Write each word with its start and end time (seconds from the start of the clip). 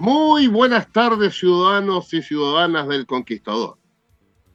Muy 0.00 0.46
buenas 0.46 0.92
tardes, 0.92 1.34
ciudadanos 1.34 2.14
y 2.14 2.22
ciudadanas 2.22 2.86
del 2.86 3.04
Conquistador. 3.04 3.78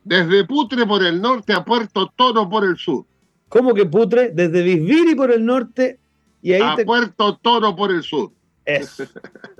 Desde 0.06 0.46
Putre 0.46 0.86
por 0.86 1.04
el 1.04 1.22
norte 1.22 1.52
a 1.52 1.66
Puerto 1.66 2.10
Toro 2.16 2.50
por 2.50 2.64
el 2.64 2.78
sur. 2.78 3.06
¿Cómo 3.50 3.74
que 3.74 3.86
Putre? 3.86 4.30
Desde 4.30 4.64
Visviri 4.64 5.16
por 5.16 5.32
el 5.32 5.46
norte 5.46 6.00
y 6.42 6.54
ahí 6.54 6.62
a 6.62 6.78
Puerto 6.86 7.38
Toro 7.40 7.76
por 7.76 7.92
el 7.92 8.04
sur. 8.04 8.32
Eso. 8.64 9.04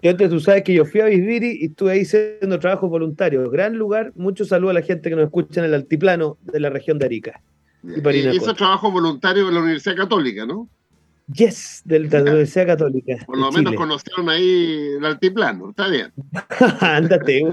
Y 0.02 0.08
antes 0.08 0.30
tú 0.30 0.40
sabes 0.40 0.64
que 0.64 0.74
yo 0.74 0.86
fui 0.86 1.02
a 1.02 1.06
Visviri 1.06 1.58
y 1.60 1.66
estuve 1.66 1.92
ahí 1.92 2.04
haciendo 2.04 2.60
trabajo 2.60 2.88
voluntario. 2.88 3.50
Gran 3.50 3.76
lugar. 3.78 4.14
Mucho 4.16 4.46
saludo 4.46 4.70
a 4.70 4.76
la 4.76 4.84
gente 4.84 5.10
que 5.10 5.18
nos 5.18 5.26
escucha 5.26 5.60
en 5.60 5.66
el 5.66 5.74
altiplano 5.74 6.38
de 6.44 6.62
la 6.62 6.70
región 6.70 6.98
de 6.98 7.08
Arica. 7.08 7.42
Y, 7.84 8.00
y 8.10 8.30
hizo 8.30 8.54
trabajo 8.54 8.90
voluntario 8.90 9.50
en 9.50 9.54
la 9.56 9.60
Universidad 9.60 9.98
Católica, 9.98 10.46
¿no? 10.46 10.70
Yes, 11.32 11.82
de 11.86 12.00
la 12.00 12.22
Universidad 12.22 12.68
Católica. 12.68 13.16
Por 13.26 13.38
lo 13.38 13.52
menos 13.52 13.76
conocieron 13.76 14.30
ahí 14.30 14.96
el 14.98 15.06
altiplano, 15.06 15.70
está 15.70 15.88
bien. 15.88 16.12
Ándate. 16.82 17.44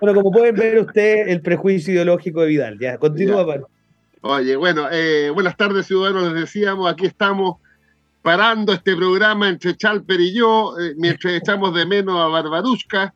bueno, 0.00 0.14
como 0.14 0.30
pueden 0.30 0.54
ver 0.54 0.78
usted, 0.78 1.28
el 1.28 1.42
prejuicio 1.42 1.92
ideológico 1.92 2.42
de 2.42 2.46
Vidal. 2.48 2.78
Ya, 2.78 2.98
continúa, 2.98 3.44
Oye, 4.22 4.54
bueno, 4.54 4.86
eh, 4.92 5.30
buenas 5.30 5.56
tardes, 5.56 5.86
ciudadanos. 5.86 6.32
Les 6.32 6.42
decíamos, 6.42 6.90
aquí 6.90 7.06
estamos 7.06 7.56
parando 8.22 8.72
este 8.74 8.94
programa 8.94 9.48
entre 9.48 9.76
Chalper 9.76 10.20
y 10.20 10.34
yo, 10.34 10.78
eh, 10.78 10.94
mientras 10.96 11.34
echamos 11.34 11.74
de 11.74 11.84
menos 11.86 12.16
a 12.16 12.26
Barbarushka. 12.26 13.12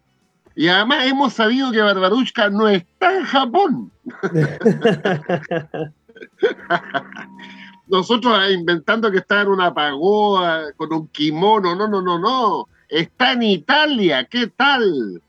Y 0.57 0.67
además 0.69 1.07
hemos 1.07 1.35
sabido 1.35 1.70
que 1.70 1.83
Barbarushka 1.83 2.51
no 2.51 2.69
está 2.69 3.17
en 3.17 3.24
Japón. 3.24 3.92
nosotros 7.86 8.39
inventando 8.50 9.11
que 9.11 9.18
está 9.18 9.42
en 9.42 9.48
una 9.48 9.74
pagoda 9.74 10.72
con 10.77 10.92
un 10.92 11.08
kimono. 11.08 11.74
No, 11.74 11.89
no, 11.89 12.00
no, 12.00 12.18
no. 12.18 12.68
Está 12.89 13.33
en 13.33 13.42
Italia. 13.42 14.24
¿Qué 14.24 14.46
tal? 14.48 15.22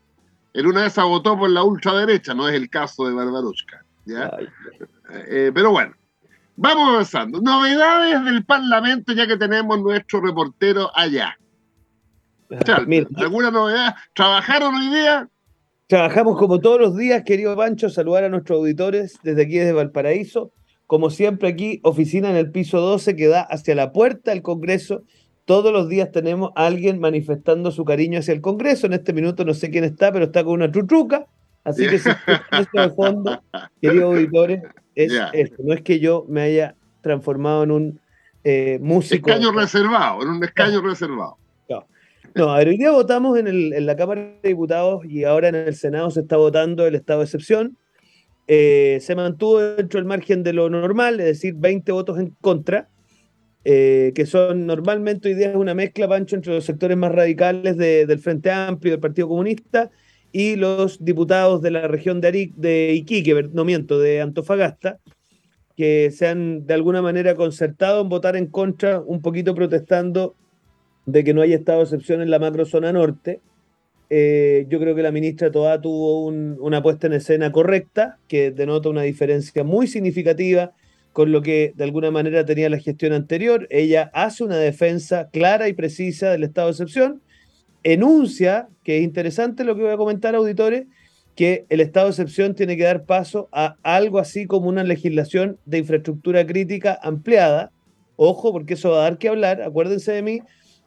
En 0.54 0.66
una 0.66 0.82
vez 0.82 0.96
votó 0.96 1.38
por 1.38 1.50
la 1.50 1.62
ultraderecha. 1.62 2.34
No 2.34 2.48
es 2.48 2.54
el 2.54 2.70
caso 2.70 3.06
de 3.06 3.14
Barbarushka. 3.14 3.84
¿ya? 4.06 4.30
Eh, 5.28 5.50
pero 5.54 5.70
bueno, 5.70 5.94
vamos 6.56 6.88
avanzando. 6.88 7.40
Novedades 7.40 8.24
del 8.24 8.44
Parlamento, 8.44 9.12
ya 9.12 9.26
que 9.26 9.36
tenemos 9.36 9.78
nuestro 9.80 10.20
reportero 10.20 10.90
allá. 10.94 11.36
¿Alguna 13.16 13.50
novedad? 13.50 13.94
¿Trabajaron 14.14 14.74
hoy 14.74 14.88
día? 14.88 15.28
Trabajamos 15.88 16.38
como 16.38 16.58
todos 16.58 16.80
los 16.80 16.96
días, 16.96 17.22
querido 17.24 17.56
Pancho, 17.56 17.88
saludar 17.90 18.24
a 18.24 18.28
nuestros 18.28 18.58
auditores 18.58 19.18
desde 19.22 19.42
aquí, 19.42 19.58
desde 19.58 19.72
Valparaíso. 19.72 20.52
Como 20.86 21.10
siempre 21.10 21.48
aquí, 21.48 21.80
oficina 21.82 22.30
en 22.30 22.36
el 22.36 22.50
piso 22.50 22.80
12 22.80 23.16
que 23.16 23.26
da 23.26 23.42
hacia 23.42 23.74
la 23.74 23.92
puerta 23.92 24.30
del 24.30 24.42
Congreso. 24.42 25.02
Todos 25.44 25.72
los 25.72 25.88
días 25.88 26.10
tenemos 26.12 26.50
a 26.56 26.66
alguien 26.66 27.00
manifestando 27.00 27.70
su 27.70 27.84
cariño 27.84 28.18
hacia 28.18 28.34
el 28.34 28.40
Congreso. 28.40 28.86
En 28.86 28.92
este 28.92 29.12
minuto 29.12 29.44
no 29.44 29.54
sé 29.54 29.70
quién 29.70 29.84
está, 29.84 30.12
pero 30.12 30.26
está 30.26 30.44
con 30.44 30.54
una 30.54 30.70
truchuca. 30.70 31.26
Así 31.64 31.88
que 31.88 31.98
si 31.98 32.08
esto 32.10 32.80
de 32.80 32.90
fondo, 32.90 33.42
queridos 33.82 34.14
auditores, 34.14 34.62
es 34.94 35.12
esto. 35.32 35.62
No 35.64 35.74
es 35.74 35.82
que 35.82 35.98
yo 35.98 36.24
me 36.28 36.42
haya 36.42 36.76
transformado 37.00 37.64
en 37.64 37.70
un 37.70 38.00
eh, 38.44 38.78
músico. 38.80 39.28
Escaño 39.28 39.50
reservado, 39.50 40.22
en 40.22 40.28
un 40.28 40.44
escaño 40.44 40.80
reservado. 40.80 41.38
No, 42.36 42.50
a 42.50 42.58
ver, 42.58 42.68
hoy 42.68 42.76
día 42.76 42.90
votamos 42.90 43.38
en, 43.38 43.46
el, 43.46 43.72
en 43.72 43.86
la 43.86 43.96
Cámara 43.96 44.20
de 44.42 44.50
Diputados 44.50 45.06
y 45.06 45.24
ahora 45.24 45.48
en 45.48 45.54
el 45.54 45.74
Senado 45.74 46.10
se 46.10 46.20
está 46.20 46.36
votando 46.36 46.86
el 46.86 46.94
estado 46.94 47.20
de 47.20 47.24
excepción. 47.24 47.78
Eh, 48.48 48.98
se 49.00 49.16
mantuvo 49.16 49.60
dentro 49.60 49.98
del 49.98 50.06
margen 50.06 50.42
de 50.42 50.52
lo 50.52 50.70
normal, 50.70 51.18
es 51.20 51.26
decir, 51.26 51.54
20 51.56 51.90
votos 51.92 52.18
en 52.18 52.30
contra, 52.40 52.88
eh, 53.64 54.12
que 54.14 54.26
son 54.26 54.66
normalmente 54.66 55.28
hoy 55.28 55.34
día 55.34 55.58
una 55.58 55.74
mezcla, 55.74 56.08
Pancho, 56.08 56.36
entre 56.36 56.54
los 56.54 56.64
sectores 56.64 56.96
más 56.96 57.12
radicales 57.12 57.76
del 57.76 58.18
Frente 58.20 58.50
Amplio, 58.52 58.92
del 58.92 59.00
Partido 59.00 59.28
Comunista, 59.28 59.90
y 60.30 60.56
los 60.56 61.04
diputados 61.04 61.62
de 61.62 61.70
la 61.70 61.88
región 61.88 62.20
de, 62.20 62.28
Aric, 62.28 62.54
de 62.54 62.92
Iquique, 62.94 63.48
no 63.52 63.64
miento, 63.64 63.98
de 63.98 64.20
Antofagasta, 64.20 65.00
que 65.76 66.10
se 66.10 66.28
han 66.28 66.66
de 66.66 66.74
alguna 66.74 67.02
manera 67.02 67.34
concertado 67.34 68.02
en 68.02 68.08
votar 68.08 68.36
en 68.36 68.46
contra, 68.46 69.00
un 69.00 69.20
poquito 69.20 69.54
protestando 69.54 70.34
de 71.06 71.24
que 71.24 71.34
no 71.34 71.42
haya 71.42 71.56
estado 71.56 71.82
excepción 71.82 72.20
en 72.20 72.30
la 72.30 72.38
macrozona 72.38 72.92
norte. 72.92 73.40
Eh, 74.08 74.66
yo 74.68 74.78
creo 74.78 74.94
que 74.94 75.02
la 75.02 75.10
ministra 75.10 75.50
Toa 75.50 75.80
tuvo 75.80 76.26
una 76.26 76.82
puesta 76.82 77.06
en 77.06 77.14
escena 77.14 77.50
correcta, 77.50 78.18
que 78.28 78.50
denota 78.50 78.88
una 78.88 79.02
diferencia 79.02 79.64
muy 79.64 79.86
significativa 79.86 80.72
con 81.12 81.32
lo 81.32 81.40
que 81.40 81.72
de 81.74 81.84
alguna 81.84 82.10
manera 82.10 82.44
tenía 82.44 82.68
la 82.68 82.78
gestión 82.78 83.12
anterior. 83.14 83.66
Ella 83.70 84.10
hace 84.12 84.44
una 84.44 84.58
defensa 84.58 85.30
clara 85.32 85.68
y 85.68 85.72
precisa 85.72 86.30
del 86.30 86.44
estado 86.44 86.68
de 86.68 86.72
excepción, 86.72 87.22
enuncia, 87.82 88.68
que 88.84 88.98
es 88.98 89.04
interesante 89.04 89.64
lo 89.64 89.74
que 89.76 89.82
voy 89.82 89.92
a 89.92 89.96
comentar, 89.96 90.34
auditores, 90.34 90.86
que 91.34 91.66
el 91.68 91.80
estado 91.80 92.06
de 92.06 92.10
excepción 92.10 92.54
tiene 92.54 92.76
que 92.76 92.84
dar 92.84 93.04
paso 93.04 93.48
a 93.52 93.76
algo 93.82 94.18
así 94.18 94.46
como 94.46 94.68
una 94.68 94.84
legislación 94.84 95.58
de 95.64 95.78
infraestructura 95.78 96.46
crítica 96.46 96.98
ampliada. 97.02 97.72
Ojo, 98.16 98.52
porque 98.52 98.74
eso 98.74 98.90
va 98.90 98.98
a 98.98 99.02
dar 99.02 99.18
que 99.18 99.28
hablar, 99.28 99.62
acuérdense 99.62 100.12
de 100.12 100.22
mí, 100.22 100.40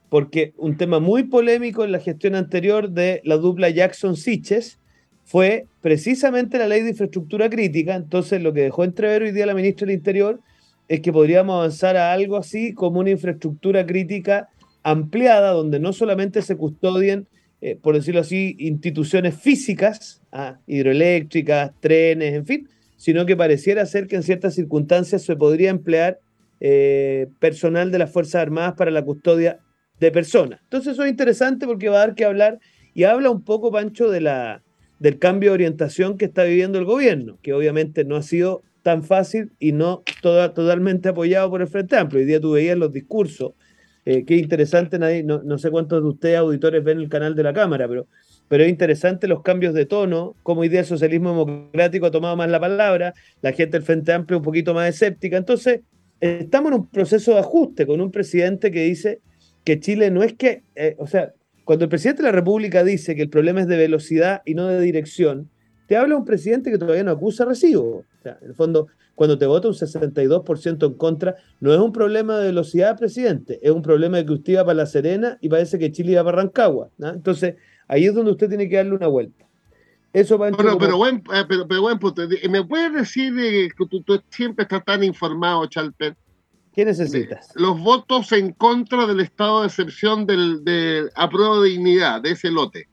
porque 0.10 0.54
un 0.58 0.78
tema 0.78 1.00
muy 1.00 1.24
polémico 1.24 1.84
en 1.84 1.92
la 1.92 2.00
gestión 2.00 2.36
anterior 2.36 2.90
de 2.90 3.22
la 3.24 3.38
dupla 3.38 3.70
Jackson-Siches 3.70 4.80
fue 5.24 5.68
precisamente 5.82 6.58
la 6.58 6.68
ley 6.68 6.82
de 6.82 6.90
infraestructura 6.90 7.50
crítica. 7.50 7.96
Entonces, 7.96 8.42
lo 8.42 8.52
que 8.52 8.62
dejó 8.62 8.84
entrever 8.84 9.22
hoy 9.22 9.32
día 9.32 9.46
la 9.46 9.54
ministra 9.54 9.86
del 9.86 9.96
Interior 9.96 10.40
es 10.88 11.02
que 11.02 11.14
podríamos 11.14 11.56
avanzar 11.56 11.96
a 11.98 12.12
algo 12.12 12.36
así 12.36 12.74
como 12.74 13.00
una 13.00 13.12
infraestructura 13.12 13.86
crítica 13.86 14.50
ampliada, 14.82 15.52
donde 15.52 15.80
no 15.80 15.94
solamente 15.94 16.42
se 16.42 16.58
custodien, 16.58 17.28
eh, 17.62 17.78
por 17.80 17.94
decirlo 17.94 18.22
así, 18.22 18.56
instituciones 18.58 19.36
físicas, 19.36 20.24
ah, 20.32 20.58
hidroeléctricas, 20.66 21.74
trenes, 21.80 22.34
en 22.34 22.46
fin, 22.48 22.68
sino 22.98 23.28
que 23.28 23.38
pareciera 23.38 23.86
ser 23.86 24.08
que 24.08 24.16
en 24.16 24.24
ciertas 24.24 24.56
circunstancias 24.56 25.22
se 25.22 25.36
podría 25.36 25.70
emplear 25.70 26.20
eh, 26.60 27.28
personal 27.40 27.92
de 27.92 28.00
las 28.00 28.12
Fuerzas 28.12 28.42
Armadas 28.42 28.74
para 28.76 28.90
la 28.90 29.04
custodia 29.04 29.60
de 30.00 30.12
personas. 30.12 30.60
Entonces 30.64 30.94
eso 30.94 31.04
es 31.04 31.10
interesante 31.10 31.66
porque 31.66 31.90
va 31.90 31.98
a 31.98 32.08
dar 32.08 32.16
que 32.16 32.26
hablar 32.26 32.60
y 32.94 33.04
habla 33.04 33.30
un 33.30 33.44
poco, 33.44 33.72
Pancho, 33.72 34.10
de 34.10 34.22
la, 34.22 34.64
del 35.00 35.20
cambio 35.20 35.52
de 35.52 35.56
orientación 35.56 36.18
que 36.18 36.26
está 36.26 36.44
viviendo 36.44 36.80
el 36.80 36.86
gobierno, 36.86 37.38
que 37.42 37.54
obviamente 37.54 38.06
no 38.06 38.16
ha 38.16 38.22
sido 38.22 38.64
tan 38.82 39.04
fácil 39.04 39.52
y 39.60 39.72
no 39.72 40.04
totalmente 40.22 41.10
apoyado 41.10 41.50
por 41.50 41.62
el 41.62 41.68
Frente 41.68 41.98
Amplio. 41.98 42.22
Hoy 42.22 42.26
día 42.26 42.40
tú 42.40 42.52
veías 42.52 42.78
los 42.78 42.92
discursos, 42.92 43.54
eh, 44.06 44.24
qué 44.26 44.38
interesante, 44.38 44.98
nadie, 44.98 45.24
no, 45.24 45.58
sé 45.58 45.70
cuántos 45.70 46.02
de 46.02 46.10
ustedes 46.10 46.38
auditores 46.38 46.84
ven 46.84 47.00
el 47.00 47.10
canal 47.10 47.36
de 47.36 47.44
la 47.44 47.54
Cámara, 47.54 47.88
pero, 47.88 48.08
pero 48.48 48.64
es 48.64 48.70
interesante 48.70 49.28
los 49.28 49.44
cambios 49.44 49.74
de 49.74 49.86
tono, 49.86 50.36
como 50.44 50.62
hoy 50.62 50.70
día 50.70 50.80
el 50.80 50.86
socialismo 50.86 51.30
democrático 51.30 52.06
ha 52.06 52.12
tomado 52.12 52.36
más 52.36 52.50
la 52.50 52.60
palabra, 52.60 53.14
la 53.42 53.52
gente 53.52 53.78
del 53.78 53.84
Frente 53.84 54.14
Amplio 54.14 54.38
un 54.38 54.44
poquito 54.44 54.74
más 54.74 54.90
escéptica. 54.90 55.38
Entonces, 55.38 55.82
estamos 56.20 56.72
en 56.72 56.80
un 56.80 56.88
proceso 56.88 57.34
de 57.34 57.40
ajuste 57.40 57.86
con 57.86 58.02
un 58.02 58.12
presidente 58.12 58.72
que 58.72 58.84
dice 58.84 59.20
que 59.64 59.80
Chile 59.80 60.12
no 60.12 60.24
es 60.24 60.34
que, 60.34 60.64
eh, 60.76 60.96
o 60.98 61.08
sea, 61.08 61.34
cuando 61.66 61.86
el 61.86 61.90
presidente 61.90 62.24
de 62.24 62.30
la 62.30 62.36
República 62.36 62.84
dice 62.84 63.16
que 63.16 63.22
el 63.22 63.30
problema 63.30 63.62
es 63.62 63.68
de 63.68 63.78
velocidad 63.78 64.42
y 64.46 64.56
no 64.56 64.68
de 64.68 64.82
dirección, 64.82 65.50
te 65.88 65.98
habla 65.98 66.16
un 66.16 66.26
presidente 66.26 66.72
que 66.72 66.78
todavía 66.78 67.04
no 67.04 67.12
acusa 67.12 67.46
recibo. 67.46 67.98
O 67.98 68.22
sea, 68.24 68.38
en 68.42 68.50
el 68.50 68.56
fondo, 68.56 68.88
cuando 69.16 69.38
te 69.38 69.46
vota 69.46 69.68
un 69.68 69.74
62% 69.74 70.86
en 70.86 70.94
contra, 70.94 71.36
no 71.60 71.74
es 71.74 71.80
un 71.80 71.92
problema 71.92 72.38
de 72.38 72.48
velocidad, 72.48 72.98
presidente, 72.98 73.60
es 73.62 73.72
un 73.72 73.82
problema 73.82 74.18
de 74.18 74.26
que 74.26 74.34
usted 74.34 74.54
iba 74.54 74.66
para 74.66 74.76
La 74.76 74.86
Serena 74.86 75.38
y 75.42 75.50
parece 75.50 75.78
que 75.78 75.92
Chile 75.92 76.14
iba 76.14 76.24
para 76.24 76.38
Rancagua. 76.38 76.90
Entonces, 77.00 77.56
ahí 77.88 78.06
es 78.06 78.14
donde 78.14 78.32
usted 78.32 78.50
tiene 78.50 78.70
que 78.70 78.78
darle 78.78 78.94
una 78.94 79.08
vuelta. 79.08 79.46
Eso 80.12 80.38
va 80.38 80.50
bueno, 80.50 80.78
pero, 80.80 80.98
buen, 80.98 81.18
eh, 81.18 81.44
pero, 81.48 81.68
pero, 81.68 81.82
buen 81.82 82.00
punto. 82.00 82.24
¿Me 82.50 82.64
puedes 82.64 82.94
decir 82.94 83.34
que 83.36 83.86
tú, 83.86 84.04
siempre 84.30 84.64
estás 84.64 84.84
tan 84.84 85.04
informado, 85.04 85.66
Chalper? 85.68 86.16
¿Qué 86.74 86.86
necesitas? 86.86 87.52
Los 87.56 87.80
votos 87.82 88.32
en 88.32 88.54
contra 88.54 89.06
del 89.08 89.20
estado 89.20 89.62
de 89.62 89.68
excepción 89.68 90.26
del, 90.26 90.64
de 90.64 91.10
apruebo 91.16 91.62
de 91.62 91.70
dignidad, 91.72 92.22
de 92.22 92.32
ese 92.32 92.52
lote. 92.52 92.88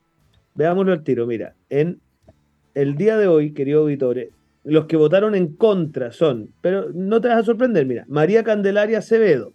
Veámoslo 0.54 0.92
al 0.92 1.04
tiro. 1.04 1.26
Mira, 1.26 1.54
en 1.68 2.00
el 2.74 2.96
día 2.96 3.16
de 3.16 3.26
hoy, 3.28 3.52
querido 3.52 3.82
auditores, 3.82 4.30
los 4.64 4.86
que 4.86 4.96
votaron 4.96 5.34
en 5.34 5.54
contra 5.54 6.10
son, 6.10 6.50
pero 6.60 6.90
no 6.92 7.20
te 7.20 7.28
vas 7.28 7.38
a 7.38 7.44
sorprender, 7.44 7.86
mira, 7.86 8.04
María 8.08 8.42
Candelaria 8.42 8.98
Acevedo, 8.98 9.52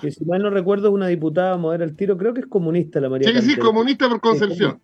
que 0.00 0.10
si 0.10 0.24
mal 0.24 0.42
no 0.42 0.50
recuerdo 0.50 0.88
es 0.88 0.94
una 0.94 1.06
diputada, 1.08 1.50
vamos 1.50 1.68
a 1.68 1.78
ver 1.78 1.82
el 1.82 1.94
tiro, 1.94 2.16
creo 2.16 2.32
que 2.32 2.40
es 2.40 2.46
comunista 2.46 3.00
la 3.00 3.10
María 3.10 3.30
Sí, 3.30 3.42
sí, 3.42 3.56
comunista 3.56 4.08
por 4.08 4.20
concepción. 4.20 4.80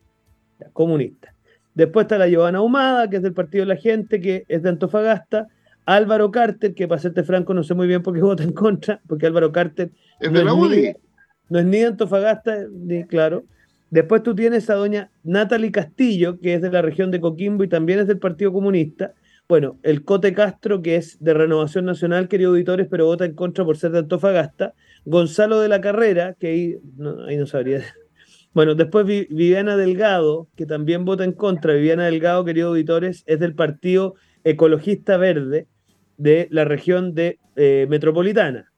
comunista. 0.72 1.34
Después 1.74 2.04
está 2.04 2.18
la 2.18 2.28
Giovanna 2.28 2.60
Humada, 2.60 3.08
que 3.10 3.16
es 3.16 3.22
del 3.22 3.32
Partido 3.32 3.62
de 3.64 3.74
la 3.74 3.80
Gente, 3.80 4.20
que 4.20 4.44
es 4.48 4.62
de 4.62 4.68
Antofagasta. 4.68 5.48
Álvaro 5.86 6.30
Carter, 6.30 6.74
que 6.74 6.88
para 6.88 7.00
serte 7.00 7.24
franco 7.24 7.54
no 7.54 7.62
sé 7.62 7.74
muy 7.74 7.86
bien 7.86 8.02
por 8.02 8.14
qué 8.14 8.20
vota 8.22 8.42
en 8.42 8.52
contra, 8.52 9.00
porque 9.06 9.26
Álvaro 9.26 9.52
Carter 9.52 9.90
¿Es 10.20 10.30
no, 10.30 10.38
de 10.38 10.44
la 10.44 10.54
UDI? 10.54 10.82
Ni, 10.82 10.92
no 11.50 11.58
es 11.58 11.64
ni 11.66 11.78
de 11.78 11.86
Antofagasta, 11.86 12.66
ni 12.70 13.04
claro. 13.04 13.44
Después 13.90 14.22
tú 14.22 14.34
tienes 14.34 14.68
a 14.70 14.74
doña 14.74 15.10
Natalie 15.22 15.70
Castillo, 15.70 16.40
que 16.40 16.54
es 16.54 16.62
de 16.62 16.70
la 16.70 16.82
región 16.82 17.10
de 17.10 17.20
Coquimbo 17.20 17.64
y 17.64 17.68
también 17.68 18.00
es 18.00 18.06
del 18.06 18.18
Partido 18.18 18.52
Comunista. 18.52 19.12
Bueno, 19.46 19.78
el 19.82 20.04
Cote 20.04 20.32
Castro, 20.32 20.80
que 20.80 20.96
es 20.96 21.22
de 21.22 21.34
Renovación 21.34 21.84
Nacional, 21.84 22.28
querido 22.28 22.50
auditores, 22.50 22.88
pero 22.90 23.04
vota 23.04 23.26
en 23.26 23.34
contra 23.34 23.64
por 23.64 23.76
ser 23.76 23.92
de 23.92 23.98
Antofagasta. 23.98 24.74
Gonzalo 25.04 25.60
de 25.60 25.68
la 25.68 25.80
Carrera, 25.80 26.34
que 26.40 26.46
ahí 26.48 26.78
no, 26.96 27.24
ahí 27.24 27.36
no 27.36 27.46
sabría 27.46 27.84
bueno, 28.54 28.74
después 28.74 29.06
Viviana 29.06 29.76
Delgado, 29.76 30.48
que 30.56 30.64
también 30.64 31.04
vota 31.04 31.24
en 31.24 31.32
contra. 31.32 31.74
Viviana 31.74 32.06
Delgado, 32.06 32.44
queridos 32.44 32.70
auditores, 32.70 33.22
es 33.26 33.38
del 33.38 33.54
Partido 33.54 34.14
Ecologista 34.44 35.18
Verde 35.18 35.68
de 36.16 36.48
la 36.50 36.64
región 36.64 37.14
de 37.14 37.38
eh, 37.56 37.86
metropolitana. 37.88 38.70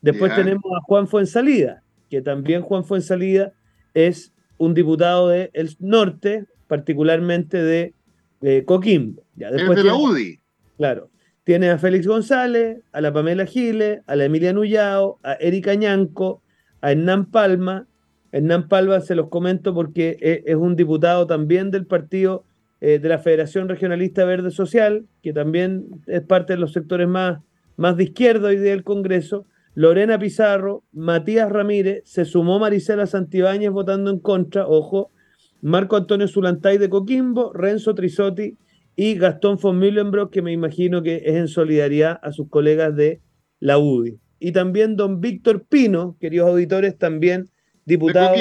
Después 0.00 0.34
tenemos 0.34 0.64
a 0.64 0.82
Juan 0.82 1.08
Fuensalida, 1.08 1.82
que 2.10 2.22
también 2.22 2.62
Juan 2.62 2.84
Fuensalida 2.84 3.52
es 3.94 4.32
un 4.58 4.74
diputado 4.74 5.28
del 5.28 5.76
norte, 5.78 6.46
particularmente 6.66 7.62
de 7.62 8.64
Coquimbo. 8.64 9.24
Ya, 9.36 9.50
después 9.50 9.78
es 9.78 9.84
de 9.84 9.90
la 9.90 9.96
UDI. 9.96 10.40
Claro. 10.76 11.10
Tiene 11.44 11.70
a 11.70 11.78
Félix 11.78 12.06
González, 12.06 12.82
a 12.92 13.00
la 13.00 13.12
Pamela 13.12 13.46
Giles, 13.46 14.00
a 14.06 14.14
la 14.14 14.26
Emilia 14.26 14.52
Nullao, 14.52 15.18
a 15.22 15.34
Erika 15.34 15.74
Ñanco, 15.74 16.42
a 16.80 16.92
Hernán 16.92 17.26
Palma, 17.26 17.86
Hernán 18.32 18.66
Palma 18.68 19.00
se 19.00 19.14
los 19.14 19.28
comento 19.28 19.74
porque 19.74 20.16
e, 20.20 20.42
es 20.46 20.56
un 20.56 20.74
diputado 20.74 21.26
también 21.26 21.70
del 21.70 21.86
partido 21.86 22.44
eh, 22.84 22.98
de 22.98 23.08
la 23.08 23.20
Federación 23.20 23.68
Regionalista 23.68 24.24
Verde 24.24 24.50
Social, 24.50 25.06
que 25.22 25.32
también 25.32 26.02
es 26.08 26.20
parte 26.22 26.54
de 26.54 26.58
los 26.58 26.72
sectores 26.72 27.06
más, 27.06 27.38
más 27.76 27.96
de 27.96 28.02
izquierda 28.02 28.48
hoy 28.48 28.56
del 28.56 28.82
Congreso. 28.82 29.46
Lorena 29.74 30.18
Pizarro, 30.18 30.82
Matías 30.90 31.48
Ramírez, 31.48 32.02
se 32.04 32.24
sumó 32.24 32.58
Marisela 32.58 33.06
Santibáñez 33.06 33.70
votando 33.70 34.10
en 34.10 34.18
contra, 34.18 34.66
ojo, 34.66 35.12
Marco 35.60 35.94
Antonio 35.94 36.26
Zulantay 36.26 36.76
de 36.76 36.88
Coquimbo, 36.90 37.52
Renzo 37.52 37.94
Trisotti 37.94 38.56
y 38.96 39.14
Gastón 39.14 39.58
von 39.62 39.78
Mühlenbrock, 39.78 40.32
que 40.32 40.42
me 40.42 40.50
imagino 40.50 41.04
que 41.04 41.22
es 41.24 41.36
en 41.36 41.46
solidaridad 41.46 42.18
a 42.20 42.32
sus 42.32 42.48
colegas 42.48 42.96
de 42.96 43.20
la 43.60 43.78
UDI. 43.78 44.18
Y 44.40 44.50
también 44.50 44.96
don 44.96 45.20
Víctor 45.20 45.66
Pino, 45.68 46.16
queridos 46.18 46.48
auditores, 46.48 46.98
también 46.98 47.48
diputado 47.84 48.34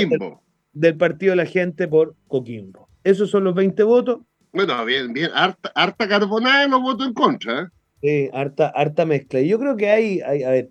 del, 0.73 0.97
Partido 0.97 1.33
de 1.33 1.35
la 1.35 1.45
Gente 1.45 1.87
por 1.87 2.15
Coquimbo. 2.27 2.89
Esos 3.03 3.29
son 3.29 3.43
los 3.43 3.53
20 3.53 3.83
votos. 3.83 4.21
Bueno, 4.53 4.83
bien, 4.85 5.13
bien, 5.13 5.31
harta, 5.33 5.71
harta 5.75 6.07
carbonada 6.07 6.67
los 6.67 6.81
votos 6.81 7.07
en 7.07 7.13
contra. 7.13 7.61
¿eh? 7.61 7.65
Sí, 8.01 8.29
harta, 8.33 8.67
harta 8.67 9.05
mezcla. 9.05 9.39
Y 9.39 9.47
yo 9.47 9.59
creo 9.59 9.77
que 9.77 9.89
hay, 9.89 10.21
hay, 10.21 10.43
a 10.43 10.49
ver, 10.49 10.69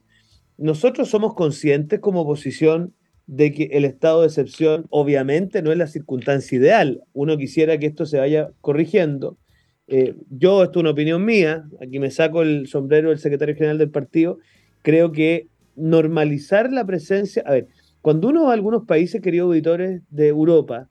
nosotros 0.59 1.09
somos 1.09 1.35
conscientes 1.35 2.01
como 2.01 2.21
oposición 2.21 2.95
de 3.27 3.53
que 3.53 3.71
el 3.73 3.85
estado 3.85 4.21
de 4.21 4.27
excepción 4.27 4.87
obviamente 4.91 5.63
no 5.63 5.73
es 5.73 5.79
la 5.79 5.87
circunstancia 5.87 6.59
ideal. 6.59 7.03
Uno 7.13 7.39
quisiera 7.39 7.79
que 7.79 7.87
esto 7.87 8.05
se 8.05 8.19
vaya 8.19 8.51
corrigiendo. 8.61 9.39
Eh, 9.87 10.15
yo, 10.29 10.63
esto 10.63 10.81
es 10.81 10.83
una 10.83 10.91
opinión 10.91 11.25
mía, 11.25 11.65
aquí 11.81 11.99
me 11.99 12.11
saco 12.11 12.43
el 12.43 12.67
sombrero 12.67 13.09
del 13.09 13.19
secretario 13.19 13.55
general 13.55 13.79
del 13.79 13.91
partido, 13.91 14.39
creo 14.83 15.11
que 15.11 15.49
normalizar 15.75 16.73
la 16.73 16.85
presencia, 16.85 17.43
a 17.47 17.53
ver, 17.53 17.69
cuando 18.01 18.29
uno 18.29 18.45
va 18.45 18.51
a 18.51 18.55
algunos 18.55 18.85
países, 18.85 19.21
queridos 19.21 19.47
auditores, 19.47 20.03
de 20.11 20.29
Europa, 20.29 20.90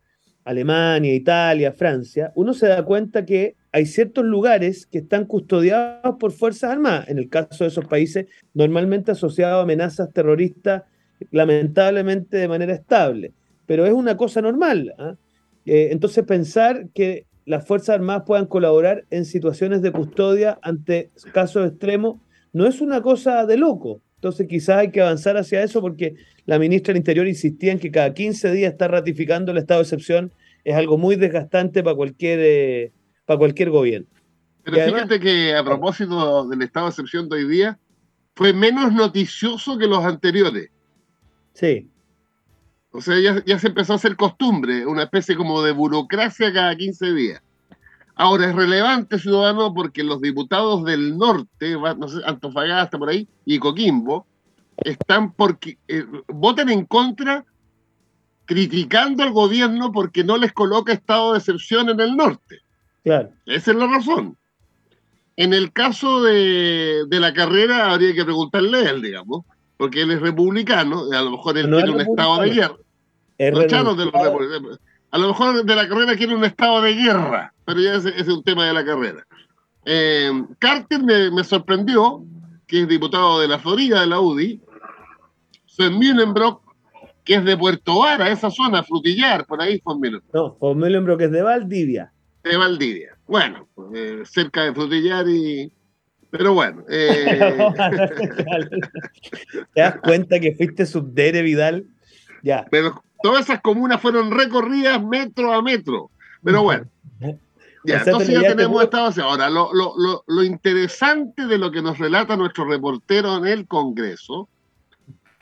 Alemania, 0.49 1.13
Italia, 1.13 1.71
Francia, 1.71 2.31
uno 2.33 2.55
se 2.55 2.67
da 2.67 2.83
cuenta 2.83 3.23
que 3.23 3.55
hay 3.71 3.85
ciertos 3.85 4.25
lugares 4.25 4.87
que 4.87 4.97
están 4.97 5.25
custodiados 5.25 6.15
por 6.19 6.31
Fuerzas 6.31 6.71
Armadas, 6.71 7.07
en 7.07 7.19
el 7.19 7.29
caso 7.29 7.63
de 7.63 7.67
esos 7.67 7.85
países 7.85 8.25
normalmente 8.55 9.11
asociados 9.11 9.59
a 9.59 9.61
amenazas 9.61 10.11
terroristas, 10.11 10.83
lamentablemente 11.29 12.37
de 12.37 12.47
manera 12.47 12.73
estable, 12.73 13.31
pero 13.67 13.85
es 13.85 13.93
una 13.93 14.17
cosa 14.17 14.41
normal. 14.41 14.91
¿ah? 14.97 15.15
Eh, 15.67 15.89
entonces 15.91 16.25
pensar 16.25 16.87
que 16.95 17.27
las 17.45 17.67
Fuerzas 17.67 17.95
Armadas 17.95 18.23
puedan 18.25 18.47
colaborar 18.47 19.05
en 19.11 19.25
situaciones 19.25 19.83
de 19.83 19.91
custodia 19.91 20.57
ante 20.63 21.11
casos 21.31 21.67
extremos 21.67 22.17
no 22.53 22.65
es 22.65 22.81
una 22.81 23.03
cosa 23.03 23.45
de 23.45 23.57
loco. 23.57 24.01
Entonces 24.15 24.47
quizás 24.47 24.77
hay 24.77 24.91
que 24.91 25.01
avanzar 25.01 25.37
hacia 25.37 25.63
eso 25.63 25.79
porque 25.79 26.15
la 26.45 26.59
ministra 26.59 26.91
del 26.91 26.97
Interior 26.97 27.27
insistía 27.27 27.71
en 27.71 27.79
que 27.79 27.91
cada 27.91 28.13
15 28.13 28.51
días 28.51 28.71
está 28.73 28.87
ratificando 28.87 29.51
el 29.51 29.59
estado 29.59 29.79
de 29.79 29.83
excepción. 29.83 30.31
Es 30.63 30.75
algo 30.75 30.97
muy 30.97 31.15
desgastante 31.15 31.83
para 31.83 31.95
cualquier, 31.95 32.39
eh, 32.41 32.91
para 33.25 33.38
cualquier 33.38 33.69
gobierno. 33.69 34.07
Pero 34.63 34.94
fíjate 34.94 35.19
que 35.19 35.56
a 35.56 35.63
propósito 35.63 36.47
del 36.47 36.61
estado 36.61 36.88
de 36.88 36.89
excepción 36.91 37.29
de 37.29 37.38
hoy 37.38 37.47
día, 37.47 37.79
fue 38.35 38.53
menos 38.53 38.94
noticioso 38.94 39.77
que 39.77 39.88
los 39.88 40.03
anteriores. 40.03 40.69
Sí. 41.53 41.89
O 42.91 43.01
sea, 43.01 43.19
ya, 43.19 43.44
ya 43.45 43.59
se 43.59 43.68
empezó 43.68 43.94
a 43.94 43.95
hacer 43.97 44.16
costumbre, 44.16 44.85
una 44.85 45.04
especie 45.04 45.35
como 45.35 45.61
de 45.61 45.71
burocracia 45.71 46.51
cada 46.51 46.75
15 46.75 47.13
días. 47.13 47.42
Ahora 48.16 48.49
es 48.49 48.56
relevante, 48.56 49.18
ciudadano, 49.18 49.73
porque 49.73 50.04
los 50.04 50.21
diputados 50.21 50.83
del 50.83 51.18
norte, 51.18 51.78
no 51.97 52.07
sé, 52.07 52.19
Antofagasta 52.25 52.97
por 52.97 53.09
ahí, 53.09 53.28
y 53.45 53.59
Coquimbo, 53.59 54.25
están 54.78 55.31
porque 55.33 55.78
eh, 55.87 56.06
votan 56.28 56.69
en 56.69 56.85
contra 56.85 57.45
criticando 58.49 59.21
al 59.21 59.31
gobierno 59.31 59.91
porque 59.91 60.23
no 60.23 60.35
les 60.35 60.51
coloca 60.53 60.91
estado 60.91 61.33
de 61.33 61.37
excepción 61.37 61.87
en 61.87 61.99
el 61.99 62.18
norte. 62.18 62.61
Claro. 63.03 63.29
Esa 63.45 63.69
es 63.69 63.77
la 63.77 63.85
razón. 63.85 64.35
En 65.35 65.53
el 65.53 65.71
caso 65.71 66.23
de, 66.23 67.06
la 67.11 67.31
carrera 67.31 67.91
habría 67.91 68.15
que 68.15 68.25
preguntarle 68.25 68.79
a 68.79 68.89
él, 68.89 69.03
digamos, 69.03 69.45
porque 69.77 70.01
él 70.01 70.09
es 70.09 70.19
republicano, 70.19 71.03
y 71.11 71.15
a 71.15 71.21
lo 71.21 71.29
mejor 71.29 71.59
él 71.59 71.69
tiene 71.69 71.91
un 71.91 72.01
estado 72.01 72.41
de 72.41 72.49
guerra. 72.49 72.75
Es 73.37 73.73
a 75.11 75.18
lo 75.19 75.27
mejor 75.27 75.63
de 75.63 75.75
la 75.75 75.87
carrera 75.87 76.18
quiere 76.18 76.35
un 76.35 76.44
estado 76.44 76.81
de 76.81 76.95
guerra, 76.95 77.53
pero 77.65 77.79
ya 77.79 77.94
ese, 77.94 78.19
es 78.19 78.27
un 78.27 78.44
tema 78.44 78.65
de 78.65 78.73
la 78.73 78.83
carrera. 78.83 79.27
Eh, 79.85 80.31
Carter 80.57 81.03
me, 81.03 81.44
sorprendió, 81.44 82.23
que 82.65 82.81
es 82.81 82.87
diputado 82.87 83.41
de 83.41 83.47
la 83.47 83.59
Florida, 83.59 84.01
de 84.01 84.07
la 84.07 84.19
UDI. 84.19 84.59
Sven 85.68 85.99
Mühlenbrock, 85.99 86.69
que 87.23 87.35
es 87.35 87.45
de 87.45 87.57
Puerto 87.57 87.99
Vara, 87.99 88.30
esa 88.30 88.49
zona, 88.49 88.83
Frutillar, 88.83 89.45
por 89.45 89.61
ahí 89.61 89.81
Von 89.83 89.99
Mühlenbrock. 89.99 90.33
No, 90.33 90.56
Von 90.59 90.78
Mühlenbrock 90.78 91.21
es 91.21 91.31
de 91.31 91.42
Valdivia. 91.42 92.11
De 92.44 92.57
Valdivia. 92.57 93.18
Bueno, 93.28 93.68
eh, 93.94 94.23
cerca 94.26 94.64
de 94.64 94.73
Frutillar 94.73 95.28
y... 95.28 95.71
Pero 96.31 96.54
bueno. 96.54 96.83
Eh... 96.90 97.40
¿Te 99.73 99.81
das 99.81 99.97
cuenta 99.97 100.40
que 100.40 100.54
fuiste 100.56 100.85
subdere, 100.85 101.42
Vidal? 101.42 101.85
Ya. 102.44 102.66
Pero 102.69 103.04
todas 103.21 103.45
esas 103.45 103.61
comunas 103.61 104.02
fueron 104.02 104.31
recorridas 104.31 105.04
metro 105.04 105.54
a 105.54 105.61
metro. 105.61 106.11
Pero 106.44 106.64
bueno. 106.64 106.88
Ya, 107.85 107.99
entonces 107.99 108.42
ya 108.42 108.56
tenemos 108.56 108.83
esta 108.83 109.04
base. 109.04 109.21
Ahora, 109.21 109.49
lo, 109.49 109.71
lo, 109.73 110.44
interesante 110.44 111.47
de 111.47 111.57
lo 111.57 111.71
que 111.71 111.81
nos 111.81 111.97
relata 111.97 112.35
nuestro 112.35 112.66
reportero 112.66 113.38
en 113.38 113.47
el 113.47 113.68
Congreso 113.68 114.49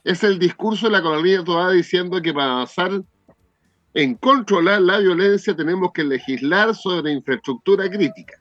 es 0.08 0.24
el 0.24 0.40
discurso 0.40 0.86
de 0.86 0.94
la 0.94 1.02
colonia 1.02 1.44
toda 1.44 1.70
diciendo 1.72 2.22
que 2.22 2.34
para 2.34 2.54
avanzar 2.54 3.04
en 3.94 4.16
controlar 4.16 4.82
la 4.82 5.00
violencia 5.00 5.54
tenemos 5.54 5.92
que 5.92 6.06
legislar 6.06 6.74
sobre 6.74 7.12
infraestructura 7.12 7.90
crítica. 7.90 8.38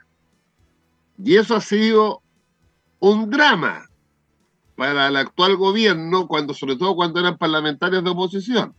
Y 1.19 1.35
eso 1.35 1.57
ha 1.57 1.61
sido 1.61 2.23
un 3.01 3.31
drama, 3.31 3.85
para 4.77 5.09
el 5.09 5.17
actual 5.17 5.57
gobierno, 5.57 6.29
cuando, 6.29 6.55
sobre 6.55 6.77
todo 6.77 6.95
cuando 6.95 7.19
eran 7.19 7.37
parlamentarios 7.37 8.05
de 8.05 8.11
oposición. 8.11 8.75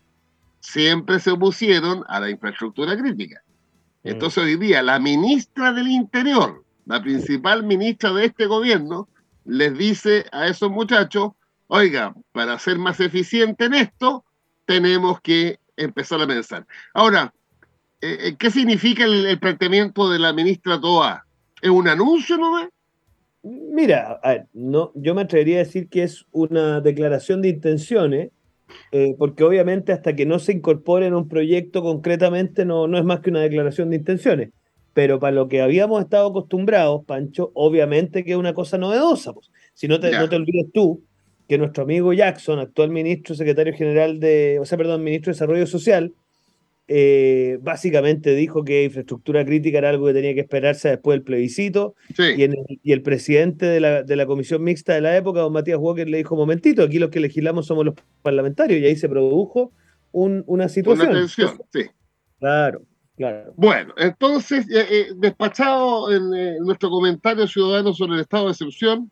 Siempre 0.62 1.20
se 1.20 1.32
opusieron 1.32 2.06
a 2.08 2.22
la 2.22 2.30
infraestructura 2.30 2.96
crítica. 2.98 3.42
Mm. 4.04 4.10
Entonces 4.10 4.44
hoy 4.46 4.56
día 4.56 4.82
la 4.82 5.00
ministra 5.00 5.74
del 5.74 5.90
Interior, 5.90 6.64
la 6.86 7.02
principal 7.02 7.64
ministra 7.64 8.14
de 8.14 8.28
este 8.28 8.46
gobierno, 8.46 9.10
les 9.44 9.78
dice 9.78 10.26
a 10.32 10.48
esos 10.48 10.70
muchachos, 10.70 11.32
oiga, 11.68 12.14
para 12.32 12.58
ser 12.60 12.78
más 12.78 13.00
eficiente 13.00 13.66
en 13.66 13.74
esto, 13.76 14.26
tenemos 14.66 15.22
que 15.22 15.60
empezar 15.76 16.22
a 16.22 16.28
pensar. 16.28 16.66
Ahora, 16.94 17.34
eh, 18.02 18.18
eh, 18.22 18.36
¿qué 18.38 18.52
significa 18.52 19.06
el, 19.06 19.40
planteamiento 19.40 20.10
de 20.10 20.20
la 20.20 20.34
ministra 20.34 20.80
Toa? 20.80 21.26
¿Es 21.62 21.70
un 21.70 21.88
anuncio 21.88 22.38
nomás? 22.38 22.70
Mira, 23.44 24.20
no, 24.54 24.92
yo 24.96 25.16
me 25.16 25.22
atrevería 25.22 25.58
a 25.58 25.60
decir 25.60 25.88
que 25.88 26.04
es 26.04 26.26
una 26.32 26.82
declaración 26.82 27.42
de 27.42 27.50
intenciones, 27.50 28.32
eh, 28.92 29.16
porque 29.18 29.44
obviamente 29.44 29.94
hasta 29.94 30.16
que 30.16 30.26
no 30.26 30.40
se 30.40 30.52
incorpore 30.52 31.08
en 31.08 31.14
un 31.14 31.30
proyecto 31.30 31.82
concretamente 31.82 32.66
no, 32.66 32.88
no 32.88 32.98
es 32.98 33.06
más 33.06 33.22
que 33.22 33.30
una 33.30 33.42
declaración 33.42 33.90
de 33.90 33.96
intenciones. 33.96 34.50
Pero 34.94 35.20
para 35.20 35.32
lo 35.32 35.48
que 35.48 35.62
habíamos 35.62 36.02
estado 36.02 36.28
acostumbrados, 36.28 37.06
Pancho, 37.06 37.52
obviamente 37.54 38.26
que 38.26 38.32
es 38.32 38.38
una 38.38 38.54
cosa 38.54 38.78
novedosa. 38.78 39.32
Pues. 39.32 39.50
Si 39.74 39.88
no 39.88 40.00
te, 40.00 40.12
no 40.12 40.28
te 40.28 40.36
olvides 40.36 40.72
tú 40.74 41.04
que 41.48 41.58
nuestro 41.58 41.84
amigo 41.84 42.14
Jackson, 42.14 42.60
actual 42.60 42.90
ministro 42.90 43.36
secretario 43.36 43.74
general 43.74 44.20
de, 44.20 44.60
o 44.60 44.66
sea, 44.66 44.78
perdón, 44.78 45.04
ministro 45.04 45.32
de 45.32 45.36
Desarrollo 45.36 45.68
Social, 45.68 46.14
eh, 46.90 47.60
básicamente 47.62 48.34
dijo 48.34 48.64
que 48.64 48.86
infraestructura 48.86 49.44
crítica 49.44 49.78
era 49.78 49.90
algo 49.90 50.08
que 50.08 50.14
tenía 50.14 50.34
que 50.34 50.40
esperarse 50.40 50.90
después 50.90 51.16
del 51.16 51.24
plebiscito. 51.24 51.96
Y, 52.18 52.92
el, 52.92 53.02
presidente 53.02 53.66
de 53.66 53.80
la, 53.82 54.26
comisión 54.26 54.64
mixta 54.64 54.94
de 54.94 55.02
la 55.02 55.16
época, 55.16 55.42
don 55.42 55.52
Matías 55.52 55.80
Walker, 55.80 56.08
le 56.08 56.18
dijo: 56.18 56.36
Momentito, 56.36 56.84
aquí 56.84 56.98
los 57.00 57.10
que 57.10 57.20
legislamos 57.20 57.66
somos 57.66 57.86
los 57.86 57.96
parlamentarios, 58.22 58.80
y 58.80 58.86
ahí 58.86 58.96
se 58.96 59.10
produjo 59.10 59.72
una 60.14 60.70
situación. 60.70 61.10
Una 61.10 61.20
tensión, 61.20 61.62
sí. 61.74 61.82
Claro, 62.40 62.82
claro. 63.18 63.54
Bueno, 63.58 63.94
entonces, 63.98 64.66
eh, 64.70 64.86
eh, 64.90 65.08
despachado 65.18 66.12
en 66.12 66.64
nuestro 66.66 66.90
comentario 66.90 67.48
ciudadano 67.48 67.94
sobre 67.94 68.16
el 68.16 68.22
estado 68.22 68.46
de 68.46 68.52
excepción. 68.52 69.12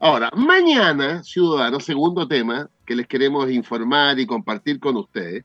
Ahora, 0.00 0.30
mañana, 0.34 1.22
ciudadanos, 1.22 1.84
segundo 1.84 2.28
tema 2.28 2.70
que 2.86 2.94
les 2.94 3.06
queremos 3.06 3.50
informar 3.50 4.18
y 4.18 4.26
compartir 4.26 4.78
con 4.78 4.96
ustedes 4.96 5.44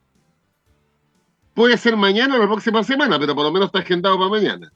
Puede 1.54 1.78
ser 1.78 1.96
mañana 1.96 2.36
o 2.36 2.40
la 2.40 2.48
próxima 2.48 2.84
semana, 2.84 3.20
pero 3.20 3.36
por 3.36 3.44
lo 3.44 3.52
menos 3.52 3.68
está 3.68 3.80
agendado 3.80 4.18
para 4.18 4.30
mañana. 4.30 4.72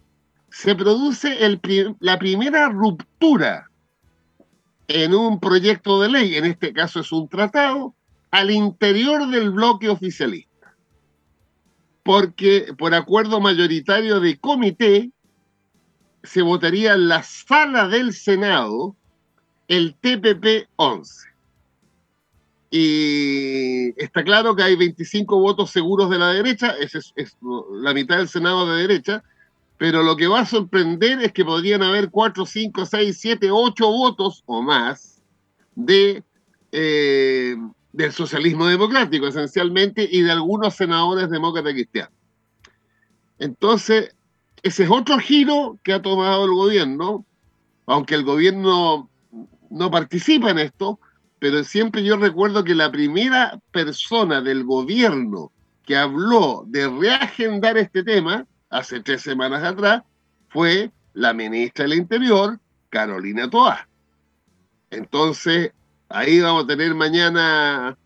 Se 0.49 0.75
produce 0.75 1.35
la 1.99 2.19
primera 2.19 2.69
ruptura 2.69 3.69
en 4.87 5.13
un 5.13 5.39
proyecto 5.39 5.99
de 6.01 6.09
ley, 6.09 6.35
en 6.35 6.45
este 6.45 6.71
caso 6.73 6.99
es 6.99 7.11
un 7.11 7.27
tratado, 7.27 7.95
al 8.29 8.51
interior 8.51 9.27
del 9.27 9.51
bloque 9.51 9.89
oficialista. 9.89 10.75
Porque 12.03 12.73
por 12.77 12.93
acuerdo 12.93 13.41
mayoritario 13.41 14.19
de 14.19 14.37
comité, 14.37 15.11
se 16.23 16.41
votaría 16.41 16.93
en 16.93 17.07
la 17.07 17.23
sala 17.23 17.87
del 17.87 18.13
Senado 18.13 18.95
el 19.67 19.95
TPP 19.95 20.67
11. 20.75 21.27
Y 22.69 24.01
está 24.01 24.23
claro 24.23 24.55
que 24.55 24.63
hay 24.63 24.75
25 24.75 25.39
votos 25.39 25.71
seguros 25.71 26.09
de 26.09 26.19
la 26.19 26.33
derecha, 26.33 26.75
es, 26.79 26.95
es, 27.15 27.37
la 27.71 27.93
mitad 27.93 28.17
del 28.17 28.27
Senado 28.27 28.69
de 28.69 28.81
derecha, 28.81 29.23
pero 29.77 30.03
lo 30.03 30.15
que 30.15 30.27
va 30.27 30.41
a 30.41 30.45
sorprender 30.45 31.21
es 31.21 31.31
que 31.31 31.45
podrían 31.45 31.83
haber 31.83 32.09
4, 32.09 32.45
5, 32.45 32.85
6, 32.85 33.17
7, 33.19 33.51
8 33.51 33.87
votos 33.87 34.43
o 34.47 34.61
más 34.61 35.21
de, 35.75 36.23
eh, 36.71 37.55
del 37.93 38.11
socialismo 38.11 38.67
democrático, 38.67 39.27
esencialmente, 39.27 40.07
y 40.09 40.21
de 40.21 40.31
algunos 40.31 40.75
senadores 40.75 41.29
demócratas 41.29 41.73
cristianos. 41.73 42.13
Entonces, 43.39 44.15
ese 44.63 44.83
es 44.83 44.89
otro 44.89 45.19
giro 45.19 45.77
que 45.83 45.93
ha 45.93 46.01
tomado 46.01 46.45
el 46.45 46.51
gobierno, 46.51 47.25
aunque 47.85 48.15
el 48.15 48.23
gobierno 48.23 49.09
no 49.69 49.91
participa 49.91 50.51
en 50.51 50.59
esto, 50.59 50.99
pero 51.39 51.63
siempre 51.63 52.03
yo 52.03 52.17
recuerdo 52.17 52.63
que 52.63 52.75
la 52.75 52.91
primera 52.91 53.59
persona 53.71 54.41
del 54.41 54.63
gobierno 54.63 55.51
que 55.83 55.95
habló 55.95 56.65
de 56.67 56.87
reagendar 56.89 57.77
este 57.77 58.03
tema, 58.03 58.45
hace 58.69 58.99
tres 58.99 59.21
semanas 59.21 59.63
atrás, 59.63 60.03
fue 60.49 60.91
la 61.13 61.33
ministra 61.33 61.85
del 61.85 61.97
Interior, 61.97 62.59
Carolina 62.89 63.49
Toa. 63.49 63.87
Entonces, 64.89 65.71
ahí 66.09 66.41
vamos 66.41 66.65
a 66.65 66.67
tener 66.67 66.93
mañana, 66.93 67.97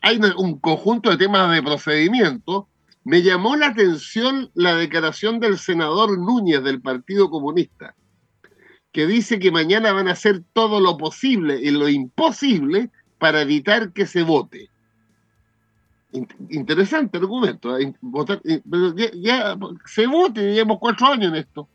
hay 0.00 0.18
un 0.36 0.58
conjunto 0.58 1.10
de 1.10 1.16
temas 1.16 1.52
de 1.52 1.62
procedimiento. 1.62 2.68
Me 3.04 3.22
llamó 3.22 3.54
la 3.56 3.68
atención 3.68 4.50
la 4.54 4.74
declaración 4.74 5.38
del 5.38 5.58
senador 5.58 6.18
Núñez 6.18 6.64
del 6.64 6.80
Partido 6.80 7.30
Comunista 7.30 7.94
que 8.94 9.08
dice 9.08 9.40
que 9.40 9.50
mañana 9.50 9.92
van 9.92 10.06
a 10.06 10.12
hacer 10.12 10.44
todo 10.52 10.78
lo 10.78 10.96
posible 10.96 11.58
y 11.60 11.72
lo 11.72 11.88
imposible 11.88 12.90
para 13.18 13.42
evitar 13.42 13.92
que 13.92 14.06
se 14.06 14.22
vote. 14.22 14.70
Interesante 16.48 17.18
argumento. 17.18 17.76
¿eh? 17.76 17.92
ya, 19.16 19.58
se 19.84 20.06
vote, 20.06 20.54
llevamos 20.54 20.78
cuatro 20.78 21.08
años 21.08 21.32
en 21.32 21.34
esto. 21.34 21.68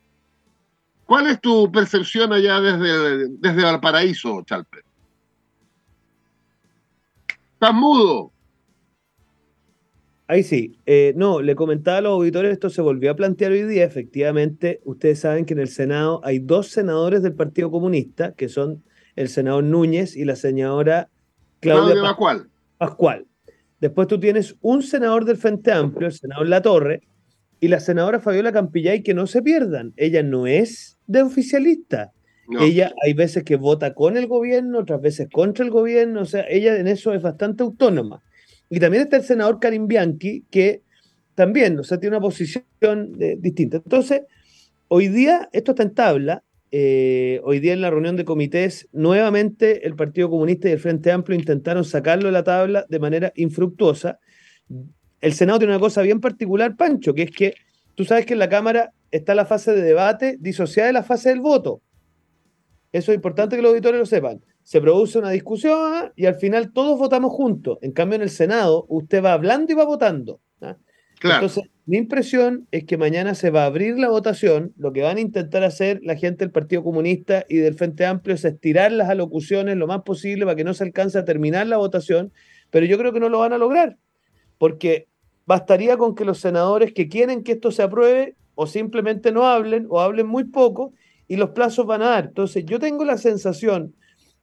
¿Cuál 1.05 1.27
es 1.27 1.41
tu 1.41 1.69
percepción 1.69 2.31
allá 2.31 2.61
desde, 2.61 3.27
desde 3.27 3.63
Valparaíso, 3.63 4.41
Chalper? 4.43 4.85
¿Estás 7.55 7.73
mudo? 7.73 8.31
Ahí 10.29 10.43
sí. 10.43 10.77
Eh, 10.85 11.13
no, 11.15 11.41
le 11.41 11.55
comentaba 11.55 11.97
a 11.97 12.01
los 12.01 12.11
auditores, 12.11 12.53
esto 12.53 12.69
se 12.69 12.83
volvió 12.83 13.09
a 13.09 13.15
plantear 13.15 13.51
hoy 13.51 13.63
día. 13.63 13.83
Efectivamente, 13.83 14.79
ustedes 14.85 15.21
saben 15.21 15.43
que 15.43 15.55
en 15.55 15.59
el 15.59 15.69
Senado 15.69 16.21
hay 16.23 16.37
dos 16.37 16.67
senadores 16.67 17.23
del 17.23 17.33
Partido 17.33 17.71
Comunista, 17.71 18.33
que 18.33 18.47
son 18.47 18.83
el 19.15 19.27
senador 19.27 19.63
Núñez 19.63 20.15
y 20.15 20.25
la 20.25 20.35
señora 20.35 21.09
Claudia, 21.61 21.93
Claudia 21.93 22.03
Pascual. 22.03 22.49
Pascual. 22.77 23.25
Después 23.81 24.07
tú 24.07 24.19
tienes 24.19 24.55
un 24.61 24.83
senador 24.83 25.25
del 25.25 25.37
Frente 25.37 25.71
Amplio, 25.71 26.07
el 26.09 26.13
senador 26.13 26.47
La 26.47 26.61
Torre, 26.61 27.01
y 27.59 27.67
la 27.67 27.79
senadora 27.79 28.19
Fabiola 28.19 28.51
Campillay, 28.51 29.01
que 29.01 29.15
no 29.15 29.25
se 29.25 29.41
pierdan. 29.41 29.93
Ella 29.97 30.21
no 30.21 30.45
es 30.45 30.99
de 31.07 31.23
oficialista. 31.23 32.11
Ella 32.59 32.93
hay 33.03 33.13
veces 33.13 33.43
que 33.43 33.55
vota 33.55 33.95
con 33.95 34.15
el 34.15 34.27
gobierno, 34.27 34.79
otras 34.79 35.01
veces 35.01 35.27
contra 35.31 35.65
el 35.65 35.71
gobierno, 35.71 36.21
o 36.21 36.25
sea, 36.25 36.45
ella 36.47 36.77
en 36.77 36.87
eso 36.87 37.13
es 37.13 37.21
bastante 37.23 37.63
autónoma. 37.63 38.21
Y 38.69 38.79
también 38.79 39.03
está 39.03 39.17
el 39.17 39.23
senador 39.23 39.59
Karim 39.59 39.87
Bianchi, 39.87 40.45
que 40.51 40.83
también, 41.33 41.79
o 41.79 41.83
sea, 41.83 41.99
tiene 41.99 42.15
una 42.17 42.21
posición 42.21 42.65
eh, 43.19 43.35
distinta. 43.39 43.77
Entonces, 43.77 44.21
hoy 44.87 45.07
día 45.07 45.49
esto 45.51 45.71
está 45.71 45.83
en 45.83 45.93
tabla. 45.93 46.43
Eh, 46.71 47.41
hoy 47.43 47.59
día 47.59 47.73
en 47.73 47.81
la 47.81 47.89
reunión 47.89 48.15
de 48.15 48.25
comités, 48.25 48.87
nuevamente 48.91 49.87
el 49.87 49.95
Partido 49.95 50.29
Comunista 50.29 50.69
y 50.69 50.73
el 50.73 50.79
Frente 50.79 51.11
Amplio 51.11 51.39
intentaron 51.39 51.83
sacarlo 51.83 52.27
de 52.27 52.31
la 52.31 52.43
tabla 52.43 52.85
de 52.87 52.99
manera 52.99 53.31
infructuosa. 53.35 54.19
El 55.19 55.33
Senado 55.33 55.57
tiene 55.57 55.73
una 55.73 55.79
cosa 55.79 56.03
bien 56.03 56.21
particular, 56.21 56.75
Pancho, 56.75 57.15
que 57.15 57.23
es 57.23 57.31
que 57.31 57.55
tú 57.95 58.05
sabes 58.05 58.27
que 58.27 58.33
en 58.33 58.39
la 58.39 58.49
Cámara 58.49 58.93
está 59.09 59.33
la 59.33 59.45
fase 59.45 59.73
de 59.73 59.81
debate 59.81 60.37
disociada 60.39 60.87
de 60.87 60.93
la 60.93 61.03
fase 61.03 61.29
del 61.29 61.39
voto. 61.39 61.81
Eso 62.91 63.11
es 63.11 63.15
importante 63.15 63.55
que 63.55 63.63
los 63.63 63.71
auditores 63.71 63.99
lo 63.99 64.05
sepan 64.05 64.39
se 64.69 64.81
produce 64.81 65.17
una 65.17 65.31
discusión 65.31 66.13
y 66.15 66.27
al 66.27 66.35
final 66.35 66.71
todos 66.71 66.99
votamos 66.99 67.33
juntos. 67.33 67.79
En 67.81 67.91
cambio, 67.91 68.17
en 68.17 68.21
el 68.21 68.29
Senado, 68.29 68.85
usted 68.87 69.23
va 69.23 69.33
hablando 69.33 69.71
y 69.71 69.75
va 69.75 69.83
votando. 69.83 70.41
¿ah? 70.61 70.77
Entonces, 71.23 71.63
mi 71.87 71.97
impresión 71.97 72.67
es 72.69 72.83
que 72.83 72.95
mañana 72.95 73.33
se 73.33 73.49
va 73.49 73.63
a 73.63 73.65
abrir 73.65 73.97
la 73.97 74.09
votación. 74.09 74.71
Lo 74.77 74.93
que 74.93 75.01
van 75.01 75.17
a 75.17 75.21
intentar 75.21 75.63
hacer 75.63 76.01
la 76.03 76.15
gente 76.17 76.45
del 76.45 76.51
Partido 76.51 76.83
Comunista 76.83 77.45
y 77.49 77.57
del 77.57 77.73
Frente 77.73 78.05
Amplio 78.05 78.35
es 78.35 78.45
estirar 78.45 78.91
las 78.91 79.09
alocuciones 79.09 79.75
lo 79.75 79.87
más 79.87 80.03
posible 80.03 80.45
para 80.45 80.55
que 80.55 80.63
no 80.63 80.75
se 80.75 80.83
alcance 80.83 81.17
a 81.17 81.25
terminar 81.25 81.65
la 81.65 81.77
votación, 81.77 82.31
pero 82.69 82.85
yo 82.85 82.99
creo 82.99 83.11
que 83.11 83.19
no 83.19 83.29
lo 83.29 83.39
van 83.39 83.53
a 83.53 83.57
lograr, 83.57 83.97
porque 84.59 85.07
bastaría 85.47 85.97
con 85.97 86.13
que 86.13 86.25
los 86.25 86.37
senadores 86.37 86.93
que 86.93 87.07
quieren 87.07 87.43
que 87.43 87.53
esto 87.53 87.71
se 87.71 87.81
apruebe 87.81 88.35
o 88.53 88.67
simplemente 88.67 89.31
no 89.31 89.47
hablen 89.47 89.87
o 89.89 89.99
hablen 89.99 90.27
muy 90.27 90.43
poco 90.43 90.93
y 91.27 91.37
los 91.37 91.49
plazos 91.49 91.87
van 91.87 92.03
a 92.03 92.09
dar. 92.09 92.25
Entonces, 92.25 92.65
yo 92.67 92.77
tengo 92.77 93.03
la 93.03 93.17
sensación 93.17 93.95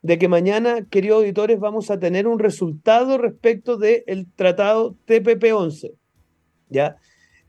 de 0.06 0.18
que 0.18 0.28
mañana, 0.28 0.86
queridos 0.88 1.18
auditores, 1.18 1.58
vamos 1.58 1.90
a 1.90 1.98
tener 1.98 2.28
un 2.28 2.38
resultado 2.38 3.18
respecto 3.18 3.76
del 3.76 4.28
tratado 4.36 4.94
TPP-11. 5.08 5.94
¿Ya? 6.68 6.96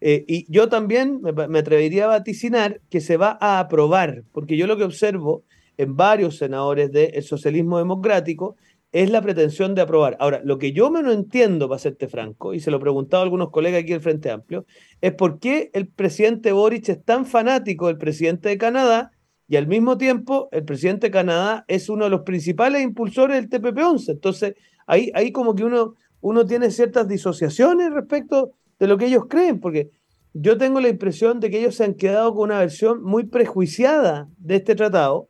Eh, 0.02 0.26
y 0.28 0.52
yo 0.52 0.68
también 0.68 1.22
me, 1.22 1.60
atrevería 1.60 2.06
a 2.06 2.08
vaticinar 2.08 2.82
que 2.90 3.00
se 3.00 3.16
va 3.16 3.38
a 3.40 3.60
aprobar, 3.60 4.24
porque 4.32 4.58
yo 4.58 4.66
lo 4.66 4.76
que 4.76 4.86
observo 4.86 5.44
en 5.78 5.96
varios 5.96 6.38
senadores 6.38 6.92
del 6.92 7.22
socialismo 7.22 7.78
democrático 7.78 8.56
es 8.92 9.12
la 9.12 9.22
pretensión 9.22 9.76
de 9.76 9.82
aprobar. 9.82 10.18
Ahora, 10.20 10.42
lo 10.44 10.58
que 10.58 10.72
yo 10.72 10.90
me 10.90 11.04
no 11.04 11.12
entiendo, 11.12 11.70
para 11.70 11.78
serte 11.78 12.08
franco, 12.08 12.56
y 12.56 12.60
se 12.60 12.72
lo 12.72 12.78
he 12.78 12.80
preguntado 12.82 13.22
a 13.22 13.26
algunos 13.26 13.52
colegas 13.52 13.82
aquí 13.84 13.92
del 13.92 14.02
Frente 14.02 14.32
Amplio, 14.32 14.66
es 15.02 15.14
por 15.14 15.38
qué 15.38 15.70
el 15.74 15.88
presidente 15.90 16.54
Boric 16.54 16.90
es 16.90 17.04
tan 17.04 17.28
fanático 17.28 17.86
del 17.86 18.00
presidente 18.00 18.50
de 18.50 18.58
Canadá 18.58 19.12
y 19.48 19.56
al 19.56 19.68
mismo 19.68 19.98
tiempo 19.98 20.50
el 20.52 20.64
presidente 20.66 21.08
de 21.08 21.12
Canadá 21.12 21.66
es 21.68 21.90
uno 21.90 22.06
de 22.06 22.10
los 22.10 22.22
principales 22.22 22.84
impulsores 22.84 23.38
del 23.38 23.50
TPP-11. 23.50 24.10
Entonces, 24.10 24.56
ahí, 24.86 25.12
ahí 25.14 25.32
como 25.32 25.56
que 25.56 25.64
uno, 25.64 25.96
uno 26.22 26.46
tiene 26.46 26.70
ciertas 26.72 27.08
disociaciones 27.08 27.94
respecto 27.94 28.52
de 28.80 28.88
lo 28.88 28.98
que 28.98 29.06
ellos 29.06 29.26
creen, 29.30 29.60
porque 29.60 29.90
yo 30.34 30.58
tengo 30.58 30.82
la 30.82 30.90
impresión 30.90 31.40
de 31.40 31.50
que 31.50 31.60
ellos 31.60 31.76
se 31.76 31.86
han 31.86 31.94
quedado 31.94 32.34
con 32.34 32.44
una 32.50 32.60
versión 32.60 33.02
muy 33.02 33.26
prejuiciada 33.26 34.28
de 34.38 34.58
este 34.58 34.76
tratado 34.76 35.30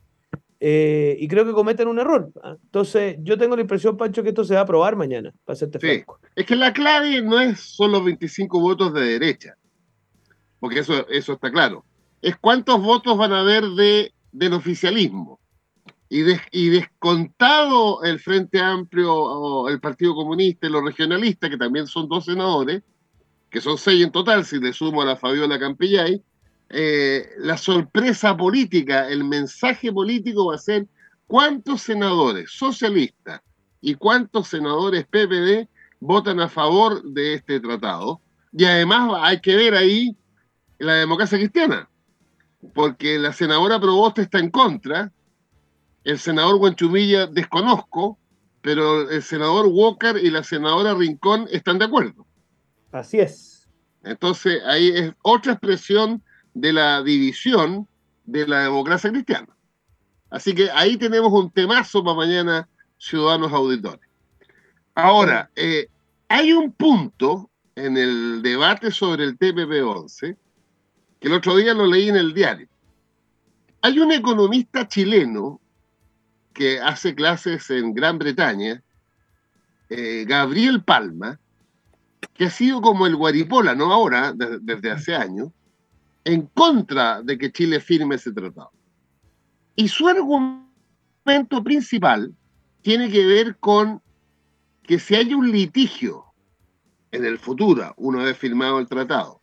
eh, 0.60 1.16
y 1.20 1.28
creo 1.28 1.46
que 1.46 1.52
cometen 1.52 1.88
un 1.88 2.00
error. 2.00 2.32
¿ah? 2.44 2.58
Entonces, 2.62 3.18
yo 3.22 3.38
tengo 3.38 3.56
la 3.56 3.62
impresión, 3.62 3.96
Pancho, 3.96 4.24
que 4.24 4.30
esto 4.30 4.44
se 4.44 4.56
va 4.56 4.62
a 4.62 4.64
aprobar 4.64 4.96
mañana, 4.96 5.32
para 5.46 5.56
serte 5.56 5.80
sí. 5.80 6.04
Es 6.36 6.46
que 6.46 6.56
la 6.56 6.74
clave 6.74 7.22
no 7.22 7.40
es 7.40 7.60
solo 7.60 8.04
25 8.04 8.60
votos 8.60 8.94
de 8.94 9.02
derecha, 9.02 9.56
porque 10.60 10.80
eso, 10.80 11.08
eso 11.08 11.34
está 11.34 11.52
claro. 11.52 11.86
Es 12.22 12.36
cuántos 12.38 12.82
votos 12.82 13.18
van 13.18 13.34
a 13.34 13.42
haber 13.42 13.64
de, 13.64 14.14
del 14.32 14.54
oficialismo. 14.54 15.40
Y, 16.10 16.22
y 16.52 16.70
descontado 16.70 18.04
el 18.04 18.20
Frente 18.20 18.60
Amplio, 18.60 19.14
o 19.14 19.70
el 19.70 19.80
Partido 19.80 20.16
Comunista 20.16 20.68
y 20.68 20.70
los 20.70 20.84
regionalistas, 20.84 21.50
que 21.50 21.58
también 21.58 21.86
son 21.88 22.08
dos 22.08 22.26
senadores, 22.26 22.82
que 23.50 23.62
son 23.62 23.78
seis 23.78 24.04
en 24.04 24.12
total, 24.12 24.46
si 24.46 24.60
le 24.60 24.74
sumo 24.74 25.02
a 25.02 25.06
la 25.06 25.16
Fabiola 25.16 25.60
Campillay, 25.60 26.22
eh, 26.70 27.30
la 27.38 27.58
sorpresa 27.58 28.36
política, 28.36 29.08
el 29.08 29.24
mensaje 29.24 29.92
político 29.92 30.48
va 30.48 30.56
a 30.56 30.60
ser 30.60 30.88
cuántos 31.26 31.82
senadores 31.82 32.52
socialistas 32.52 33.42
y 33.80 33.96
cuántos 33.96 34.50
senadores 34.50 35.06
PPD 35.06 35.68
votan 36.00 36.40
a 36.40 36.50
favor 36.50 37.04
de 37.04 37.36
este 37.36 37.60
tratado. 37.60 38.22
Y 38.52 38.66
además 38.66 39.20
hay 39.22 39.40
que 39.40 39.56
ver 39.56 39.76
ahí 39.76 40.16
la 40.78 40.96
democracia 40.96 41.38
cristiana, 41.38 41.90
porque 42.74 43.18
la 43.20 43.34
senadora 43.34 43.80
Proboste 43.80 44.24
está 44.24 44.40
en 44.40 44.50
contra, 44.50 45.12
el 46.04 46.20
senador 46.20 46.58
Guanchumilla 46.58 47.28
desconozco, 47.28 48.18
pero 48.62 49.10
el 49.10 49.22
senador 49.22 49.68
Walker 49.68 50.18
y 50.18 50.30
la 50.30 50.44
senadora 50.44 50.94
Rincón 50.94 51.48
están 51.52 51.80
de 51.80 51.86
acuerdo. 51.86 52.26
Así 52.92 53.20
es. 53.20 53.68
Entonces 54.04 54.62
ahí 54.66 54.90
es 54.90 55.14
otra 55.22 55.54
expresión 55.54 56.24
de 56.54 56.74
la 56.74 57.04
división 57.04 57.88
de 58.26 58.48
la 58.48 58.64
democracia 58.64 59.12
cristiana. 59.12 59.48
Así 60.30 60.54
que 60.54 60.70
ahí 60.72 60.98
tenemos 60.98 61.32
un 61.32 61.52
temazo 61.52 62.04
para 62.04 62.16
mañana, 62.16 62.70
ciudadanos 62.98 63.52
auditores. 63.54 64.08
Ahora, 64.96 65.50
eh, 65.56 65.88
hay 66.28 66.52
un 66.54 66.72
punto 66.72 67.50
en 67.76 67.96
el 67.98 68.42
debate 68.42 68.92
sobre 68.92 69.24
el 69.24 69.38
TPP-11, 69.38 70.36
que 71.20 71.28
el 71.28 71.34
otro 71.34 71.56
día 71.56 71.74
lo 71.74 71.86
leí 71.86 72.10
en 72.10 72.16
el 72.16 72.34
diario. 72.34 72.68
Hay 73.82 74.00
un 74.00 74.12
economista 74.12 74.88
chileno 74.88 75.60
que 76.54 76.80
hace 76.80 77.14
clases 77.16 77.70
en 77.70 77.94
Gran 77.94 78.18
Bretaña, 78.18 78.82
eh, 79.90 80.26
Gabriel 80.28 80.84
Palma, 80.84 81.40
que 82.34 82.46
ha 82.46 82.50
sido 82.50 82.82
como 82.82 83.06
el 83.08 83.16
Guaripola, 83.16 83.76
no 83.76 83.94
ahora, 83.94 84.34
desde 84.34 84.92
hace 84.92 85.16
años, 85.16 85.50
en 86.24 86.48
contra 86.48 87.22
de 87.22 87.38
que 87.38 87.52
Chile 87.52 87.80
firme 87.80 88.16
ese 88.16 88.32
tratado. 88.32 88.72
Y 89.76 89.88
su 89.88 90.08
argumento 90.08 91.64
principal 91.64 92.34
tiene 92.82 93.10
que 93.10 93.26
ver 93.26 93.58
con 93.58 94.02
que 94.84 95.00
si 95.00 95.16
hay 95.16 95.34
un 95.34 95.52
litigio 95.52 96.26
en 97.12 97.26
el 97.26 97.38
futuro, 97.38 97.94
una 97.98 98.24
vez 98.24 98.38
firmado 98.38 98.80
el 98.80 98.88
tratado, 98.88 99.40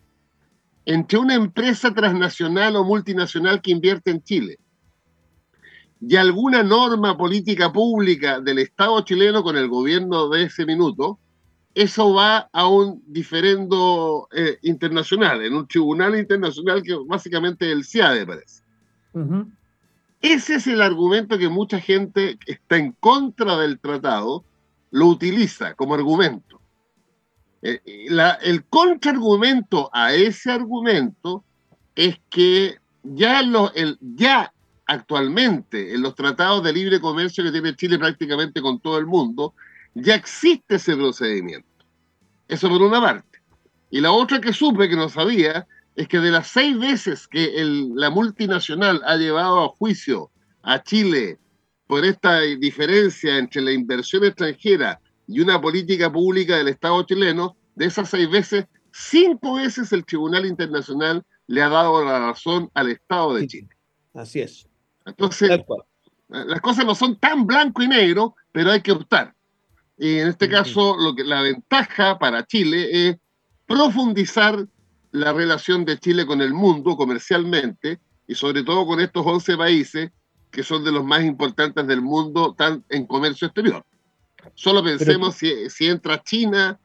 entre 0.87 1.19
una 1.19 1.35
empresa 1.35 1.93
transnacional 1.93 2.77
o 2.77 2.85
multinacional 2.85 3.61
que 3.63 3.71
invierte 3.71 4.11
en 4.11 4.23
Chile 4.23 4.59
y 6.01 6.17
alguna 6.17 6.63
norma 6.63 7.17
política 7.17 7.73
pública 7.73 8.41
del 8.41 8.59
Estado 8.59 9.01
chileno 9.03 9.43
con 9.43 9.57
el 9.57 9.69
gobierno 9.69 10.29
de 10.29 10.45
ese 10.45 10.67
minuto, 10.67 11.19
eso 11.75 12.13
va 12.13 12.49
a 12.53 12.69
un 12.69 13.03
diferendo 13.07 14.29
eh, 14.33 14.59
internacional, 14.63 15.43
en 15.43 15.55
un 15.55 15.67
tribunal 15.67 16.17
internacional 16.19 16.83
que 16.83 16.95
básicamente 17.07 17.67
es 17.67 17.73
el 17.73 17.85
CIADE, 17.85 18.27
parece. 18.27 18.63
Ese 20.21 20.55
es 20.57 20.67
el 20.67 20.83
argumento 20.83 21.39
que 21.39 21.49
mucha 21.49 21.81
gente 21.81 22.39
que 22.45 22.53
está 22.53 22.77
en 22.77 22.93
contra 22.93 23.57
del 23.59 23.79
tratado 23.79 24.45
lo 24.91 25.07
utiliza 25.07 25.75
como 25.75 25.95
argumento. 25.95 26.54
Eh, 27.67 27.81
el 28.43 28.65
contraargumento 28.67 29.89
a 29.91 30.13
ese 30.13 30.53
argumento 30.53 31.43
es 31.95 32.21
que 32.29 32.77
ya, 33.03 33.41
lo, 33.43 33.73
el, 33.73 33.97
ya 34.01 34.53
actualmente 34.85 35.95
en 35.95 36.03
los 36.03 36.15
tratados 36.15 36.63
de 36.63 36.75
libre 36.75 37.01
comercio 37.01 37.43
que 37.43 37.53
tiene 37.53 37.75
Chile 37.75 37.99
prácticamente 37.99 38.61
con 38.61 38.81
todo 38.81 38.99
el 38.99 39.07
mundo, 39.07 39.55
ya 39.95 40.15
existe 40.15 40.75
ese 40.75 40.95
procedimiento. 40.95 41.67
Eso 42.49 42.69
por 42.69 42.83
una 42.83 43.01
parte. 43.01 43.39
Y 43.91 44.03
la 44.03 44.13
otra 44.13 44.43
que 44.43 44.53
supe, 44.53 44.87
que 44.87 44.97
no 44.97 45.09
sabía, 45.09 45.67
es 45.97 46.07
que 46.07 46.19
de 46.19 46.33
las 46.33 46.49
seis 46.49 46.79
veces 46.79 47.27
que 47.27 47.51
la 47.95 48.11
multinacional 48.11 49.01
ha 49.07 49.17
llevado 49.17 49.65
a 49.65 49.69
juicio 49.69 50.31
a 50.63 50.83
Chile 50.83 51.39
por 51.87 52.05
esta 52.05 52.41
diferencia 52.41 53.39
entre 53.39 53.63
la 53.63 53.73
inversión 53.73 54.23
extranjera 54.23 55.01
y 55.27 55.41
una 55.41 55.61
política 55.61 56.13
pública 56.13 56.57
del 56.57 56.69
Estado 56.69 57.03
chileno, 57.05 57.57
de 57.75 57.87
esas 57.87 58.11
seis 58.11 58.31
veces, 58.31 58.67
cinco 58.93 59.55
veces 59.55 59.93
el 59.93 60.05
Tribunal 60.05 60.47
Internacional 60.47 61.25
le 61.47 61.63
ha 61.63 61.69
dado 61.69 62.05
la 62.05 62.19
razón 62.19 62.71
al 62.75 62.91
Estado 62.91 63.35
de 63.35 63.47
Chile. 63.47 63.69
Así 64.15 64.41
es. 64.41 64.67
Entonces, 65.05 65.51
las 66.29 66.61
cosas 66.61 66.85
no 66.85 66.95
son 66.95 67.19
tan 67.19 67.47
blanco 67.47 67.83
y 67.83 67.89
negro, 67.89 68.35
pero 68.53 68.71
hay 68.71 68.81
que 68.81 68.93
optar. 68.93 69.35
Y 69.99 70.19
en 70.19 70.29
este 70.29 70.49
caso, 70.49 70.97
lo 70.97 71.15
que, 71.15 71.25
la 71.25 71.43
ventaja 71.43 72.19
para 72.19 72.45
Chile 72.47 73.09
es 73.09 73.17
profundizar 73.67 74.67
la 75.13 75.33
relación 75.33 75.85
de 75.85 75.99
Chile 75.99 76.27
con 76.27 76.41
el 76.41 76.53
mundo 76.53 76.97
comercialmente 76.97 78.01
y 78.27 78.35
sobre 78.35 78.65
todo 78.65 78.87
con 78.87 79.01
estos 79.01 79.25
11 79.25 79.57
países 79.57 80.11
que 80.51 80.63
son 80.63 80.85
de 80.85 80.93
los 80.93 81.05
más 81.05 81.23
importantes 81.25 81.87
del 81.87 82.01
mundo 82.01 82.55
tan, 82.55 82.85
en 82.89 83.07
comercio 83.07 83.47
exterior. 83.47 83.85
Solo 84.55 84.83
pensemos 84.83 85.37
si, 85.37 85.71
si, 85.71 85.87
entra 85.87 86.23
China, 86.23 86.79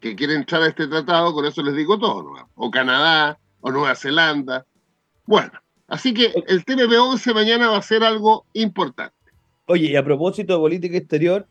que 0.00 0.14
quiere 0.14 0.34
entrar 0.34 0.62
a 0.62 0.68
este 0.68 0.86
tratado, 0.86 1.32
con 1.32 1.44
eso 1.44 1.62
les 1.62 1.74
digo 1.74 1.98
todo, 1.98 2.22
¿no? 2.22 2.50
o 2.54 2.70
Canadá, 2.70 3.38
o 3.60 3.70
Nueva 3.70 3.94
Zelanda. 3.94 4.66
Bueno, 5.26 5.52
así 5.88 6.14
que 6.14 6.32
el 6.46 6.64
TPP-11 6.64 7.34
mañana 7.34 7.68
va 7.68 7.78
a 7.78 7.82
ser 7.82 8.04
algo 8.04 8.46
importante. 8.52 9.14
Oye, 9.66 9.90
y 9.90 9.96
a 9.96 10.04
propósito 10.04 10.54
de 10.54 10.58
política 10.58 10.96
exterior, 10.96 11.46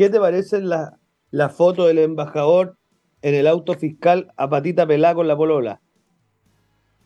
¿Qué 0.00 0.08
te 0.08 0.18
parece 0.18 0.62
la, 0.62 0.96
la 1.30 1.50
foto 1.50 1.86
del 1.86 1.98
embajador 1.98 2.78
en 3.20 3.34
el 3.34 3.46
auto 3.46 3.74
fiscal 3.74 4.32
a 4.38 4.48
patita 4.48 4.86
pelada 4.86 5.14
con 5.14 5.28
la 5.28 5.36
polola? 5.36 5.82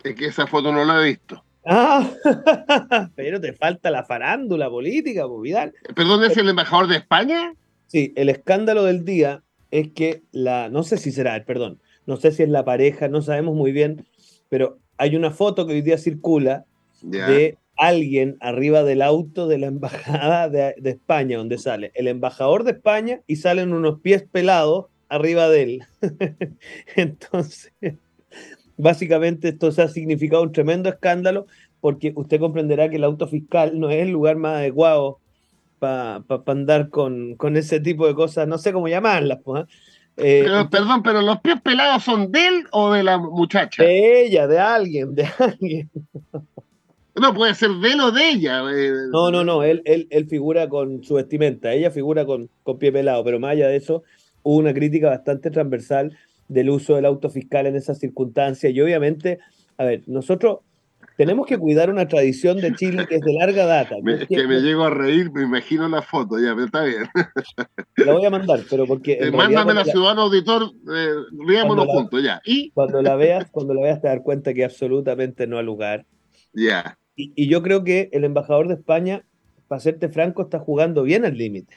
Es 0.04 0.14
que 0.14 0.26
esa 0.26 0.46
foto 0.46 0.70
no 0.70 0.84
la 0.84 1.00
he 1.00 1.06
visto. 1.06 1.44
Ah, 1.66 2.08
pero 3.16 3.40
te 3.40 3.52
falta 3.52 3.90
la 3.90 4.04
farándula 4.04 4.70
política, 4.70 5.26
pues 5.26 5.42
Vidal. 5.42 5.74
¿Perdón, 5.96 6.22
es 6.22 6.36
el 6.36 6.48
embajador 6.48 6.86
de 6.86 6.98
España? 6.98 7.54
Sí, 7.86 8.12
el 8.16 8.28
escándalo 8.28 8.84
del 8.84 9.04
día 9.04 9.42
es 9.70 9.88
que 9.92 10.22
la, 10.32 10.68
no 10.68 10.82
sé 10.82 10.98
si 10.98 11.12
será, 11.12 11.44
perdón, 11.44 11.80
no 12.06 12.16
sé 12.16 12.32
si 12.32 12.42
es 12.42 12.48
la 12.48 12.64
pareja, 12.64 13.08
no 13.08 13.22
sabemos 13.22 13.54
muy 13.54 13.72
bien, 13.72 14.06
pero 14.48 14.78
hay 14.98 15.16
una 15.16 15.30
foto 15.30 15.66
que 15.66 15.74
hoy 15.74 15.82
día 15.82 15.98
circula 15.98 16.64
de 17.02 17.58
alguien 17.76 18.36
arriba 18.40 18.82
del 18.82 19.02
auto 19.02 19.48
de 19.48 19.58
la 19.58 19.66
embajada 19.66 20.48
de, 20.48 20.74
España, 20.84 21.38
donde 21.38 21.58
sale 21.58 21.90
el 21.94 22.08
embajador 22.08 22.64
de 22.64 22.72
España 22.72 23.20
y 23.26 23.36
salen 23.36 23.72
unos 23.72 24.00
pies 24.00 24.24
pelados 24.30 24.86
arriba 25.08 25.48
de 25.48 25.62
él. 25.62 25.82
Entonces, 26.96 27.72
básicamente 28.76 29.48
esto 29.48 29.72
se 29.72 29.82
ha 29.82 29.88
significado 29.88 30.42
un 30.42 30.52
tremendo 30.52 30.88
escándalo 30.88 31.46
porque 31.80 32.12
usted 32.16 32.40
comprenderá 32.40 32.88
que 32.88 32.96
el 32.96 33.04
auto 33.04 33.26
fiscal 33.26 33.78
no 33.78 33.90
es 33.90 34.02
el 34.02 34.10
lugar 34.10 34.36
más 34.36 34.58
adecuado 34.58 35.18
para 35.78 36.24
andar 36.46 36.88
con, 36.88 37.36
ese 37.56 37.80
tipo 37.80 38.06
de 38.06 38.14
cosas, 38.14 38.48
no 38.48 38.58
sé 38.58 38.72
cómo 38.72 38.88
llamarlas. 38.88 39.38
Pues, 39.44 39.64
¿eh? 40.16 40.46
perdón, 40.70 41.02
pero 41.02 41.22
los 41.22 41.40
pies 41.40 41.60
pelados 41.62 42.02
son 42.02 42.30
de 42.32 42.46
él 42.46 42.64
o 42.72 42.92
de 42.92 43.02
la 43.02 43.18
muchacha? 43.18 43.82
De 43.82 44.24
ella, 44.24 44.46
de 44.46 44.58
alguien, 44.58 45.14
de 45.14 45.26
alguien. 45.38 45.90
No, 47.14 47.32
puede 47.32 47.54
ser 47.54 47.70
de 47.70 47.92
él 47.92 48.00
o 48.00 48.10
de 48.10 48.28
ella. 48.30 48.62
Eh. 48.72 48.90
No, 49.12 49.30
no, 49.30 49.44
no, 49.44 49.62
él, 49.62 49.82
él, 49.84 50.08
él 50.10 50.26
figura 50.26 50.68
con 50.68 51.04
su 51.04 51.14
vestimenta, 51.14 51.72
ella 51.72 51.90
figura 51.90 52.24
con, 52.26 52.50
con 52.62 52.78
pie 52.78 52.90
pelado, 52.90 53.22
pero 53.24 53.38
más 53.38 53.52
allá 53.52 53.68
de 53.68 53.76
eso, 53.76 54.02
hubo 54.42 54.56
una 54.56 54.74
crítica 54.74 55.08
bastante 55.08 55.50
transversal 55.50 56.16
del 56.48 56.70
uso 56.70 56.96
del 56.96 57.06
auto 57.06 57.30
fiscal 57.30 57.66
en 57.66 57.76
esas 57.76 57.98
circunstancias 57.98 58.72
y 58.72 58.80
obviamente, 58.80 59.38
a 59.78 59.84
ver, 59.84 60.02
nosotros 60.06 60.58
tenemos 61.16 61.46
que 61.46 61.58
cuidar 61.58 61.90
una 61.90 62.08
tradición 62.08 62.58
de 62.58 62.74
Chile 62.74 63.06
que 63.08 63.16
es 63.16 63.20
de 63.20 63.32
larga 63.34 63.66
data. 63.66 63.96
es 64.06 64.26
que 64.28 64.46
me 64.46 64.60
llego 64.60 64.84
a 64.84 64.90
reír, 64.90 65.30
me 65.32 65.42
imagino 65.42 65.88
la 65.88 66.02
foto, 66.02 66.38
ya, 66.38 66.54
pero 66.54 66.66
está 66.66 66.82
bien. 66.84 67.04
La 67.96 68.12
voy 68.12 68.24
a 68.24 68.30
mandar, 68.30 68.60
pero 68.68 68.86
porque... 68.86 69.18
Eh, 69.20 69.30
mándame 69.30 69.74
la, 69.74 69.84
ciudadano 69.84 70.22
auditor, 70.22 70.72
eh, 70.94 71.14
riámonos 71.46 71.86
juntos, 71.86 72.22
ya. 72.22 72.40
¿Y? 72.44 72.70
Cuando 72.70 73.02
la 73.02 73.16
veas, 73.16 73.50
cuando 73.50 73.74
la 73.74 73.82
veas 73.82 74.00
te 74.00 74.08
dar 74.08 74.22
cuenta 74.22 74.54
que 74.54 74.64
absolutamente 74.64 75.46
no 75.46 75.58
ha 75.58 75.62
lugar. 75.62 76.06
Ya. 76.52 76.98
y, 77.16 77.48
yo 77.48 77.62
creo 77.62 77.84
que 77.84 78.08
el 78.12 78.24
embajador 78.24 78.68
de 78.68 78.74
España, 78.74 79.24
para 79.68 79.80
serte 79.80 80.08
franco, 80.08 80.42
está 80.42 80.58
jugando 80.58 81.02
bien 81.02 81.24
al 81.24 81.36
límite. 81.36 81.74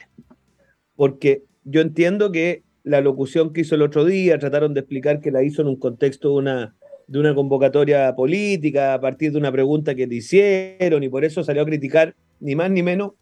Porque 0.96 1.44
yo 1.64 1.80
entiendo 1.80 2.32
que 2.32 2.64
la 2.82 3.00
locución 3.00 3.52
que 3.52 3.60
hizo 3.60 3.74
el 3.74 3.82
otro 3.82 4.04
día, 4.04 4.38
trataron 4.38 4.74
de 4.74 4.80
explicar 4.80 5.20
que 5.20 5.30
la 5.30 5.42
hizo 5.42 5.62
en 5.62 5.68
un 5.68 5.76
contexto 5.76 6.30
de 6.30 6.34
una, 6.34 6.76
de 7.08 7.18
una 7.18 7.34
convocatoria 7.34 8.14
política, 8.14 8.94
a 8.94 9.00
partir 9.00 9.32
de 9.32 9.38
una 9.38 9.50
pregunta 9.50 9.94
que 9.94 10.06
le 10.06 10.16
hicieron, 10.16 11.02
y 11.02 11.08
por 11.08 11.24
eso 11.24 11.42
salió 11.42 11.62
a 11.62 11.66
criticar 11.66 12.14
ni 12.38 12.54
más 12.54 12.70
ni 12.70 12.82
menos 12.82 13.12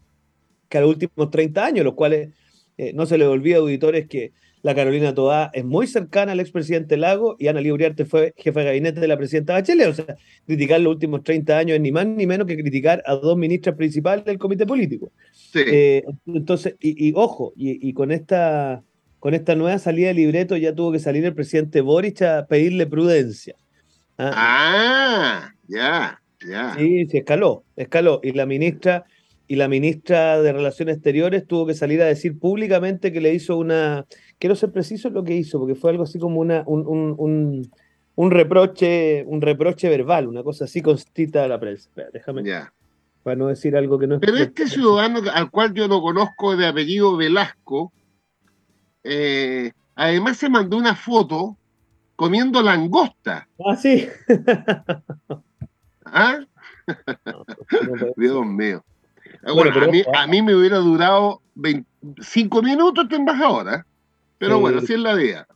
que 0.69 0.79
a 0.79 0.81
los 0.83 0.91
últimos 0.91 1.31
30 1.31 1.65
años, 1.65 1.85
los 1.85 1.95
cuales 1.95 2.31
eh, 2.77 2.93
no 2.93 3.07
se 3.07 3.17
les 3.17 3.29
olvida, 3.29 3.59
auditores, 3.59 4.09
que 4.09 4.33
la 4.63 4.75
Carolina 4.75 5.15
Toá 5.15 5.51
es 5.55 5.65
muy 5.65 5.87
cercana 5.87 6.33
al 6.33 6.41
expresidente 6.41 6.97
Lago 6.97 7.37
y 7.39 7.47
Ana 7.47 7.61
Libriarte 7.61 8.05
fue 8.05 8.35
jefa 8.37 8.61
de 8.61 8.67
gabinete 8.67 8.99
de 8.99 9.07
la 9.07 9.17
presidenta 9.17 9.53
Bachelet. 9.53 9.87
O 9.87 9.95
sea, 9.95 10.17
criticar 10.45 10.81
los 10.81 10.95
últimos 10.95 11.23
30 11.23 11.57
años 11.57 11.77
es 11.77 11.81
ni 11.81 11.93
más 11.93 12.05
ni 12.09 12.27
menos 12.27 12.49
que 12.49 12.57
criticar 12.57 13.01
a 13.07 13.15
dos 13.15 13.37
ministras 13.37 13.77
principales 13.77 14.25
del 14.25 14.39
comité 14.39 14.67
político. 14.67 15.13
Eh, 15.55 16.03
entonces, 16.27 16.75
y, 16.81 17.13
ojo, 17.15 17.53
y, 17.55 17.93
con, 17.93 18.11
esta, 18.11 18.83
con 19.21 19.35
esta 19.35 19.55
nueva 19.55 19.79
salida 19.79 20.09
de 20.09 20.15
libreto 20.15 20.57
ya 20.57 20.75
tuvo 20.75 20.91
que 20.91 20.99
salir 20.99 21.25
el 21.25 21.35
presidente 21.35 21.81
Boric 21.81 22.23
a 22.23 22.47
pedirle 22.49 22.87
prudencia. 22.89 23.55
Ah, 24.19 24.33
ah 24.35 25.55
ya, 25.69 26.21
ya. 26.47 26.75
Sí, 26.77 27.07
se 27.07 27.19
escaló, 27.19 27.65
escaló. 27.77 28.21
Y 28.23 28.33
la 28.33 28.47
ministra 28.47 29.05
y 29.49 29.57
la 29.57 29.69
ministra 29.69 30.41
de 30.43 30.53
Relaciones 30.53 30.97
Exteriores 30.97 31.47
tuvo 31.47 31.67
que 31.67 31.75
salir 31.75 32.03
a 32.03 32.07
decir 32.07 32.39
públicamente 32.39 33.13
que 33.13 33.21
le 33.21 33.33
hizo 33.33 33.57
una 33.57 34.07
quiero 34.39 34.55
ser 34.57 34.73
preciso 34.73 35.09
en 35.09 35.15
lo 35.15 35.25
que 35.25 35.35
hizo, 35.35 35.59
porque 35.59 35.75
fue 35.75 35.91
algo 35.91 36.05
así 36.05 36.19
como 36.19 36.41
una, 36.41 36.65
un, 36.67 37.71
reproche, 38.31 39.25
un 39.27 39.41
reproche 39.41 39.89
verbal, 39.89 40.27
una 40.27 40.43
cosa 40.43 40.65
así 40.65 40.83
constita 40.83 41.45
a 41.45 41.49
la 41.49 41.59
prensa. 41.59 41.91
déjame. 42.13 42.43
Para 43.23 43.37
no 43.37 43.49
decir 43.49 43.77
algo 43.77 43.99
que 43.99 44.07
no 44.07 44.17
es. 44.17 44.21
Pero 44.21 44.37
este 44.37 44.69
ciudadano 44.69 45.21
al 45.33 45.51
cual 45.51 45.75
yo 45.75 45.89
lo 45.89 46.01
conozco 46.01 46.57
de 46.57 46.67
apellido 46.67 47.17
Velasco, 47.17 47.93
eh, 49.03 49.73
además 49.97 50.37
se 50.37 50.49
mandó 50.49 50.77
una 50.77 50.95
foto 50.95 51.57
comiendo 52.17 52.63
langosta. 52.63 53.49
Ah, 53.65 53.77
sí. 53.77 54.09
¿Ah? 56.05 56.41
Dios 58.17 58.47
mío. 58.47 58.85
Bueno, 59.55 59.71
a, 59.81 59.87
mí, 59.87 60.03
a, 60.15 60.27
mí, 60.27 60.43
me 60.43 60.55
hubiera 60.55 60.79
durado 60.79 61.43
25 61.55 62.63
minutos 62.63 63.05
esta 63.05 63.17
embajadora. 63.17 63.87
Pero 64.39 64.61
bueno, 64.61 64.79
así 64.79 64.95
es 64.95 65.01
la 65.01 65.15
vida. 65.15 65.47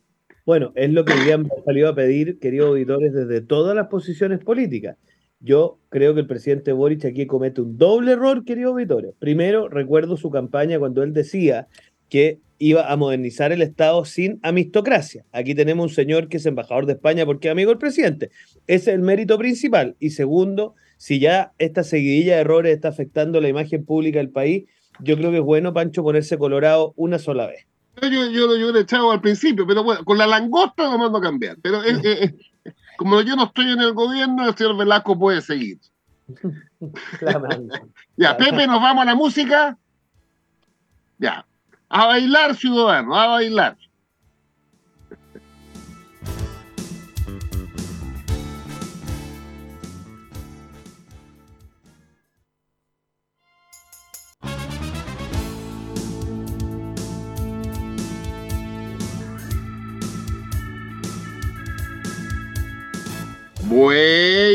Bueno, 0.46 0.72
es 0.74 0.90
lo 0.90 1.04
que 1.04 1.12
habían 1.12 1.48
salido 1.64 1.88
a 1.88 1.94
pedir, 1.94 2.38
queridos 2.38 2.70
auditores, 2.70 3.12
desde 3.12 3.40
todas 3.40 3.74
las 3.76 3.88
posiciones 3.88 4.40
políticas. 4.40 4.96
Yo 5.40 5.78
creo 5.88 6.14
que 6.14 6.20
el 6.20 6.26
presidente 6.26 6.72
Boric 6.72 7.04
aquí 7.04 7.26
comete 7.26 7.60
un 7.60 7.78
doble 7.78 8.12
error, 8.12 8.44
queridos 8.44 8.72
auditores. 8.72 9.14
Primero, 9.18 9.68
recuerdo 9.68 10.16
su 10.16 10.30
campaña 10.30 10.78
cuando 10.78 11.02
él 11.02 11.12
decía 11.12 11.68
que 12.08 12.40
iba 12.60 12.92
a 12.92 12.96
modernizar 12.96 13.52
el 13.52 13.62
Estado 13.62 14.04
sin 14.04 14.38
amistocracia. 14.42 15.24
Aquí 15.32 15.54
tenemos 15.54 15.90
un 15.90 15.94
señor 15.94 16.28
que 16.28 16.36
es 16.36 16.46
embajador 16.46 16.84
de 16.84 16.92
España 16.92 17.24
porque 17.24 17.48
es 17.48 17.52
amigo 17.52 17.70
del 17.70 17.78
presidente. 17.78 18.30
Ese 18.66 18.90
es 18.90 18.94
el 18.96 19.00
mérito 19.00 19.38
principal. 19.38 19.96
Y 19.98 20.10
segundo, 20.10 20.74
si 20.98 21.18
ya 21.18 21.52
esta 21.58 21.82
seguidilla 21.82 22.34
de 22.34 22.42
errores 22.42 22.74
está 22.74 22.88
afectando 22.88 23.40
la 23.40 23.48
imagen 23.48 23.84
pública 23.86 24.18
del 24.18 24.28
país, 24.28 24.64
yo 25.00 25.16
creo 25.16 25.30
que 25.30 25.38
es 25.38 25.42
bueno, 25.42 25.72
Pancho, 25.72 26.02
ponerse 26.02 26.36
colorado 26.36 26.92
una 26.96 27.18
sola 27.18 27.46
vez. 27.46 27.66
Yo, 28.02 28.08
yo, 28.08 28.56
yo, 28.58 28.72
le 28.72 28.80
he 28.80 28.82
echado 28.82 29.10
al 29.10 29.22
principio, 29.22 29.66
pero 29.66 29.82
bueno, 29.82 30.04
con 30.04 30.18
la 30.18 30.26
langosta 30.26 30.84
no 30.84 30.98
mando 30.98 31.16
a 31.16 31.22
cambiar. 31.22 31.56
Pero 31.62 31.80
como 32.98 33.22
yo 33.22 33.36
no 33.36 33.44
estoy 33.44 33.72
en 33.72 33.80
el 33.80 33.94
gobierno, 33.94 34.46
el 34.46 34.54
señor 34.54 34.76
Velasco 34.76 35.18
puede 35.18 35.40
seguir. 35.40 35.78
ya, 38.16 38.36
Pepe, 38.36 38.66
nos 38.66 38.82
vamos 38.82 39.02
a 39.02 39.06
la 39.06 39.14
música. 39.14 39.78
Ya. 41.18 41.46
A 41.90 42.06
bailar, 42.06 42.54
ciudadano, 42.54 43.14
a 43.14 43.26
bailar. 43.26 43.76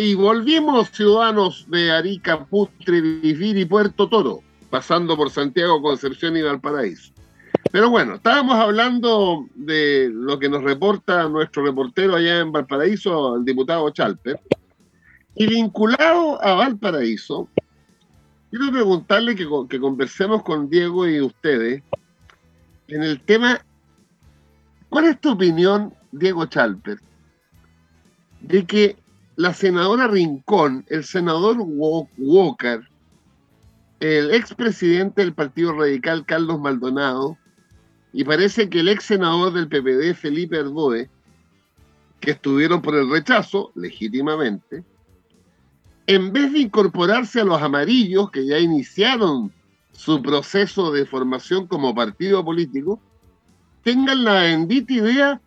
y 0.05 0.13
volvimos, 0.13 0.91
ciudadanos 0.91 1.65
de 1.69 1.91
Arica, 1.91 2.45
Putre, 2.45 3.01
Vivir 3.01 3.57
y 3.57 3.65
Puerto 3.65 4.07
Toro, 4.07 4.41
pasando 4.69 5.17
por 5.17 5.31
Santiago, 5.31 5.81
Concepción 5.81 6.37
y 6.37 6.43
Valparaíso. 6.43 7.14
Pero 7.75 7.89
bueno, 7.89 8.15
estábamos 8.15 8.55
hablando 8.55 9.49
de 9.53 10.09
lo 10.09 10.39
que 10.39 10.47
nos 10.47 10.63
reporta 10.63 11.27
nuestro 11.27 11.65
reportero 11.65 12.15
allá 12.15 12.39
en 12.39 12.53
Valparaíso, 12.53 13.35
el 13.35 13.43
diputado 13.43 13.89
Chalper. 13.89 14.39
Y 15.35 15.45
vinculado 15.45 16.41
a 16.41 16.53
Valparaíso, 16.53 17.49
quiero 18.49 18.71
preguntarle 18.71 19.35
que, 19.35 19.45
que 19.67 19.77
conversemos 19.81 20.41
con 20.43 20.69
Diego 20.69 21.05
y 21.05 21.19
ustedes 21.19 21.83
en 22.87 23.03
el 23.03 23.19
tema, 23.19 23.59
¿cuál 24.87 25.07
es 25.07 25.19
tu 25.19 25.33
opinión, 25.33 25.93
Diego 26.13 26.45
Chalper, 26.45 26.99
de 28.39 28.65
que 28.65 28.95
la 29.35 29.53
senadora 29.53 30.07
Rincón, 30.07 30.85
el 30.87 31.03
senador 31.03 31.57
Walker, 31.59 32.87
el 33.99 34.33
expresidente 34.33 35.23
del 35.23 35.33
Partido 35.33 35.73
Radical 35.73 36.25
Carlos 36.25 36.61
Maldonado, 36.61 37.37
y 38.17 38.23
parece 38.23 38.69
que 38.69 38.79
el 38.79 38.87
ex 38.87 39.03
senador 39.03 39.51
del 39.51 39.67
PPD 39.67 40.15
Felipe 40.15 40.57
Arboe, 40.57 41.09
que 42.21 42.31
estuvieron 42.31 42.81
por 42.81 42.95
el 42.95 43.09
rechazo, 43.09 43.73
legítimamente, 43.75 44.85
en 46.07 46.31
vez 46.31 46.53
de 46.53 46.59
incorporarse 46.59 47.41
a 47.41 47.43
los 47.43 47.61
amarillos 47.61 48.31
que 48.31 48.45
ya 48.45 48.57
iniciaron 48.57 49.51
su 49.91 50.21
proceso 50.21 50.93
de 50.93 51.05
formación 51.05 51.67
como 51.67 51.93
partido 51.93 52.45
político, 52.45 53.01
tengan 53.83 54.23
la 54.23 54.43
bendita 54.43 54.93
idea 54.93 55.41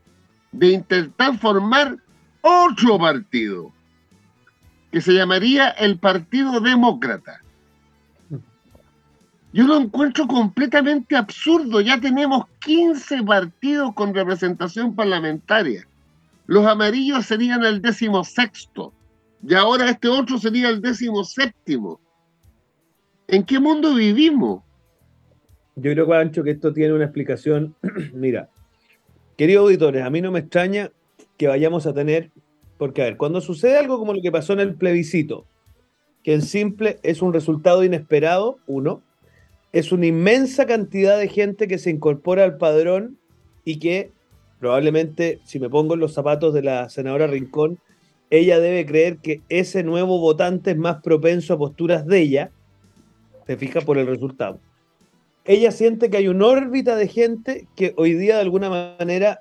de 0.53 0.73
intentar 0.73 1.39
formar 1.39 1.97
otro 2.43 2.99
partido 2.99 3.73
que 4.93 5.01
se 5.01 5.15
llamaría 5.15 5.71
el 5.71 5.99
Partido 5.99 6.61
Demócrata. 6.61 7.41
Yo 9.53 9.67
lo 9.67 9.77
encuentro 9.77 10.27
completamente 10.27 11.17
absurdo. 11.17 11.81
Ya 11.81 12.01
tenemos 12.01 12.45
15 12.61 13.23
partidos 13.23 13.95
con 13.95 14.15
representación 14.15 14.95
parlamentaria. 14.95 15.87
Los 16.47 16.67
amarillos 16.67 17.27
serían 17.27 17.65
el 17.65 17.81
décimo 17.81 18.25
sexto. 18.25 18.93
Y 19.47 19.55
ahora 19.55 19.89
este 19.91 20.09
otro 20.09 20.39
sería 20.39 20.69
el 20.69 20.83
décimo 20.83 21.25
séptimo. 21.25 22.01
¿En 23.27 23.45
qué 23.45 23.59
mundo 23.59 23.95
vivimos? 23.95 24.63
Yo 25.77 25.93
creo, 25.93 26.09
Pancho, 26.09 26.43
que 26.43 26.51
esto 26.51 26.73
tiene 26.73 26.93
una 26.93 27.05
explicación. 27.05 27.75
Mira, 28.13 28.49
queridos 29.37 29.63
auditores, 29.63 30.03
a 30.03 30.11
mí 30.11 30.21
no 30.21 30.33
me 30.33 30.41
extraña 30.41 30.91
que 31.37 31.47
vayamos 31.47 31.87
a 31.87 31.95
tener 31.95 32.31
porque, 32.79 33.03
a 33.03 33.05
ver, 33.07 33.17
cuando 33.17 33.41
sucede 33.41 33.77
algo 33.77 33.99
como 33.99 34.15
lo 34.15 34.23
que 34.23 34.33
pasó 34.33 34.53
en 34.53 34.61
el 34.61 34.75
plebiscito, 34.75 35.47
que 36.23 36.35
en 36.35 36.43
simple 36.43 36.99
es 37.03 37.23
un 37.23 37.33
resultado 37.33 37.85
inesperado, 37.85 38.59
uno, 38.67 39.03
es 39.73 39.93
una 39.93 40.07
inmensa 40.07 40.67
cantidad 40.67 41.19
de 41.19 41.29
gente 41.29 41.69
que 41.69 41.79
se 41.79 41.91
incorpora 41.91 42.45
al 42.45 42.57
padrón 42.57 43.19
y 43.65 43.79
que 43.79 44.13
probablemente, 44.61 45.41
si 45.45 45.61
me 45.61 45.69
pongo 45.69 45.95
en 45.95 46.01
los 46.01 46.15
zapatos 46.15 46.55
de 46.55 46.63
la 46.63 46.89
senadora 46.89 47.27
Rincón, 47.27 47.79
ella 48.31 48.61
debe 48.61 48.85
creer 48.85 49.19
que 49.19 49.41
ese 49.49 49.83
nuevo 49.83 50.19
votante 50.19 50.73
es 50.73 50.77
más 50.77 51.03
propenso 51.03 51.55
a 51.55 51.59
posturas 51.59 52.07
de 52.07 52.21
ella, 52.21 52.51
se 53.47 53.57
fija 53.57 53.81
por 53.81 53.99
el 53.99 54.07
resultado. 54.07 54.59
Ella 55.45 55.71
siente 55.71 56.11
que 56.11 56.19
hay 56.19 56.29
una 56.29 56.47
órbita 56.47 56.97
de 56.97 57.09
gente 57.09 57.67
que 57.75 57.95
hoy 57.97 58.15
día 58.15 58.35
de 58.35 58.43
alguna 58.43 58.97
manera 58.99 59.41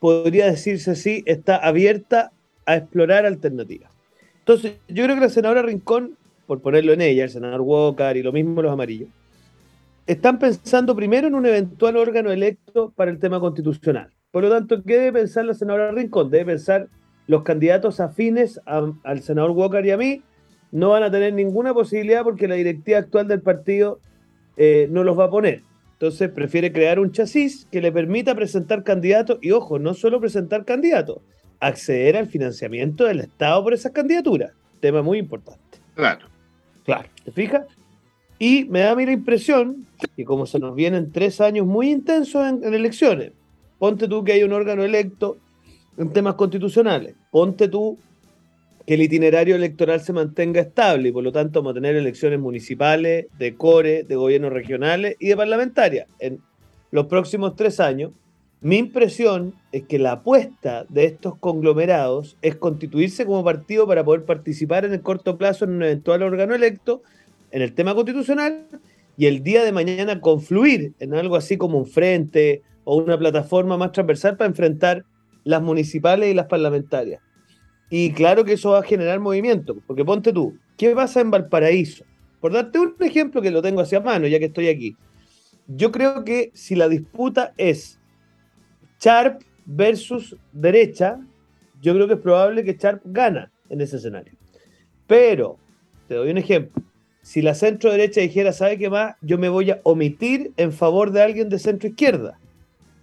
podría 0.00 0.46
decirse 0.46 0.92
así, 0.92 1.22
está 1.26 1.56
abierta 1.56 2.32
a 2.66 2.76
explorar 2.76 3.24
alternativas. 3.26 3.92
Entonces, 4.40 4.74
yo 4.88 5.04
creo 5.04 5.14
que 5.14 5.22
la 5.22 5.28
senadora 5.28 5.62
Rincón, 5.62 6.16
por 6.46 6.60
ponerlo 6.60 6.92
en 6.92 7.00
ella, 7.00 7.24
el 7.24 7.30
senador 7.30 7.60
Walker 7.60 8.16
y 8.16 8.22
lo 8.22 8.32
mismo 8.32 8.60
los 8.60 8.72
amarillos, 8.72 9.08
están 10.06 10.38
pensando 10.38 10.94
primero 10.94 11.26
en 11.26 11.34
un 11.34 11.46
eventual 11.46 11.96
órgano 11.96 12.30
electo 12.30 12.92
para 12.94 13.10
el 13.10 13.18
tema 13.18 13.40
constitucional. 13.40 14.10
Por 14.30 14.42
lo 14.42 14.50
tanto, 14.50 14.82
¿qué 14.82 14.98
debe 14.98 15.20
pensar 15.20 15.44
la 15.44 15.54
senadora 15.54 15.92
Rincón? 15.92 16.30
Debe 16.30 16.52
pensar 16.52 16.88
los 17.26 17.42
candidatos 17.42 18.00
afines 18.00 18.60
al 18.66 19.22
senador 19.22 19.52
Walker 19.52 19.84
y 19.86 19.92
a 19.92 19.96
mí 19.96 20.22
no 20.72 20.90
van 20.90 21.04
a 21.04 21.10
tener 21.10 21.32
ninguna 21.32 21.72
posibilidad 21.72 22.22
porque 22.24 22.48
la 22.48 22.56
directiva 22.56 22.98
actual 22.98 23.28
del 23.28 23.40
partido 23.40 24.00
eh, 24.56 24.88
no 24.90 25.04
los 25.04 25.18
va 25.18 25.24
a 25.26 25.30
poner. 25.30 25.62
Entonces 25.92 26.28
prefiere 26.30 26.72
crear 26.72 26.98
un 26.98 27.12
chasis 27.12 27.66
que 27.70 27.80
le 27.80 27.92
permita 27.92 28.34
presentar 28.34 28.82
candidatos 28.82 29.38
y 29.40 29.52
ojo, 29.52 29.78
no 29.78 29.94
solo 29.94 30.20
presentar 30.20 30.64
candidatos, 30.64 31.18
acceder 31.60 32.16
al 32.16 32.26
financiamiento 32.26 33.04
del 33.04 33.20
Estado 33.20 33.62
por 33.62 33.72
esas 33.72 33.92
candidaturas. 33.92 34.52
Tema 34.80 35.00
muy 35.00 35.18
importante. 35.18 35.78
Claro. 35.94 36.26
Claro, 36.84 37.08
¿te 37.24 37.30
fijas? 37.30 37.64
Y 38.38 38.64
me 38.64 38.80
da 38.80 38.92
a 38.92 38.96
mí 38.96 39.06
la 39.06 39.12
impresión 39.12 39.86
que 40.16 40.24
como 40.24 40.46
se 40.46 40.58
nos 40.58 40.74
vienen 40.74 41.12
tres 41.12 41.40
años 41.40 41.66
muy 41.66 41.90
intensos 41.90 42.46
en, 42.46 42.74
elecciones, 42.74 43.32
ponte 43.78 44.08
tú 44.08 44.24
que 44.24 44.32
hay 44.32 44.42
un 44.42 44.52
órgano 44.52 44.82
electo 44.82 45.38
en 45.96 46.12
temas 46.12 46.34
constitucionales, 46.34 47.14
ponte 47.30 47.68
tú 47.68 47.98
que 48.86 48.94
el 48.94 49.02
itinerario 49.02 49.56
electoral 49.56 50.00
se 50.00 50.12
mantenga 50.12 50.60
estable 50.60 51.08
y 51.08 51.12
por 51.12 51.24
lo 51.24 51.32
tanto 51.32 51.60
vamos 51.60 51.70
a 51.70 51.74
tener 51.74 51.96
elecciones 51.96 52.38
municipales, 52.38 53.26
de 53.38 53.54
core, 53.54 54.02
de 54.02 54.16
gobiernos 54.16 54.52
regionales 54.52 55.16
y 55.18 55.28
de 55.28 55.36
parlamentarias 55.36 56.06
en 56.18 56.40
los 56.90 57.06
próximos 57.06 57.56
tres 57.56 57.80
años. 57.80 58.12
Mi 58.60 58.76
impresión 58.78 59.54
es 59.72 59.84
que 59.84 59.98
la 59.98 60.12
apuesta 60.12 60.84
de 60.88 61.04
estos 61.04 61.36
conglomerados 61.38 62.36
es 62.42 62.56
constituirse 62.56 63.26
como 63.26 63.44
partido 63.44 63.86
para 63.86 64.04
poder 64.04 64.24
participar 64.24 64.84
en 64.84 64.92
el 64.92 65.02
corto 65.02 65.38
plazo 65.38 65.64
en 65.64 65.72
un 65.72 65.82
eventual 65.82 66.22
órgano 66.22 66.54
electo 66.54 67.02
en 67.54 67.62
el 67.62 67.72
tema 67.72 67.94
constitucional 67.94 68.66
y 69.16 69.26
el 69.26 69.44
día 69.44 69.64
de 69.64 69.70
mañana 69.70 70.20
confluir 70.20 70.92
en 70.98 71.14
algo 71.14 71.36
así 71.36 71.56
como 71.56 71.78
un 71.78 71.86
frente 71.86 72.62
o 72.82 72.96
una 72.96 73.16
plataforma 73.16 73.76
más 73.76 73.92
transversal 73.92 74.36
para 74.36 74.48
enfrentar 74.48 75.04
las 75.44 75.62
municipales 75.62 76.32
y 76.32 76.34
las 76.34 76.46
parlamentarias. 76.46 77.22
Y 77.90 78.10
claro 78.10 78.44
que 78.44 78.54
eso 78.54 78.72
va 78.72 78.80
a 78.80 78.82
generar 78.82 79.20
movimiento, 79.20 79.76
porque 79.86 80.04
ponte 80.04 80.32
tú, 80.32 80.58
¿qué 80.76 80.96
pasa 80.96 81.20
en 81.20 81.30
Valparaíso? 81.30 82.04
Por 82.40 82.52
darte 82.52 82.80
un 82.80 82.96
ejemplo 82.98 83.40
que 83.40 83.52
lo 83.52 83.62
tengo 83.62 83.82
hacia 83.82 84.00
mano, 84.00 84.26
ya 84.26 84.40
que 84.40 84.46
estoy 84.46 84.66
aquí. 84.66 84.96
Yo 85.68 85.92
creo 85.92 86.24
que 86.24 86.50
si 86.54 86.74
la 86.74 86.88
disputa 86.88 87.54
es 87.56 88.00
Sharp 88.98 89.42
versus 89.64 90.36
derecha, 90.52 91.20
yo 91.80 91.94
creo 91.94 92.08
que 92.08 92.14
es 92.14 92.20
probable 92.20 92.64
que 92.64 92.74
Sharp 92.74 93.02
gana 93.04 93.52
en 93.68 93.80
ese 93.80 93.98
escenario. 93.98 94.32
Pero, 95.06 95.56
te 96.08 96.14
doy 96.14 96.30
un 96.30 96.38
ejemplo. 96.38 96.82
Si 97.24 97.40
la 97.40 97.54
centro 97.54 97.90
derecha 97.90 98.20
dijera, 98.20 98.52
¿sabe 98.52 98.76
qué 98.76 98.90
más? 98.90 99.16
Yo 99.22 99.38
me 99.38 99.48
voy 99.48 99.70
a 99.70 99.80
omitir 99.82 100.52
en 100.58 100.72
favor 100.72 101.10
de 101.10 101.22
alguien 101.22 101.48
de 101.48 101.58
centro 101.58 101.88
izquierda. 101.88 102.38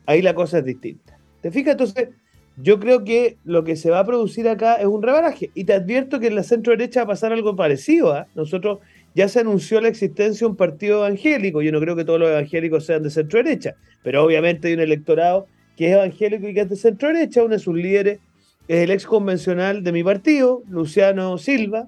Ahí 0.06 0.22
la 0.22 0.36
cosa 0.36 0.60
es 0.60 0.66
distinta. 0.66 1.18
¿Te 1.42 1.50
fijas? 1.50 1.72
Entonces, 1.72 2.10
yo 2.58 2.80
creo 2.80 3.04
que 3.04 3.38
lo 3.46 3.64
que 3.64 3.76
se 3.76 3.90
va 3.90 3.98
a 3.98 4.06
producir 4.06 4.48
acá 4.48 4.76
es 4.76 4.86
un 4.86 5.02
rebaraje. 5.02 5.50
Y 5.56 5.64
te 5.64 5.74
advierto 5.74 6.20
que 6.20 6.28
en 6.28 6.36
la 6.36 6.44
centro 6.44 6.70
derecha 6.70 7.00
va 7.00 7.06
a 7.06 7.08
pasar 7.08 7.34
algo 7.34 7.56
parecido. 7.56 8.14
¿ah? 8.14 8.28
Nosotros 8.36 8.78
ya 9.16 9.28
se 9.28 9.40
anunció 9.40 9.82
la 9.82 9.88
existencia 9.88 10.46
de 10.46 10.52
un 10.52 10.56
partido 10.56 11.00
evangélico. 11.00 11.64
Yo 11.64 11.72
no 11.72 11.80
creo 11.80 11.96
que 11.96 12.06
todos 12.06 12.20
los 12.20 12.30
evangélicos 12.30 12.86
sean 12.86 13.02
de 13.02 13.10
centro 13.10 13.42
derecha, 13.42 13.74
pero 14.04 14.24
obviamente 14.24 14.68
hay 14.68 14.76
un 14.76 14.82
electorado 14.82 15.48
que 15.76 15.88
es 15.88 15.94
evangélico 15.94 16.48
y 16.48 16.54
que 16.54 16.62
es 16.62 16.70
de 16.70 16.76
centro 16.76 17.08
derecha. 17.08 17.42
Uno 17.42 17.56
de 17.56 17.60
sus 17.60 17.76
líderes 17.76 18.20
es 18.68 18.84
el 18.84 18.92
ex 18.92 19.08
convencional 19.08 19.84
de 19.84 19.92
mi 19.92 20.04
partido, 20.04 20.62
Luciano 20.70 21.40
Silva. 21.40 21.88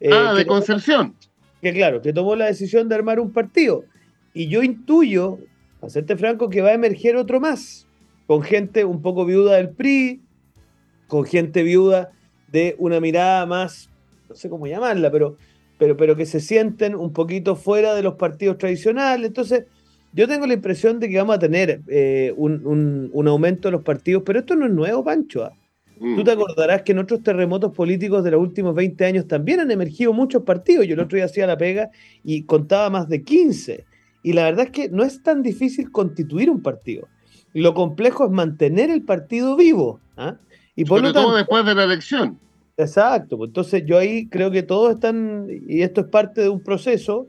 Eh, 0.00 0.08
ah, 0.10 0.32
de 0.34 0.46
Concepción. 0.46 1.14
Que 1.64 1.72
claro, 1.72 2.02
que 2.02 2.12
tomó 2.12 2.36
la 2.36 2.44
decisión 2.44 2.90
de 2.90 2.94
armar 2.94 3.18
un 3.18 3.32
partido. 3.32 3.86
Y 4.34 4.48
yo 4.48 4.62
intuyo, 4.62 5.38
a 5.80 5.88
serte 5.88 6.14
franco, 6.14 6.50
que 6.50 6.60
va 6.60 6.68
a 6.68 6.74
emerger 6.74 7.16
otro 7.16 7.40
más 7.40 7.86
con 8.26 8.42
gente 8.42 8.84
un 8.84 9.00
poco 9.00 9.24
viuda 9.24 9.56
del 9.56 9.70
PRI, 9.70 10.20
con 11.08 11.24
gente 11.24 11.62
viuda 11.62 12.10
de 12.52 12.76
una 12.78 13.00
mirada 13.00 13.46
más, 13.46 13.88
no 14.28 14.34
sé 14.34 14.50
cómo 14.50 14.66
llamarla, 14.66 15.10
pero, 15.10 15.38
pero, 15.78 15.96
pero 15.96 16.16
que 16.16 16.26
se 16.26 16.40
sienten 16.40 16.94
un 16.94 17.14
poquito 17.14 17.56
fuera 17.56 17.94
de 17.94 18.02
los 18.02 18.16
partidos 18.16 18.58
tradicionales. 18.58 19.26
Entonces, 19.26 19.64
yo 20.12 20.28
tengo 20.28 20.46
la 20.46 20.52
impresión 20.52 21.00
de 21.00 21.08
que 21.08 21.16
vamos 21.16 21.36
a 21.36 21.38
tener 21.38 21.80
eh, 21.88 22.34
un, 22.36 23.24
aumento 23.26 23.68
de 23.68 23.72
los 23.72 23.82
partidos, 23.82 24.22
pero 24.26 24.40
esto 24.40 24.54
no 24.54 24.66
es 24.66 24.72
nuevo, 24.72 25.02
Pancho. 25.02 25.50
¿Ah? 26.00 26.14
Tú 26.16 26.24
te 26.24 26.34
mm. 26.34 26.40
acordarás 26.40 26.82
que 26.82 26.92
en 26.92 26.98
otros 26.98 27.22
terremotos 27.22 27.72
políticos 27.72 28.24
de 28.24 28.32
los 28.32 28.40
últimos 28.40 28.74
20 28.74 29.04
años 29.04 29.26
también 29.26 29.60
han 29.60 29.70
emergido 29.70 30.12
muchos 30.12 30.42
partidos. 30.42 30.86
Yo 30.86 30.94
el 30.94 31.00
otro 31.00 31.16
día 31.16 31.26
hacía 31.26 31.46
la 31.46 31.56
pega 31.56 31.90
y 32.22 32.42
contaba 32.42 32.90
más 32.90 33.08
de 33.08 33.22
15. 33.22 33.84
Y 34.22 34.32
la 34.32 34.44
verdad 34.44 34.66
es 34.66 34.70
que 34.70 34.88
no 34.88 35.02
es 35.02 35.22
tan 35.22 35.42
difícil 35.42 35.90
constituir 35.90 36.50
un 36.50 36.62
partido. 36.62 37.08
Lo 37.52 37.74
complejo 37.74 38.24
es 38.24 38.30
mantener 38.30 38.90
el 38.90 39.02
partido 39.02 39.56
vivo. 39.56 40.00
¿ah? 40.16 40.36
Y 40.74 40.84
por 40.84 41.00
todo 41.12 41.36
después 41.36 41.64
de 41.64 41.74
la 41.74 41.84
elección. 41.84 42.38
Exacto. 42.76 43.36
Pues 43.36 43.48
entonces 43.48 43.84
yo 43.86 43.98
ahí 43.98 44.28
creo 44.28 44.50
que 44.50 44.62
todos 44.62 44.94
están, 44.94 45.46
y 45.68 45.82
esto 45.82 46.00
es 46.00 46.06
parte 46.08 46.40
de 46.40 46.48
un 46.48 46.60
proceso. 46.60 47.28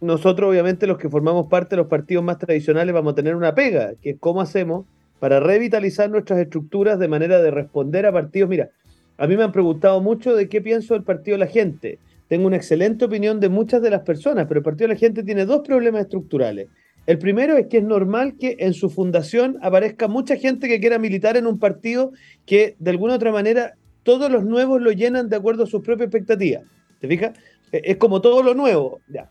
Nosotros, 0.00 0.48
obviamente, 0.50 0.86
los 0.86 0.98
que 0.98 1.08
formamos 1.08 1.48
parte 1.48 1.74
de 1.74 1.82
los 1.82 1.88
partidos 1.88 2.22
más 2.22 2.38
tradicionales, 2.38 2.94
vamos 2.94 3.12
a 3.12 3.16
tener 3.16 3.34
una 3.34 3.54
pega, 3.54 3.94
que 4.00 4.10
es 4.10 4.16
cómo 4.20 4.40
hacemos 4.40 4.86
para 5.18 5.40
revitalizar 5.40 6.10
nuestras 6.10 6.38
estructuras 6.38 6.98
de 6.98 7.08
manera 7.08 7.42
de 7.42 7.50
responder 7.50 8.06
a 8.06 8.12
partidos. 8.12 8.48
Mira, 8.48 8.70
a 9.16 9.26
mí 9.26 9.36
me 9.36 9.44
han 9.44 9.52
preguntado 9.52 10.00
mucho 10.00 10.34
de 10.36 10.48
qué 10.48 10.60
pienso 10.60 10.94
del 10.94 11.02
Partido 11.02 11.36
la 11.36 11.46
Gente. 11.46 11.98
Tengo 12.28 12.46
una 12.46 12.56
excelente 12.56 13.04
opinión 13.04 13.40
de 13.40 13.48
muchas 13.48 13.82
de 13.82 13.90
las 13.90 14.02
personas, 14.02 14.46
pero 14.46 14.58
el 14.58 14.64
Partido 14.64 14.88
de 14.88 14.94
la 14.94 15.00
Gente 15.00 15.24
tiene 15.24 15.44
dos 15.44 15.62
problemas 15.66 16.02
estructurales. 16.02 16.68
El 17.06 17.18
primero 17.18 17.56
es 17.56 17.68
que 17.68 17.78
es 17.78 17.84
normal 17.84 18.36
que 18.38 18.56
en 18.60 18.74
su 18.74 18.90
fundación 18.90 19.56
aparezca 19.62 20.08
mucha 20.08 20.36
gente 20.36 20.68
que 20.68 20.78
quiera 20.78 20.98
militar 20.98 21.38
en 21.38 21.46
un 21.46 21.58
partido 21.58 22.12
que 22.44 22.76
de 22.78 22.90
alguna 22.90 23.14
otra 23.14 23.32
manera 23.32 23.76
todos 24.02 24.30
los 24.30 24.44
nuevos 24.44 24.82
lo 24.82 24.92
llenan 24.92 25.30
de 25.30 25.36
acuerdo 25.36 25.64
a 25.64 25.66
sus 25.66 25.80
propias 25.80 26.08
expectativas. 26.08 26.64
¿Te 27.00 27.08
fijas? 27.08 27.38
E, 27.72 27.80
es 27.84 27.96
como 27.96 28.20
todo 28.20 28.42
lo 28.42 28.52
nuevo, 28.52 29.00
ya. 29.08 29.30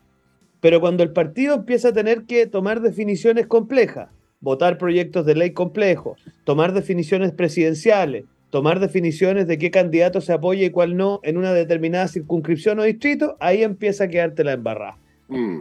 Pero 0.60 0.80
cuando 0.80 1.04
el 1.04 1.12
partido 1.12 1.54
empieza 1.54 1.90
a 1.90 1.92
tener 1.92 2.24
que 2.24 2.48
tomar 2.48 2.80
definiciones 2.80 3.46
complejas, 3.46 4.08
votar 4.40 4.78
proyectos 4.78 5.26
de 5.26 5.34
ley 5.34 5.52
complejos, 5.52 6.20
tomar 6.44 6.72
definiciones 6.72 7.32
presidenciales, 7.32 8.24
tomar 8.50 8.80
definiciones 8.80 9.46
de 9.46 9.58
qué 9.58 9.70
candidato 9.70 10.20
se 10.20 10.32
apoya 10.32 10.66
y 10.66 10.70
cuál 10.70 10.96
no 10.96 11.20
en 11.22 11.36
una 11.36 11.52
determinada 11.52 12.08
circunscripción 12.08 12.78
o 12.78 12.84
distrito, 12.84 13.36
ahí 13.40 13.62
empieza 13.62 14.04
a 14.04 14.08
quedarte 14.08 14.44
la 14.44 14.52
embarrada. 14.52 14.96
Mm. 15.28 15.60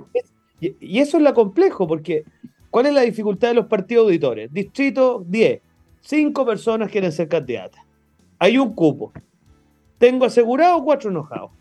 Y, 0.59 0.99
eso 0.99 1.17
es 1.17 1.23
lo 1.23 1.33
complejo, 1.33 1.87
porque 1.87 2.23
¿cuál 2.69 2.87
es 2.87 2.93
la 2.93 3.01
dificultad 3.01 3.49
de 3.49 3.55
los 3.55 3.67
partidos 3.67 4.05
auditores? 4.05 4.51
Distrito 4.51 5.23
10, 5.27 5.61
cinco 6.01 6.45
personas 6.45 6.89
quieren 6.91 7.11
ser 7.11 7.27
candidatas. 7.27 7.83
Hay 8.39 8.57
un 8.57 8.73
cupo. 8.73 9.11
Tengo 9.97 10.25
asegurado 10.25 10.83
cuatro 10.83 11.09
enojados. 11.09 11.51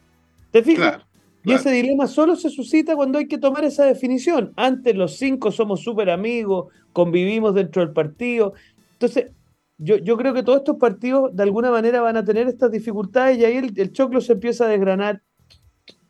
¿Te 0.51 0.63
fijas? 0.63 1.06
Y 1.47 1.53
ese 1.53 1.71
dilema 1.71 2.07
solo 2.07 2.37
se 2.37 2.51
suscita 2.51 2.97
cuando 2.97 3.19
hay 3.19 3.29
que 3.29 3.39
tomar 3.39 3.65
esa 3.65 3.85
definición. 3.85 4.53
Antes 4.57 4.97
los 4.97 5.17
cinco 5.17 5.53
somos 5.53 5.81
súper 5.83 6.11
amigos, 6.11 6.73
convivimos 6.93 7.55
dentro 7.55 7.83
del 7.83 7.93
partido. 7.93 8.53
Entonces, 8.93 9.31
yo, 9.79 9.97
yo, 9.97 10.17
creo 10.17 10.35
que 10.35 10.43
todos 10.43 10.59
estos 10.59 10.77
partidos 10.77 11.35
de 11.35 11.43
alguna 11.45 11.71
manera 11.71 12.01
van 12.01 12.17
a 12.17 12.25
tener 12.25 12.49
estas 12.49 12.73
dificultades 12.73 13.39
y 13.39 13.45
ahí 13.45 13.57
el, 13.57 13.73
el 13.77 13.93
choclo 13.93 14.21
se 14.21 14.33
empieza 14.33 14.65
a 14.65 14.69
desgranar 14.69 15.23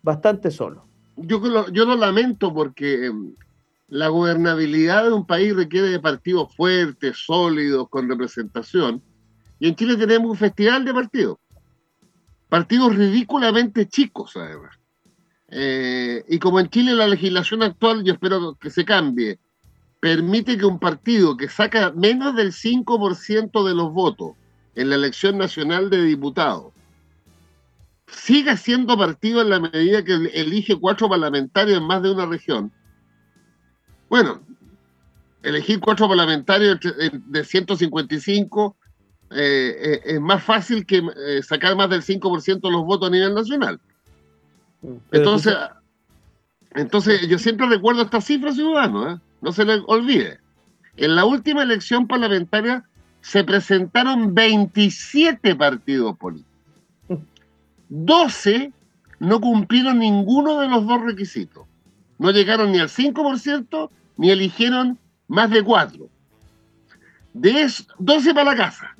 bastante 0.03 0.51
solo 0.51 0.87
yo, 1.17 1.71
yo 1.71 1.85
lo 1.85 1.97
lamento 1.97 2.53
porque 2.53 3.07
em, 3.07 3.35
la 3.89 4.09
gobernabilidad 4.09 5.05
de 5.05 5.13
un 5.13 5.27
país 5.27 5.55
requiere 5.55 5.89
de 5.89 6.01
partidos 6.01 6.55
fuertes, 6.55 7.17
sólidos, 7.25 7.89
con 7.89 8.09
representación. 8.09 9.03
Y 9.59 9.69
en 9.69 9.77
Chile 9.77 9.97
tenemos 9.97 10.31
un 10.31 10.37
festival 10.37 10.85
de 10.85 10.93
partidos. 10.93 11.39
Partidos 12.49 12.95
ridículamente 12.95 13.89
chicos, 13.89 14.37
además. 14.37 14.77
Eh, 15.49 16.25
y 16.29 16.39
como 16.39 16.61
en 16.61 16.69
Chile 16.69 16.95
la 16.95 17.07
legislación 17.07 17.63
actual, 17.63 18.03
yo 18.05 18.13
espero 18.13 18.57
que 18.61 18.71
se 18.71 18.85
cambie, 18.85 19.39
permite 20.01 20.59
que 20.59 20.67
un 20.67 20.79
partido 20.79 21.37
que 21.37 21.49
saca 21.49 21.93
menos 21.93 22.35
del 22.35 22.53
5% 22.53 23.67
de 23.67 23.75
los 23.75 23.93
votos 23.93 24.33
en 24.75 24.91
la 24.91 24.97
elección 24.97 25.39
nacional 25.39 25.89
de 25.91 26.03
diputados 26.03 26.73
siga 28.07 28.57
siendo 28.57 28.97
partido 28.97 29.43
en 29.43 29.51
la 29.51 29.61
medida 29.61 30.05
que 30.05 30.15
elige 30.15 30.77
cuatro 30.77 31.09
parlamentarios 31.09 31.79
en 31.79 31.85
más 31.85 32.03
de 32.03 32.11
una 32.11 32.27
región. 32.27 32.73
Bueno, 34.09 34.41
elegir 35.43 35.81
cuatro 35.81 36.09
parlamentarios 36.09 36.79
de 36.81 37.45
155 37.45 38.77
eh, 39.31 39.37
eh, 39.37 40.01
es 40.05 40.21
más 40.21 40.43
fácil 40.43 40.87
que 40.87 40.99
eh, 40.99 41.43
sacar 41.43 41.75
más 41.77 41.91
del 41.91 42.03
5% 42.03 42.61
de 42.61 42.71
los 42.71 42.85
votos 42.85 43.09
a 43.09 43.13
nivel 43.13 43.35
nacional. 43.35 43.81
Entonces, 45.13 45.55
entonces 46.73 47.29
yo 47.29 47.39
siempre 47.39 47.67
recuerdo 47.67 48.03
esta 48.03 48.21
cifra, 48.21 48.53
ciudadano, 48.53 49.21
no 49.41 49.53
se 49.53 49.65
le 49.65 49.83
olvide. 49.87 50.39
En 50.97 51.15
la 51.15 51.25
última 51.25 51.63
elección 51.63 52.07
parlamentaria 52.07 52.85
se 53.21 53.45
presentaron 53.45 54.35
27 54.35 55.55
partidos 55.57 56.17
políticos. 56.17 56.53
12 57.89 58.73
no 59.19 59.41
cumplieron 59.41 59.99
ninguno 59.99 60.61
de 60.61 60.69
los 60.69 60.87
dos 60.87 61.03
requisitos. 61.03 61.67
No 62.19 62.31
llegaron 62.31 62.73
ni 62.73 62.79
al 62.79 62.89
5% 62.89 63.91
ni 64.17 64.31
eligieron 64.31 64.99
más 65.29 65.51
de 65.51 65.63
4. 65.63 66.09
De 67.35 67.63
eso, 67.63 67.85
12 67.99 68.35
para 68.35 68.53
la 68.53 68.57
casa. 68.57 68.97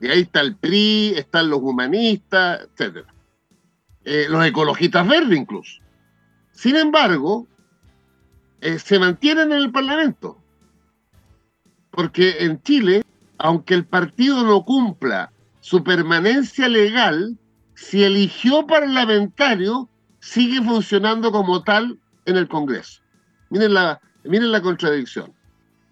Y 0.00 0.08
ahí 0.08 0.20
está 0.22 0.40
el 0.40 0.56
PRI, 0.56 1.14
están 1.16 1.48
los 1.48 1.60
humanistas, 1.60 2.68
etc. 2.76 3.06
Eh, 4.04 4.26
los 4.28 4.44
ecologistas 4.44 5.06
verdes 5.06 5.38
incluso. 5.38 5.80
Sin 6.52 6.76
embargo, 6.76 7.46
eh, 8.60 8.78
se 8.78 8.98
mantienen 8.98 9.52
en 9.52 9.58
el 9.58 9.72
Parlamento. 9.72 10.38
Porque 11.90 12.44
en 12.44 12.62
Chile, 12.62 13.04
aunque 13.38 13.74
el 13.74 13.84
partido 13.84 14.42
no 14.44 14.64
cumpla 14.64 15.32
su 15.60 15.84
permanencia 15.84 16.68
legal, 16.68 17.36
si 17.74 18.02
eligió 18.02 18.66
parlamentario, 18.66 19.88
sigue 20.20 20.62
funcionando 20.62 21.32
como 21.32 21.62
tal 21.62 21.98
en 22.24 22.36
el 22.36 22.48
Congreso. 22.48 23.02
Miren 23.50 23.74
la, 23.74 24.00
miren 24.24 24.52
la 24.52 24.62
contradicción. 24.62 25.32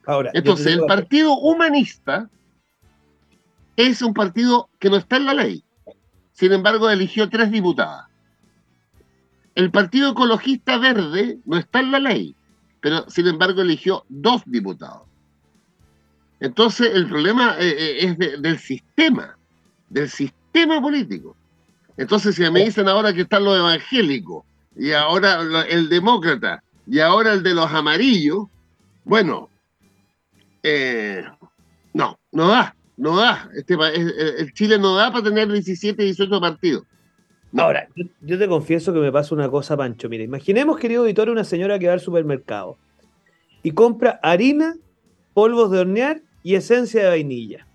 Ahora, 0.06 0.30
Entonces, 0.34 0.66
el 0.68 0.80
Partido 0.86 1.34
Humanista 1.34 2.28
es 3.76 4.02
un 4.02 4.14
partido 4.14 4.68
que 4.78 4.90
no 4.90 4.96
está 4.96 5.16
en 5.16 5.26
la 5.26 5.34
ley. 5.34 5.64
Sin 6.40 6.52
embargo, 6.52 6.88
eligió 6.88 7.28
tres 7.28 7.50
diputadas. 7.50 8.06
El 9.54 9.70
Partido 9.70 10.12
Ecologista 10.12 10.78
Verde 10.78 11.38
no 11.44 11.58
está 11.58 11.80
en 11.80 11.92
la 11.92 11.98
ley, 11.98 12.34
pero 12.80 13.04
sin 13.10 13.26
embargo 13.26 13.60
eligió 13.60 14.06
dos 14.08 14.40
diputados. 14.46 15.02
Entonces, 16.40 16.92
el 16.94 17.06
problema 17.08 17.56
eh, 17.58 17.74
eh, 17.76 18.06
es 18.06 18.40
del 18.40 18.58
sistema, 18.58 19.36
del 19.90 20.08
sistema 20.08 20.80
político. 20.80 21.36
Entonces, 21.98 22.34
si 22.36 22.50
me 22.50 22.64
dicen 22.64 22.88
ahora 22.88 23.12
que 23.12 23.20
están 23.20 23.44
los 23.44 23.58
evangélicos, 23.58 24.42
y 24.74 24.92
ahora 24.92 25.42
el 25.68 25.90
demócrata, 25.90 26.62
y 26.86 27.00
ahora 27.00 27.34
el 27.34 27.42
de 27.42 27.52
los 27.52 27.70
amarillos, 27.70 28.46
bueno, 29.04 29.50
eh, 30.62 31.22
no, 31.92 32.18
no 32.32 32.48
da, 32.48 32.74
no 33.00 33.16
da. 33.16 33.50
Este, 33.54 33.74
el 33.74 34.52
Chile 34.52 34.78
no 34.78 34.94
da 34.94 35.10
para 35.10 35.24
tener 35.24 35.50
17, 35.50 36.02
18 36.02 36.40
partidos. 36.40 36.84
Ahora, 37.56 37.88
yo, 38.20 38.38
te 38.38 38.46
confieso 38.46 38.92
que 38.92 39.00
me 39.00 39.10
pasa 39.10 39.34
una 39.34 39.48
cosa, 39.48 39.76
Pancho. 39.76 40.08
Mira, 40.08 40.22
imaginemos, 40.22 40.78
querido 40.78 41.02
auditor, 41.02 41.30
una 41.30 41.42
señora 41.42 41.78
que 41.78 41.88
va 41.88 41.94
al 41.94 42.00
supermercado 42.00 42.76
y 43.62 43.72
compra 43.72 44.20
harina, 44.22 44.76
polvos 45.34 45.70
de 45.70 45.80
hornear 45.80 46.20
y 46.42 46.54
esencia 46.54 47.02
de 47.02 47.08
vainilla. 47.08 47.66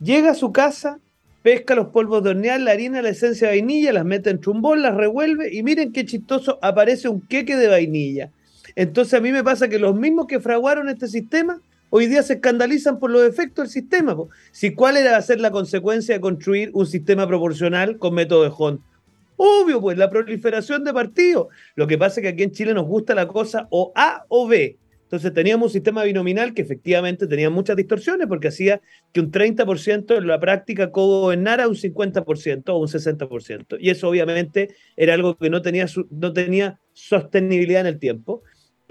Llega 0.00 0.30
a 0.30 0.34
su 0.34 0.50
casa, 0.50 0.98
pesca 1.42 1.74
los 1.74 1.88
polvos 1.88 2.22
de 2.22 2.30
hornear, 2.30 2.60
la 2.60 2.70
harina, 2.70 3.02
la 3.02 3.10
esencia 3.10 3.48
de 3.48 3.54
vainilla, 3.54 3.92
las 3.92 4.04
mete 4.04 4.30
en 4.30 4.40
chumbón, 4.40 4.80
las 4.80 4.94
revuelve 4.94 5.54
y 5.54 5.62
miren 5.62 5.92
qué 5.92 6.06
chistoso, 6.06 6.58
aparece 6.62 7.08
un 7.08 7.20
queque 7.20 7.56
de 7.56 7.68
vainilla. 7.68 8.30
Entonces 8.76 9.14
a 9.14 9.20
mí 9.20 9.30
me 9.30 9.44
pasa 9.44 9.68
que 9.68 9.78
los 9.78 9.94
mismos 9.94 10.26
que 10.26 10.40
fraguaron 10.40 10.88
este 10.88 11.06
sistema 11.06 11.60
hoy 11.94 12.06
día 12.06 12.22
se 12.22 12.34
escandalizan 12.34 12.98
por 12.98 13.10
los 13.10 13.22
efectos 13.28 13.64
del 13.64 13.70
sistema. 13.70 14.16
Si 14.50 14.74
cuál 14.74 14.96
era 14.96 15.14
a 15.14 15.20
ser 15.20 15.40
la 15.40 15.50
consecuencia 15.50 16.14
de 16.14 16.22
construir 16.22 16.70
un 16.72 16.86
sistema 16.86 17.26
proporcional 17.28 17.98
con 17.98 18.14
método 18.14 18.44
de 18.44 18.52
Hunt. 18.56 18.80
Obvio, 19.36 19.78
pues 19.78 19.98
la 19.98 20.08
proliferación 20.08 20.84
de 20.84 20.94
partidos. 20.94 21.48
Lo 21.74 21.86
que 21.86 21.98
pasa 21.98 22.20
es 22.20 22.22
que 22.22 22.28
aquí 22.28 22.44
en 22.44 22.52
Chile 22.52 22.72
nos 22.72 22.86
gusta 22.86 23.14
la 23.14 23.28
cosa 23.28 23.68
o 23.70 23.92
A 23.94 24.24
o 24.28 24.48
B. 24.48 24.78
Entonces 25.02 25.34
teníamos 25.34 25.66
un 25.66 25.72
sistema 25.74 26.02
binominal 26.04 26.54
que 26.54 26.62
efectivamente 26.62 27.26
tenía 27.26 27.50
muchas 27.50 27.76
distorsiones 27.76 28.26
porque 28.26 28.48
hacía 28.48 28.80
que 29.12 29.20
un 29.20 29.30
30% 29.30 30.16
en 30.16 30.26
la 30.26 30.40
práctica 30.40 30.86
gobernara 30.86 31.68
un 31.68 31.74
50% 31.74 32.70
o 32.70 32.78
un 32.78 32.88
60%. 32.88 33.76
Y 33.78 33.90
eso 33.90 34.08
obviamente 34.08 34.74
era 34.96 35.12
algo 35.12 35.36
que 35.36 35.50
no 35.50 35.60
tenía, 35.60 35.84
no 36.08 36.32
tenía 36.32 36.80
sostenibilidad 36.94 37.82
en 37.82 37.88
el 37.88 37.98
tiempo. 37.98 38.42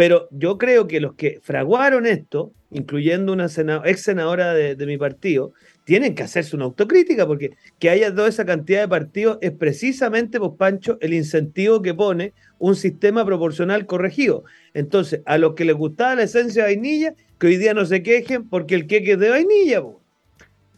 Pero 0.02 0.28
yo 0.32 0.58
creo 0.58 0.88
que 0.88 1.00
los 1.00 1.14
que 1.14 1.40
fraguaron 1.44 2.08
esto, 2.08 2.52
incluyendo 2.72 3.34
una 3.34 3.46
ex 3.86 4.02
senadora 4.02 4.52
de, 4.52 4.86
mi 4.88 4.98
partido, 4.98 5.54
tienen 5.84 6.16
que 6.16 6.24
hacerse 6.24 6.56
una 6.56 6.66
autocrítica, 6.66 7.28
porque 7.28 7.56
que 7.78 7.92
haya 7.92 8.12
toda 8.12 8.28
esa 8.28 8.44
cantidad 8.44 8.82
de 8.82 8.88
partidos 8.88 9.38
es 9.42 9.52
precisamente, 9.52 10.40
pues 10.40 10.54
Pancho, 10.58 10.98
el 11.02 11.14
incentivo 11.14 11.84
que 11.84 11.94
pone 11.94 12.34
un 12.58 12.76
sistema 12.76 13.24
proporcional 13.28 13.86
corregido. 13.86 14.44
Entonces, 14.74 15.22
a 15.28 15.38
los 15.38 15.54
que 15.54 15.66
les 15.66 15.76
gustaba 15.76 16.16
la 16.16 16.24
esencia 16.24 16.64
de 16.64 16.74
vainilla, 16.74 17.14
que 17.38 17.46
hoy 17.46 17.58
día 17.58 17.76
no 17.76 17.86
se 17.86 18.02
quejen 18.02 18.50
porque 18.50 18.74
el 18.74 18.88
queque 18.88 19.12
es 19.12 19.20
de 19.20 19.30
vainilla. 19.30 19.84
Pues. 19.84 19.98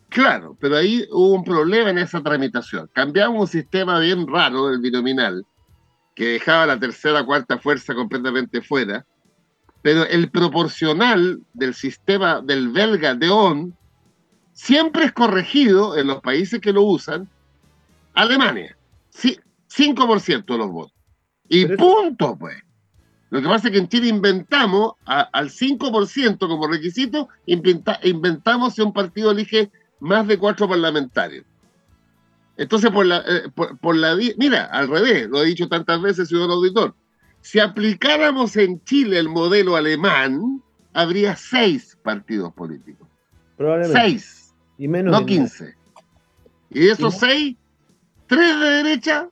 Claro, 0.10 0.58
pero 0.60 0.76
ahí 0.76 1.08
hubo 1.10 1.34
un 1.34 1.46
problema 1.46 1.92
en 1.92 2.00
esa 2.00 2.22
tramitación. 2.22 2.90
Cambiamos 2.92 3.40
un 3.40 3.48
sistema 3.48 4.02
bien 4.02 4.28
raro 4.28 4.68
del 4.68 4.82
binominal, 4.82 5.46
que 6.14 6.26
dejaba 6.26 6.66
la 6.66 6.78
tercera, 6.78 7.26
cuarta 7.26 7.58
fuerza 7.58 7.96
completamente 7.96 8.62
fuera, 8.62 9.06
pero 9.84 10.06
el 10.06 10.32
proporcional 10.32 11.42
del 11.54 11.76
sistema 11.76 12.42
del 12.42 12.70
belga 12.70 13.14
de 13.14 13.30
ON 13.30 13.76
siempre 14.54 15.06
es 15.06 15.12
corregido 15.12 15.98
en 15.98 16.08
los 16.08 16.22
países 16.22 16.62
que 16.62 16.72
lo 16.72 16.84
usan. 16.84 17.30
Alemania, 18.14 18.76
5% 19.14 20.46
de 20.46 20.58
los 20.58 20.72
votos. 20.72 20.94
Y 21.50 21.68
punto, 21.68 22.38
pues. 22.40 22.56
Lo 23.30 23.42
que 23.42 23.48
pasa 23.48 23.68
es 23.68 23.74
que 23.74 23.80
en 23.80 23.90
Chile 23.90 24.08
inventamos 24.08 24.94
al 25.06 25.50
5% 25.50 26.38
como 26.38 26.68
requisito, 26.68 27.28
inventamos 27.46 28.76
si 28.76 28.82
un 28.82 28.94
partido 28.94 29.32
elige 29.32 29.70
más 30.00 30.28
de 30.28 30.38
cuatro 30.38 30.70
parlamentarios. 30.70 31.44
Entonces, 32.56 32.92
por 32.92 33.06
la, 33.06 33.24
eh, 33.28 33.50
por, 33.82 33.96
la. 33.96 34.16
Mira, 34.38 34.66
al 34.66 34.88
revés, 34.88 35.28
lo 35.28 35.42
he 35.42 35.48
dicho 35.48 35.68
tantas 35.68 36.02
veces, 36.02 36.30
señor 36.30 36.52
auditor. 36.52 36.96
Si 37.44 37.60
aplicáramos 37.60 38.56
en 38.56 38.82
Chile 38.86 39.20
el 39.20 39.28
modelo 39.28 39.76
alemán, 39.76 40.64
habría 40.94 41.36
seis 41.36 41.98
partidos 42.02 42.54
políticos. 42.54 43.06
Probablemente. 43.58 44.02
Seis. 44.02 44.56
Y 44.78 44.88
menos 44.88 45.12
no 45.12 45.26
quince. 45.26 45.76
Y 46.70 46.86
de 46.86 46.92
esos 46.92 47.18
seis, 47.20 47.58
tres 48.28 48.60
de 48.62 48.66
derecha, 48.66 49.30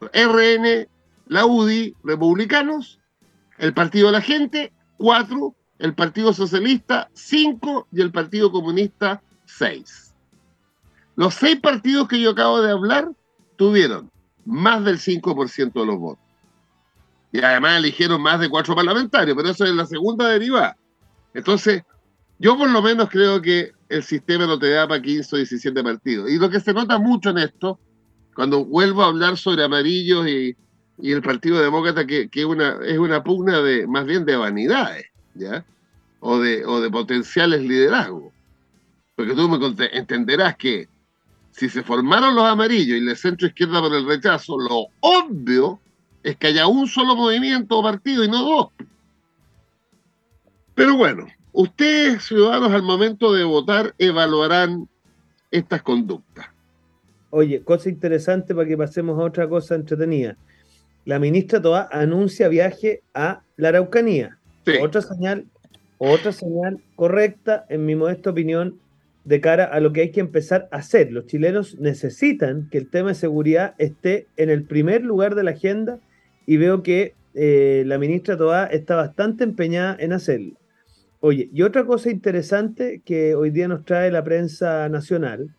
RN, 0.00 0.88
la 1.26 1.44
UDI, 1.44 1.94
republicanos, 2.02 2.98
el 3.58 3.74
Partido 3.74 4.06
de 4.06 4.12
la 4.12 4.22
Gente, 4.22 4.72
cuatro, 4.96 5.54
el 5.78 5.94
Partido 5.94 6.32
Socialista, 6.32 7.10
cinco, 7.12 7.86
y 7.92 8.00
el 8.00 8.10
Partido 8.10 8.50
Comunista, 8.50 9.22
seis. 9.44 10.14
Los 11.14 11.34
seis 11.34 11.60
partidos 11.60 12.08
que 12.08 12.22
yo 12.22 12.30
acabo 12.30 12.62
de 12.62 12.72
hablar 12.72 13.10
tuvieron 13.56 14.10
más 14.46 14.82
del 14.82 14.98
5% 14.98 15.72
de 15.74 15.86
los 15.86 15.98
votos. 15.98 16.23
Y 17.34 17.42
además 17.42 17.78
eligieron 17.78 18.22
más 18.22 18.38
de 18.38 18.48
cuatro 18.48 18.76
parlamentarios, 18.76 19.36
pero 19.36 19.50
eso 19.50 19.64
es 19.64 19.74
la 19.74 19.86
segunda 19.86 20.28
derivada. 20.28 20.76
Entonces, 21.34 21.82
yo 22.38 22.56
por 22.56 22.70
lo 22.70 22.80
menos 22.80 23.10
creo 23.10 23.42
que 23.42 23.72
el 23.88 24.04
sistema 24.04 24.46
no 24.46 24.56
te 24.56 24.70
da 24.70 24.86
para 24.86 25.02
15 25.02 25.34
o 25.34 25.38
17 25.38 25.82
partidos. 25.82 26.30
Y 26.30 26.38
lo 26.38 26.48
que 26.48 26.60
se 26.60 26.72
nota 26.72 26.96
mucho 26.96 27.30
en 27.30 27.38
esto, 27.38 27.80
cuando 28.36 28.64
vuelvo 28.64 29.02
a 29.02 29.08
hablar 29.08 29.36
sobre 29.36 29.64
amarillos 29.64 30.28
y, 30.28 30.56
el 31.02 31.22
Partido 31.22 31.60
Demócrata, 31.60 32.06
que, 32.06 32.44
una, 32.44 32.78
es 32.86 32.98
una 32.98 33.24
pugna 33.24 33.60
de 33.62 33.84
más 33.88 34.06
bien 34.06 34.24
de 34.24 34.36
vanidades, 34.36 35.06
¿ya? 35.34 35.64
O 36.20 36.38
de, 36.38 36.64
o 36.64 36.80
de 36.80 36.88
potenciales 36.88 37.62
liderazgos. 37.62 38.32
Porque 39.16 39.34
tú 39.34 39.48
me 39.48 39.58
entenderás 39.90 40.56
que 40.56 40.86
si 41.50 41.68
se 41.68 41.82
formaron 41.82 42.36
los 42.36 42.44
amarillos 42.44 42.96
y 42.96 43.00
la 43.00 43.16
centro 43.16 43.48
izquierda 43.48 43.80
por 43.80 43.92
el 43.92 44.06
rechazo, 44.06 44.56
lo 44.56 44.86
obvio 45.00 45.80
es 46.24 46.36
que 46.36 46.48
haya 46.48 46.66
un 46.66 46.88
solo 46.88 47.14
movimiento 47.14 47.78
o 47.78 47.82
partido 47.82 48.24
y 48.24 48.28
no 48.28 48.42
dos. 48.42 48.68
Pero 50.74 50.96
bueno, 50.96 51.26
ustedes, 51.52 52.24
ciudadanos, 52.24 52.72
al 52.72 52.82
momento 52.82 53.32
de 53.32 53.44
votar, 53.44 53.94
evaluarán 53.98 54.88
estas 55.50 55.82
conductas. 55.82 56.46
Oye, 57.30 57.62
cosa 57.62 57.90
interesante 57.90 58.54
para 58.54 58.66
que 58.66 58.76
pasemos 58.76 59.20
a 59.20 59.24
otra 59.24 59.48
cosa 59.48 59.74
entretenida. 59.74 60.36
La 61.04 61.18
ministra 61.18 61.60
Toa 61.60 61.88
anuncia 61.92 62.48
viaje 62.48 63.02
a 63.12 63.42
la 63.56 63.68
Araucanía. 63.68 64.38
Otra 64.80 65.02
señal, 65.02 65.44
otra 65.98 66.32
señal 66.32 66.80
correcta, 66.96 67.66
en 67.68 67.84
mi 67.84 67.96
modesta 67.96 68.30
opinión, 68.30 68.80
de 69.24 69.40
cara 69.42 69.64
a 69.64 69.78
lo 69.80 69.92
que 69.92 70.00
hay 70.00 70.10
que 70.10 70.20
empezar 70.20 70.68
a 70.70 70.78
hacer. 70.78 71.12
Los 71.12 71.26
chilenos 71.26 71.78
necesitan 71.78 72.68
que 72.70 72.78
el 72.78 72.88
tema 72.88 73.10
de 73.10 73.14
seguridad 73.14 73.74
esté 73.76 74.26
en 74.38 74.48
el 74.48 74.64
primer 74.64 75.02
lugar 75.02 75.34
de 75.34 75.42
la 75.42 75.50
agenda 75.50 75.98
y 76.46 76.56
veo 76.56 76.82
que 76.82 77.14
eh, 77.34 77.82
la 77.86 77.98
ministra 77.98 78.36
Toá 78.36 78.66
está 78.66 78.96
bastante 78.96 79.44
empeñada 79.44 79.96
en 79.98 80.12
hacerlo. 80.12 80.54
Oye, 81.20 81.48
y 81.52 81.62
otra 81.62 81.84
cosa 81.84 82.10
interesante 82.10 83.00
que 83.04 83.34
hoy 83.34 83.50
día 83.50 83.66
nos 83.66 83.84
trae 83.84 84.10
la 84.10 84.22
prensa 84.22 84.88
nacional 84.88 85.54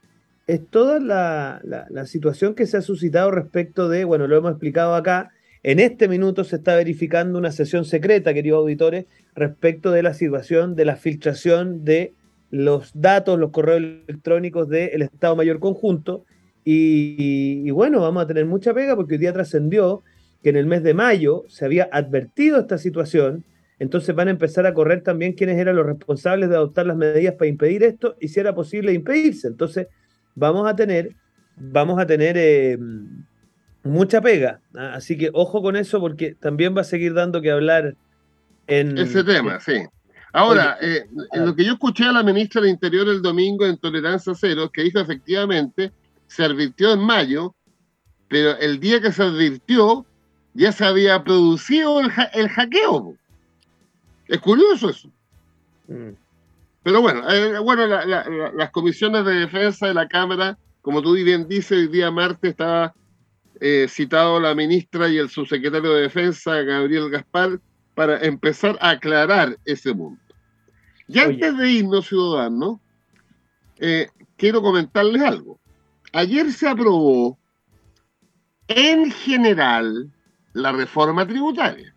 es 0.47 0.61
toda 0.69 0.99
la, 0.99 1.59
la 1.63 2.05
situación 2.05 2.53
que 2.53 2.67
se 2.67 2.77
ha 2.77 2.81
suscitado 2.81 3.31
respecto 3.31 3.89
de, 3.89 4.05
bueno, 4.05 4.27
lo 4.27 4.37
hemos 4.37 4.51
explicado 4.51 4.93
acá, 4.93 5.31
en 5.67 5.79
este 5.79 6.07
minuto 6.07 6.43
se 6.43 6.57
está 6.57 6.75
verificando 6.75 7.39
una 7.39 7.51
sesión 7.51 7.85
secreta, 7.85 8.35
queridos 8.35 8.59
auditores, 8.59 9.07
respecto 9.33 9.89
de 9.89 10.03
la 10.03 10.13
situación 10.13 10.75
de 10.75 10.85
la 10.85 10.95
filtración 10.95 11.83
de 11.83 12.13
los 12.51 12.91
datos, 12.93 13.39
los 13.39 13.49
correos 13.49 13.81
electrónicos 14.07 14.69
del 14.69 15.01
Estado 15.01 15.35
Mayor 15.35 15.59
Conjunto. 15.59 16.23
Y, 16.63 17.67
bueno, 17.71 17.99
vamos 17.99 18.23
a 18.23 18.27
tener 18.27 18.45
mucha 18.45 18.75
pega 18.75 18.95
porque 18.95 19.15
hoy 19.15 19.19
día 19.19 19.33
trascendió 19.33 20.03
que 20.45 20.49
en 20.49 20.57
el 20.57 20.67
mes 20.67 20.83
de 20.83 20.93
mayo 20.93 21.43
se 21.47 21.65
había 21.65 21.89
advertido 21.91 22.59
esta 22.59 22.77
situación. 22.77 23.43
Entonces 23.79 24.13
van 24.13 24.27
a 24.27 24.31
empezar 24.31 24.67
a 24.67 24.75
correr 24.75 25.01
también 25.01 25.33
quiénes 25.33 25.57
eran 25.57 25.75
los 25.75 25.87
responsables 25.87 26.49
de 26.49 26.55
adoptar 26.55 26.85
las 26.85 26.97
medidas 26.97 27.33
para 27.33 27.49
impedir 27.49 27.81
esto 27.81 28.15
y 28.19 28.27
si 28.27 28.41
era 28.41 28.53
posible 28.53 28.93
impedirse. 28.93 29.47
Entonces 29.47 29.87
vamos 30.35 30.69
a 30.69 30.75
tener, 30.75 31.15
vamos 31.55 31.97
a 31.99 32.05
tener 32.05 32.35
eh, 32.37 32.77
mucha 33.81 34.21
pega. 34.21 34.61
¿ah? 34.75 34.93
Así 34.93 35.17
que 35.17 35.31
ojo 35.33 35.63
con 35.63 35.75
eso 35.75 35.99
porque 35.99 36.35
también 36.35 36.77
va 36.77 36.81
a 36.81 36.83
seguir 36.83 37.15
dando 37.15 37.41
que 37.41 37.49
hablar 37.49 37.95
en... 38.67 38.99
Ese 38.99 39.23
tema, 39.23 39.59
sí. 39.59 39.83
Ahora, 40.31 40.77
eh, 40.79 41.07
en 41.31 41.43
lo 41.43 41.55
que 41.55 41.65
yo 41.65 41.73
escuché 41.73 42.03
a 42.03 42.11
la 42.11 42.21
ministra 42.21 42.61
del 42.61 42.69
Interior 42.69 43.09
el 43.09 43.23
domingo 43.23 43.65
en 43.65 43.79
Tolerancia 43.79 44.33
Cero, 44.35 44.69
que 44.71 44.83
dijo 44.83 44.99
efectivamente, 44.99 45.91
se 46.27 46.43
advirtió 46.43 46.93
en 46.93 46.99
mayo 46.99 47.55
pero 48.27 48.57
el 48.57 48.79
día 48.79 49.01
que 49.01 49.11
se 49.11 49.23
advirtió 49.23 50.05
ya 50.55 50.71
se 50.71 50.85
había 50.85 51.23
producido 51.23 51.99
el, 51.99 52.09
hackeo. 52.09 53.15
Es 54.27 54.39
curioso 54.39 54.89
eso. 54.89 55.09
Mm. 55.87 56.11
Pero 56.81 57.01
bueno, 57.01 57.29
eh, 57.29 57.59
bueno 57.59 57.87
las 57.87 58.71
comisiones 58.71 59.25
de 59.25 59.33
defensa 59.33 59.87
de 59.87 59.93
la 59.93 60.07
Cámara, 60.07 60.57
como 60.81 61.01
tú 61.01 61.13
bien 61.13 61.47
dices, 61.47 61.71
el 61.71 61.91
día 61.91 62.09
martes 62.09 62.51
estaba 62.51 62.93
eh, 63.59 63.87
citado 63.89 64.39
la 64.39 64.55
ministra 64.55 65.09
y 65.09 65.17
el 65.17 65.29
subsecretario 65.29 65.93
de 65.93 66.03
Defensa, 66.03 66.61
Gabriel 66.61 67.09
Gaspar, 67.09 67.59
para 67.93 68.19
empezar 68.19 68.77
a 68.81 68.91
aclarar 68.91 69.57
ese 69.65 69.93
mundo. 69.93 70.21
Y 71.07 71.19
antes 71.19 71.57
de 71.57 71.71
irnos, 71.71 72.07
ciudadanos, 72.07 72.79
eh, 73.77 74.07
quiero 74.37 74.61
comentarles 74.61 75.21
algo. 75.21 75.59
Ayer 76.13 76.51
se 76.51 76.67
aprobó 76.67 77.37
en 78.67 79.11
general 79.11 80.11
la 80.55 80.71
reforma 80.71 81.27
tributaria. 81.27 81.93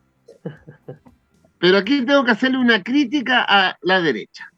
Pero 1.58 1.78
aquí 1.78 2.04
tengo 2.04 2.24
que 2.24 2.32
hacerle 2.32 2.58
una 2.58 2.82
crítica 2.82 3.44
a 3.48 3.78
la 3.82 4.00
derecha. 4.00 4.52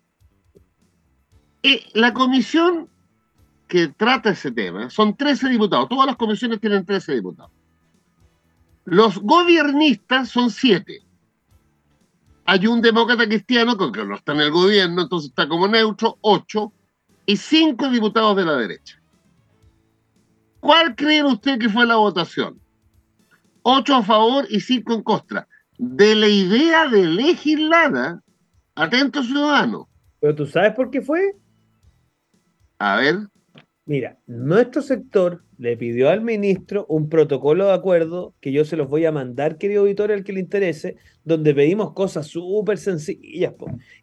Eh, 1.63 1.85
la 1.93 2.13
comisión 2.15 2.89
que 3.69 3.89
trata 3.89 4.31
ese 4.31 4.51
tema 4.51 4.89
son 4.89 5.15
13 5.17 5.51
diputados. 5.51 5.89
Todas 5.89 6.07
las 6.07 6.17
comisiones 6.17 6.61
tienen 6.61 6.85
13 6.85 7.15
diputados. 7.15 7.53
Los 8.87 9.19
gobiernistas 9.19 10.31
son 10.31 10.51
7. 10.51 11.03
Hay 12.47 12.67
un 12.67 12.81
demócrata 12.81 13.27
cristiano 13.27 13.77
que 13.77 14.05
no 14.05 14.17
está 14.17 14.33
en 14.33 14.41
el 14.41 14.51
gobierno, 14.51 15.03
entonces 15.03 15.29
está 15.29 15.47
como 15.47 15.69
neutro, 15.69 16.17
8, 16.23 16.73
y 17.27 17.37
5 17.37 17.91
diputados 17.91 18.35
de 18.37 18.45
la 18.47 18.57
derecha. 18.57 19.01
¿Cuál 20.59 20.97
creen 20.97 21.27
usted 21.27 21.59
que 21.59 21.69
fue 21.69 21.87
la 21.87 21.97
votación? 21.97 22.59
8 23.63 23.95
a 23.95 24.03
favor 24.03 24.47
y 24.49 24.61
5 24.61 24.95
en 24.95 25.03
contra. 25.03 25.49
De 25.79 26.15
la 26.15 26.29
idea 26.29 26.89
de 26.89 27.05
legislar, 27.05 28.21
atento 28.75 29.23
ciudadano. 29.23 29.89
¿Pero 30.21 30.35
tú 30.35 30.47
sabes 30.47 30.75
por 30.75 30.91
qué 30.91 31.01
fue? 31.01 31.33
A 32.79 32.97
ver. 32.97 33.29
Mira, 33.91 34.19
nuestro 34.29 34.83
sector 34.83 35.43
le 35.59 35.77
pidió 35.77 36.11
al 36.11 36.21
ministro 36.21 36.87
un 36.89 37.09
protocolo 37.09 37.67
de 37.67 37.73
acuerdo 37.73 38.37
que 38.41 38.53
yo 38.53 38.65
se 38.65 38.77
los 38.77 38.89
voy 38.89 39.05
a 39.05 39.11
mandar, 39.11 39.59
querido 39.59 39.81
auditor, 39.81 40.13
al 40.13 40.23
que 40.23 40.33
le 40.33 40.39
interese, 40.39 40.95
donde 41.25 41.53
pedimos 41.53 41.93
cosas 41.93 42.29
súper 42.29 42.79
sencillas, 42.79 43.53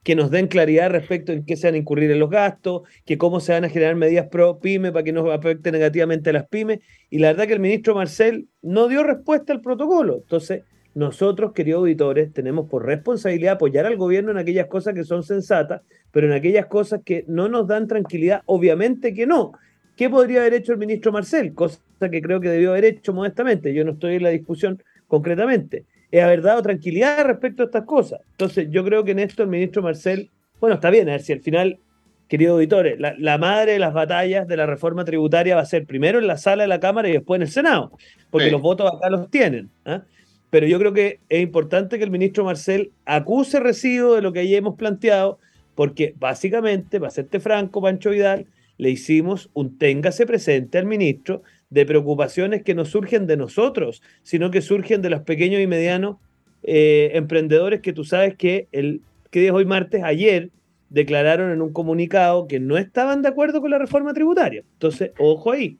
que 0.04 0.14
nos 0.18 0.30
den 0.30 0.48
claridad 0.48 0.90
respecto 0.90 1.32
en 1.32 1.46
qué 1.46 1.56
se 1.56 1.68
van 1.68 1.76
a 1.76 1.78
incurrir 1.78 2.12
en 2.12 2.20
los 2.20 2.30
gastos, 2.30 2.82
que 3.06 3.18
cómo 3.18 3.40
se 3.40 3.54
van 3.54 3.64
a 3.64 3.70
generar 3.70 3.96
medidas 3.96 4.28
pro 4.28 4.60
pyme 4.60 4.92
para 4.92 5.06
que 5.06 5.14
no 5.14 5.32
afecte 5.32 5.72
negativamente 5.72 6.32
a 6.32 6.34
las 6.34 6.50
pymes. 6.50 6.80
Y 7.10 7.20
la 7.20 7.30
verdad 7.30 7.48
que 7.48 7.54
el 7.54 7.62
ministro 7.62 7.96
Marcel 7.96 8.50
no 8.62 8.90
dio 8.90 9.04
respuesta 9.04 9.54
al 9.54 9.62
protocolo. 9.62 10.18
Entonces, 10.18 10.64
nosotros, 10.96 11.54
queridos 11.54 11.80
auditores, 11.80 12.34
tenemos 12.34 12.70
por 12.70 12.86
responsabilidad 12.86 13.54
apoyar 13.54 13.86
al 13.86 13.96
gobierno 13.96 14.32
en 14.32 14.38
aquellas 14.38 14.68
cosas 14.68 14.94
que 14.94 15.06
son 15.06 15.24
sensatas, 15.24 15.82
pero 16.12 16.28
en 16.28 16.34
aquellas 16.34 16.66
cosas 16.66 17.00
que 17.06 17.24
no 17.30 17.48
nos 17.48 17.68
dan 17.68 17.88
tranquilidad, 17.88 18.42
obviamente 18.48 19.14
que 19.14 19.26
no. 19.26 19.54
¿Qué 19.98 20.12
podría 20.12 20.42
haber 20.42 20.54
hecho 20.54 20.74
el 20.74 20.78
ministro 20.78 21.12
Marcel? 21.12 21.56
Cosa 21.56 21.80
que 22.00 22.22
creo 22.22 22.40
que 22.40 22.50
debió 22.50 22.70
haber 22.70 22.86
hecho 22.86 23.14
modestamente. 23.14 23.74
Yo 23.74 23.84
no 23.84 23.94
estoy 23.94 24.16
en 24.16 24.24
la 24.24 24.30
discusión 24.30 24.82
concretamente. 25.08 25.86
Es 26.12 26.24
haber 26.24 26.44
dado 26.44 26.62
tranquilidad 26.62 27.26
respecto 27.26 27.64
a 27.64 27.66
estas 27.66 27.84
cosas. 27.86 28.22
Entonces, 28.32 28.68
yo 28.70 28.86
creo 28.86 29.04
que 29.04 29.12
en 29.12 29.20
esto 29.20 29.42
el 29.42 29.50
ministro 29.50 29.82
Marcel, 29.82 30.30
bueno, 30.62 30.76
está 30.76 30.92
bien, 30.92 31.10
a 31.10 31.14
ver 31.14 31.22
si 31.22 31.34
al 31.34 31.42
final, 31.42 31.80
queridos 32.28 32.54
auditores, 32.54 33.00
la, 33.00 33.38
madre 33.40 33.74
de 33.74 33.80
las 33.80 33.94
batallas 33.94 34.48
de 34.48 34.56
la 34.56 34.68
reforma 34.68 35.04
tributaria 35.04 35.56
va 35.56 35.62
a 35.62 35.66
ser 35.66 35.88
primero 35.88 36.20
en 36.20 36.28
la 36.28 36.38
sala 36.38 36.64
de 36.64 36.70
la 36.70 36.80
Cámara 36.80 37.10
y 37.10 37.14
después 37.14 37.40
en 37.40 37.42
el 37.42 37.50
Senado, 37.50 37.92
porque 38.30 38.52
los 38.52 38.62
votos 38.62 38.90
acá 38.94 39.10
los 39.10 39.30
tienen. 39.32 39.72
¿ah? 39.86 40.04
pero 40.50 40.68
yo 40.68 40.80
creo 40.80 40.94
que 40.94 41.20
es 41.28 41.42
importante 41.42 41.98
que 41.98 42.04
el 42.04 42.12
ministro 42.12 42.46
Marcel 42.46 42.92
acuse 43.06 43.60
recibo 43.60 44.16
de 44.16 44.22
lo 44.22 44.32
que 44.32 44.48
ya 44.48 44.58
hemos 44.58 44.76
planteado, 44.76 45.40
porque 45.76 46.14
básicamente, 46.18 47.00
para 47.00 47.12
serte 47.12 47.40
franco, 47.40 47.82
Pancho 47.82 48.12
Vidal, 48.12 48.48
le 48.78 48.90
hicimos 48.90 49.50
un 49.54 49.78
téngase 49.78 50.26
presente 50.26 50.78
al 50.78 50.86
ministro 50.86 51.44
de 51.70 51.86
preocupaciones 51.86 52.64
que 52.64 52.76
no 52.76 52.86
surgen 52.86 53.28
de 53.28 53.38
nosotros, 53.38 54.02
sino 54.24 54.52
que 54.52 54.62
surgen 54.62 55.02
de 55.02 55.10
los 55.10 55.22
pequeños 55.22 55.62
y 55.62 55.68
medianos 55.68 56.18
eh, 56.64 57.12
emprendedores 57.14 57.82
que 57.82 57.94
tú 57.94 58.04
sabes 58.04 58.36
que 58.36 58.68
el 58.72 59.02
que 59.32 59.42
día 59.42 59.54
hoy 59.54 59.66
martes, 59.66 60.04
ayer, 60.04 60.52
declararon 60.90 61.52
en 61.52 61.62
un 61.62 61.74
comunicado 61.74 62.48
que 62.48 62.62
no 62.62 62.78
estaban 62.78 63.22
de 63.22 63.28
acuerdo 63.28 63.60
con 63.60 63.72
la 63.72 63.78
reforma 63.78 64.14
tributaria. 64.14 64.64
Entonces, 64.74 65.12
ojo 65.18 65.52
ahí. 65.52 65.78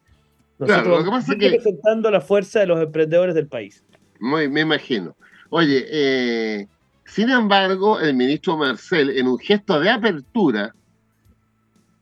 Nosotros 0.60 1.04
claro, 1.04 1.22
representando 1.40 2.12
la 2.12 2.20
fuerza 2.20 2.60
de 2.60 2.66
los 2.66 2.82
emprendedores 2.82 3.36
del 3.36 3.48
país 3.48 3.84
me 4.20 4.62
imagino. 4.62 5.16
Oye, 5.50 5.86
eh, 5.90 6.68
sin 7.06 7.30
embargo, 7.30 8.00
el 8.00 8.16
ministro 8.16 8.58
Marcel, 8.58 9.12
en 9.12 9.28
un 9.28 9.40
gesto 9.40 9.80
de 9.80 9.90
apertura, 9.90 10.74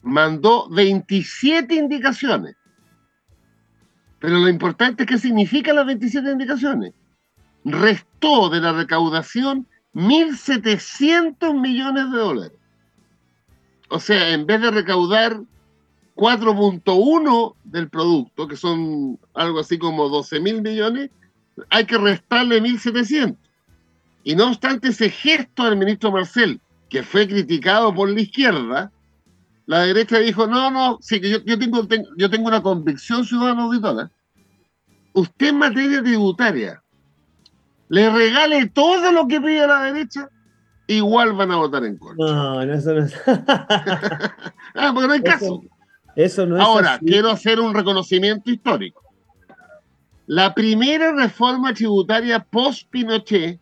mandó 0.06 0.70
27 0.70 1.74
indicaciones. 1.74 2.56
Pero 4.20 4.38
lo 4.38 4.48
importante 4.48 5.04
es 5.04 5.10
qué 5.10 5.18
significan 5.18 5.76
las 5.76 5.88
27 5.88 6.32
indicaciones. 6.32 6.94
Restó 7.66 8.50
de 8.50 8.62
la 8.62 8.72
recaudación 8.72 9.68
1.700 9.96 11.60
millones 11.60 12.12
de 12.12 12.18
dólares. 12.18 12.58
O 13.90 14.00
sea, 14.00 14.30
en 14.30 14.46
vez 14.46 14.62
de 14.62 14.72
recaudar 14.72 15.42
4.1 16.16 17.56
del 17.64 17.90
producto, 17.90 18.48
que 18.48 18.56
son 18.56 19.20
algo 19.34 19.60
así 19.60 19.78
como 19.80 20.08
12 20.08 20.40
mil 20.40 20.62
millones, 20.62 21.10
hay 21.72 21.86
que 21.86 21.98
restarle 21.98 22.62
1.700. 22.62 23.36
Y 24.24 24.36
no 24.36 24.50
obstante 24.50 24.90
ese 24.90 25.10
gesto 25.10 25.66
del 25.66 25.78
ministro 25.78 26.12
Marcel, 26.12 26.62
que 26.90 27.02
fue 27.02 27.28
criticado 27.28 27.94
por 27.94 28.10
la 28.10 28.22
izquierda, 28.22 28.92
la 29.66 29.82
derecha 29.82 30.20
dijo, 30.20 30.48
no, 30.48 30.70
no, 30.70 31.00
sí, 31.02 31.20
que 31.20 31.30
yo, 31.30 31.60
tengo, 31.60 31.88
yo 32.18 32.30
tengo 32.30 32.48
una 32.48 32.62
convicción 32.62 33.26
ciudadana 33.26 33.64
auditora. 33.64 34.12
Usted 35.14 35.48
en 35.48 35.58
materia 35.58 36.04
tributaria 36.04 36.84
le 37.90 38.10
regale 38.10 38.68
todo 38.68 39.12
lo 39.12 39.28
que 39.28 39.40
pide 39.40 39.68
la 39.68 39.84
derecha, 39.84 40.30
igual 40.88 41.34
van 41.34 41.52
a 41.52 41.58
votar 41.58 41.86
en 41.86 41.98
contra. 41.98 42.26
No, 42.26 42.66
no, 42.66 42.74
eso 42.74 42.94
no 42.94 43.06
es. 43.06 43.16
ah, 43.28 44.92
porque 44.94 45.08
no 45.08 45.14
hay 45.14 45.22
caso. 45.22 45.64
Eso 46.16 46.46
no 46.46 46.58
es 46.58 46.64
Ahora, 46.64 47.00
quiero 47.00 47.30
hacer 47.30 47.60
un 47.60 47.74
reconocimiento 47.74 48.50
histórico. 48.52 49.02
La 50.28 50.54
primera 50.54 51.12
reforma 51.12 51.74
tributaria 51.74 52.40
post-Pinochet 52.40 53.60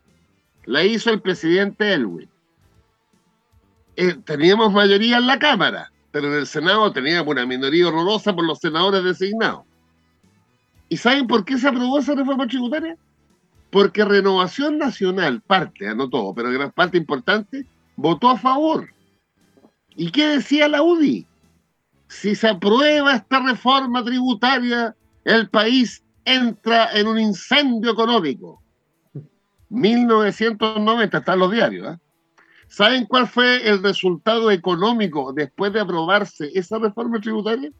la 0.66 0.84
hizo 0.84 1.10
el 1.10 1.22
presidente 1.22 1.93
Elwin. 1.93 2.30
Eh, 3.95 4.16
teníamos 4.26 4.72
mayoría 4.72 5.18
en 5.18 5.28
la 5.28 5.38
Cámara, 5.38 5.91
pero 6.14 6.28
en 6.28 6.36
el 6.36 6.45
Senado 6.45 6.93
teníamos 6.93 7.32
una 7.32 7.43
minoría 7.43 7.88
horrorosa 7.88 8.36
por 8.36 8.45
los 8.45 8.59
senadores 8.59 9.03
designados. 9.03 9.64
¿Y 10.88 10.97
saben 10.97 11.26
por 11.26 11.43
qué 11.43 11.57
se 11.57 11.68
aprobó 11.68 11.97
esa 11.97 12.14
reforma 12.14 12.45
tributaria? 12.45 12.95
Porque 13.72 14.05
Renovación 14.05 14.78
Nacional, 14.78 15.41
parte, 15.41 15.88
ah, 15.88 15.95
no 15.95 16.07
todo, 16.07 16.36
pero 16.36 16.51
gran 16.51 16.72
parte 16.72 16.99
importante, 16.99 17.66
votó 17.95 18.30
a 18.30 18.38
favor. 18.38 18.89
¿Y 19.95 20.11
qué 20.11 20.28
decía 20.28 20.68
la 20.68 20.84
UDI? 20.84 21.26
Si 22.09 22.36
se 22.36 22.47
aprueba 22.47 23.16
esta 23.16 23.39
reforma 23.39 24.03
tributaria, 24.03 24.95
el 25.26 25.49
país 25.49 26.03
entra 26.26 26.91
en 26.93 27.07
un 27.07 27.20
incendio 27.20 27.89
económico. 27.89 28.61
1990, 29.70 31.18
están 31.18 31.39
los 31.39 31.51
diarios. 31.51 31.95
¿eh? 31.95 31.99
¿Saben 32.74 33.05
cuál 33.05 33.28
fue 33.28 33.69
el 33.69 33.84
resultado 33.84 34.49
económico 34.49 35.32
después 35.32 35.71
de 35.74 35.80
aprobarse 35.80 36.49
esa 36.55 36.80
reforma 36.80 37.21
tributaria? 37.21 37.71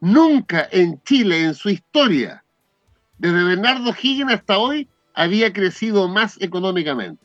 Nunca 0.00 0.66
en 0.72 1.02
Chile, 1.02 1.44
en 1.44 1.54
su 1.54 1.68
historia, 1.68 2.42
desde 3.18 3.44
Bernardo 3.44 3.90
Higgins 3.90 4.32
hasta 4.32 4.56
hoy, 4.56 4.88
había 5.12 5.52
crecido 5.52 6.08
más 6.08 6.40
económicamente. 6.40 7.22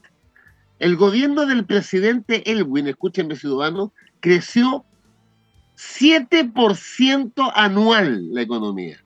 El 0.78 0.98
gobierno 0.98 1.46
del 1.46 1.66
presidente 1.66 2.52
Elwin, 2.52 2.90
escúchenme 2.90 3.38
ciudadanos, 3.38 3.92
creció 4.20 4.84
7% 5.78 7.52
anual 7.56 8.34
la 8.34 8.42
economía. 8.42 8.98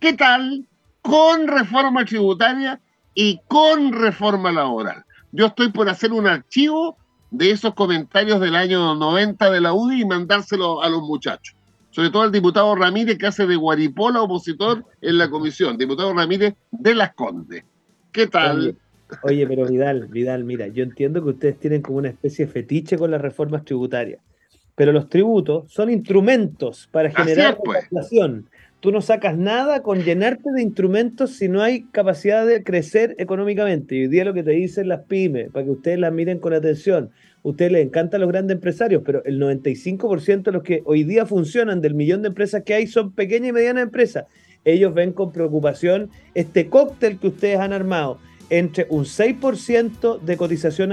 ¿Qué 0.00 0.14
tal? 0.14 0.66
con 1.02 1.48
reforma 1.48 2.04
tributaria 2.04 2.80
y 3.14 3.40
con 3.48 3.92
reforma 3.92 4.52
laboral. 4.52 5.04
Yo 5.32 5.46
estoy 5.46 5.70
por 5.70 5.88
hacer 5.88 6.12
un 6.12 6.26
archivo 6.26 6.98
de 7.30 7.50
esos 7.50 7.74
comentarios 7.74 8.40
del 8.40 8.56
año 8.56 8.94
90 8.94 9.50
de 9.50 9.60
la 9.60 9.72
UDI 9.72 10.02
y 10.02 10.04
mandárselo 10.04 10.82
a 10.82 10.88
los 10.88 11.02
muchachos. 11.02 11.56
Sobre 11.90 12.10
todo 12.10 12.22
al 12.22 12.32
diputado 12.32 12.74
Ramírez, 12.74 13.18
que 13.18 13.26
hace 13.26 13.46
de 13.46 13.56
guaripola 13.56 14.22
opositor 14.22 14.84
en 15.00 15.18
la 15.18 15.28
comisión. 15.28 15.76
Diputado 15.76 16.12
Ramírez 16.14 16.54
de 16.70 16.94
Las 16.94 17.14
Condes. 17.14 17.64
¿Qué 18.12 18.26
tal? 18.26 18.76
Oye, 19.22 19.46
pero 19.46 19.66
Vidal, 19.66 20.06
Vidal, 20.06 20.44
mira, 20.44 20.68
yo 20.68 20.84
entiendo 20.84 21.22
que 21.22 21.30
ustedes 21.30 21.58
tienen 21.58 21.82
como 21.82 21.98
una 21.98 22.10
especie 22.10 22.46
de 22.46 22.52
fetiche 22.52 22.96
con 22.96 23.10
las 23.10 23.20
reformas 23.20 23.64
tributarias. 23.64 24.20
pero 24.76 24.92
los 24.92 25.08
tributos 25.08 25.70
son 25.70 25.90
instrumentos 25.90 26.88
para 26.90 27.10
generar 27.10 27.58
pues. 27.62 27.82
inflación. 27.82 28.48
Tú 28.80 28.92
no 28.92 29.02
sacas 29.02 29.36
nada 29.36 29.82
con 29.82 30.04
llenarte 30.04 30.50
de 30.52 30.62
instrumentos 30.62 31.36
si 31.36 31.48
no 31.48 31.60
hay 31.60 31.82
capacidad 31.92 32.46
de 32.46 32.64
crecer 32.64 33.14
económicamente. 33.18 33.94
Y 33.94 34.02
hoy 34.04 34.08
día 34.08 34.24
lo 34.24 34.32
que 34.32 34.42
te 34.42 34.52
dicen 34.52 34.88
las 34.88 35.02
pymes, 35.02 35.50
para 35.50 35.66
que 35.66 35.70
ustedes 35.70 35.98
las 35.98 36.10
miren 36.14 36.38
con 36.38 36.54
atención, 36.54 37.10
ustedes 37.42 37.72
les 37.72 37.84
encantan 37.84 38.22
los 38.22 38.30
grandes 38.30 38.54
empresarios, 38.54 39.02
pero 39.04 39.22
el 39.26 39.38
95% 39.38 40.44
de 40.44 40.52
los 40.52 40.62
que 40.62 40.80
hoy 40.86 41.04
día 41.04 41.26
funcionan 41.26 41.82
del 41.82 41.92
millón 41.92 42.22
de 42.22 42.28
empresas 42.28 42.62
que 42.64 42.72
hay 42.72 42.86
son 42.86 43.12
pequeñas 43.12 43.50
y 43.50 43.52
medianas 43.52 43.82
empresas. 43.82 44.24
Ellos 44.64 44.94
ven 44.94 45.12
con 45.12 45.30
preocupación 45.30 46.08
este 46.34 46.68
cóctel 46.68 47.18
que 47.18 47.28
ustedes 47.28 47.58
han 47.58 47.74
armado 47.74 48.18
entre 48.48 48.86
un 48.88 49.04
6% 49.04 50.20
de 50.20 50.36
cotización 50.38 50.92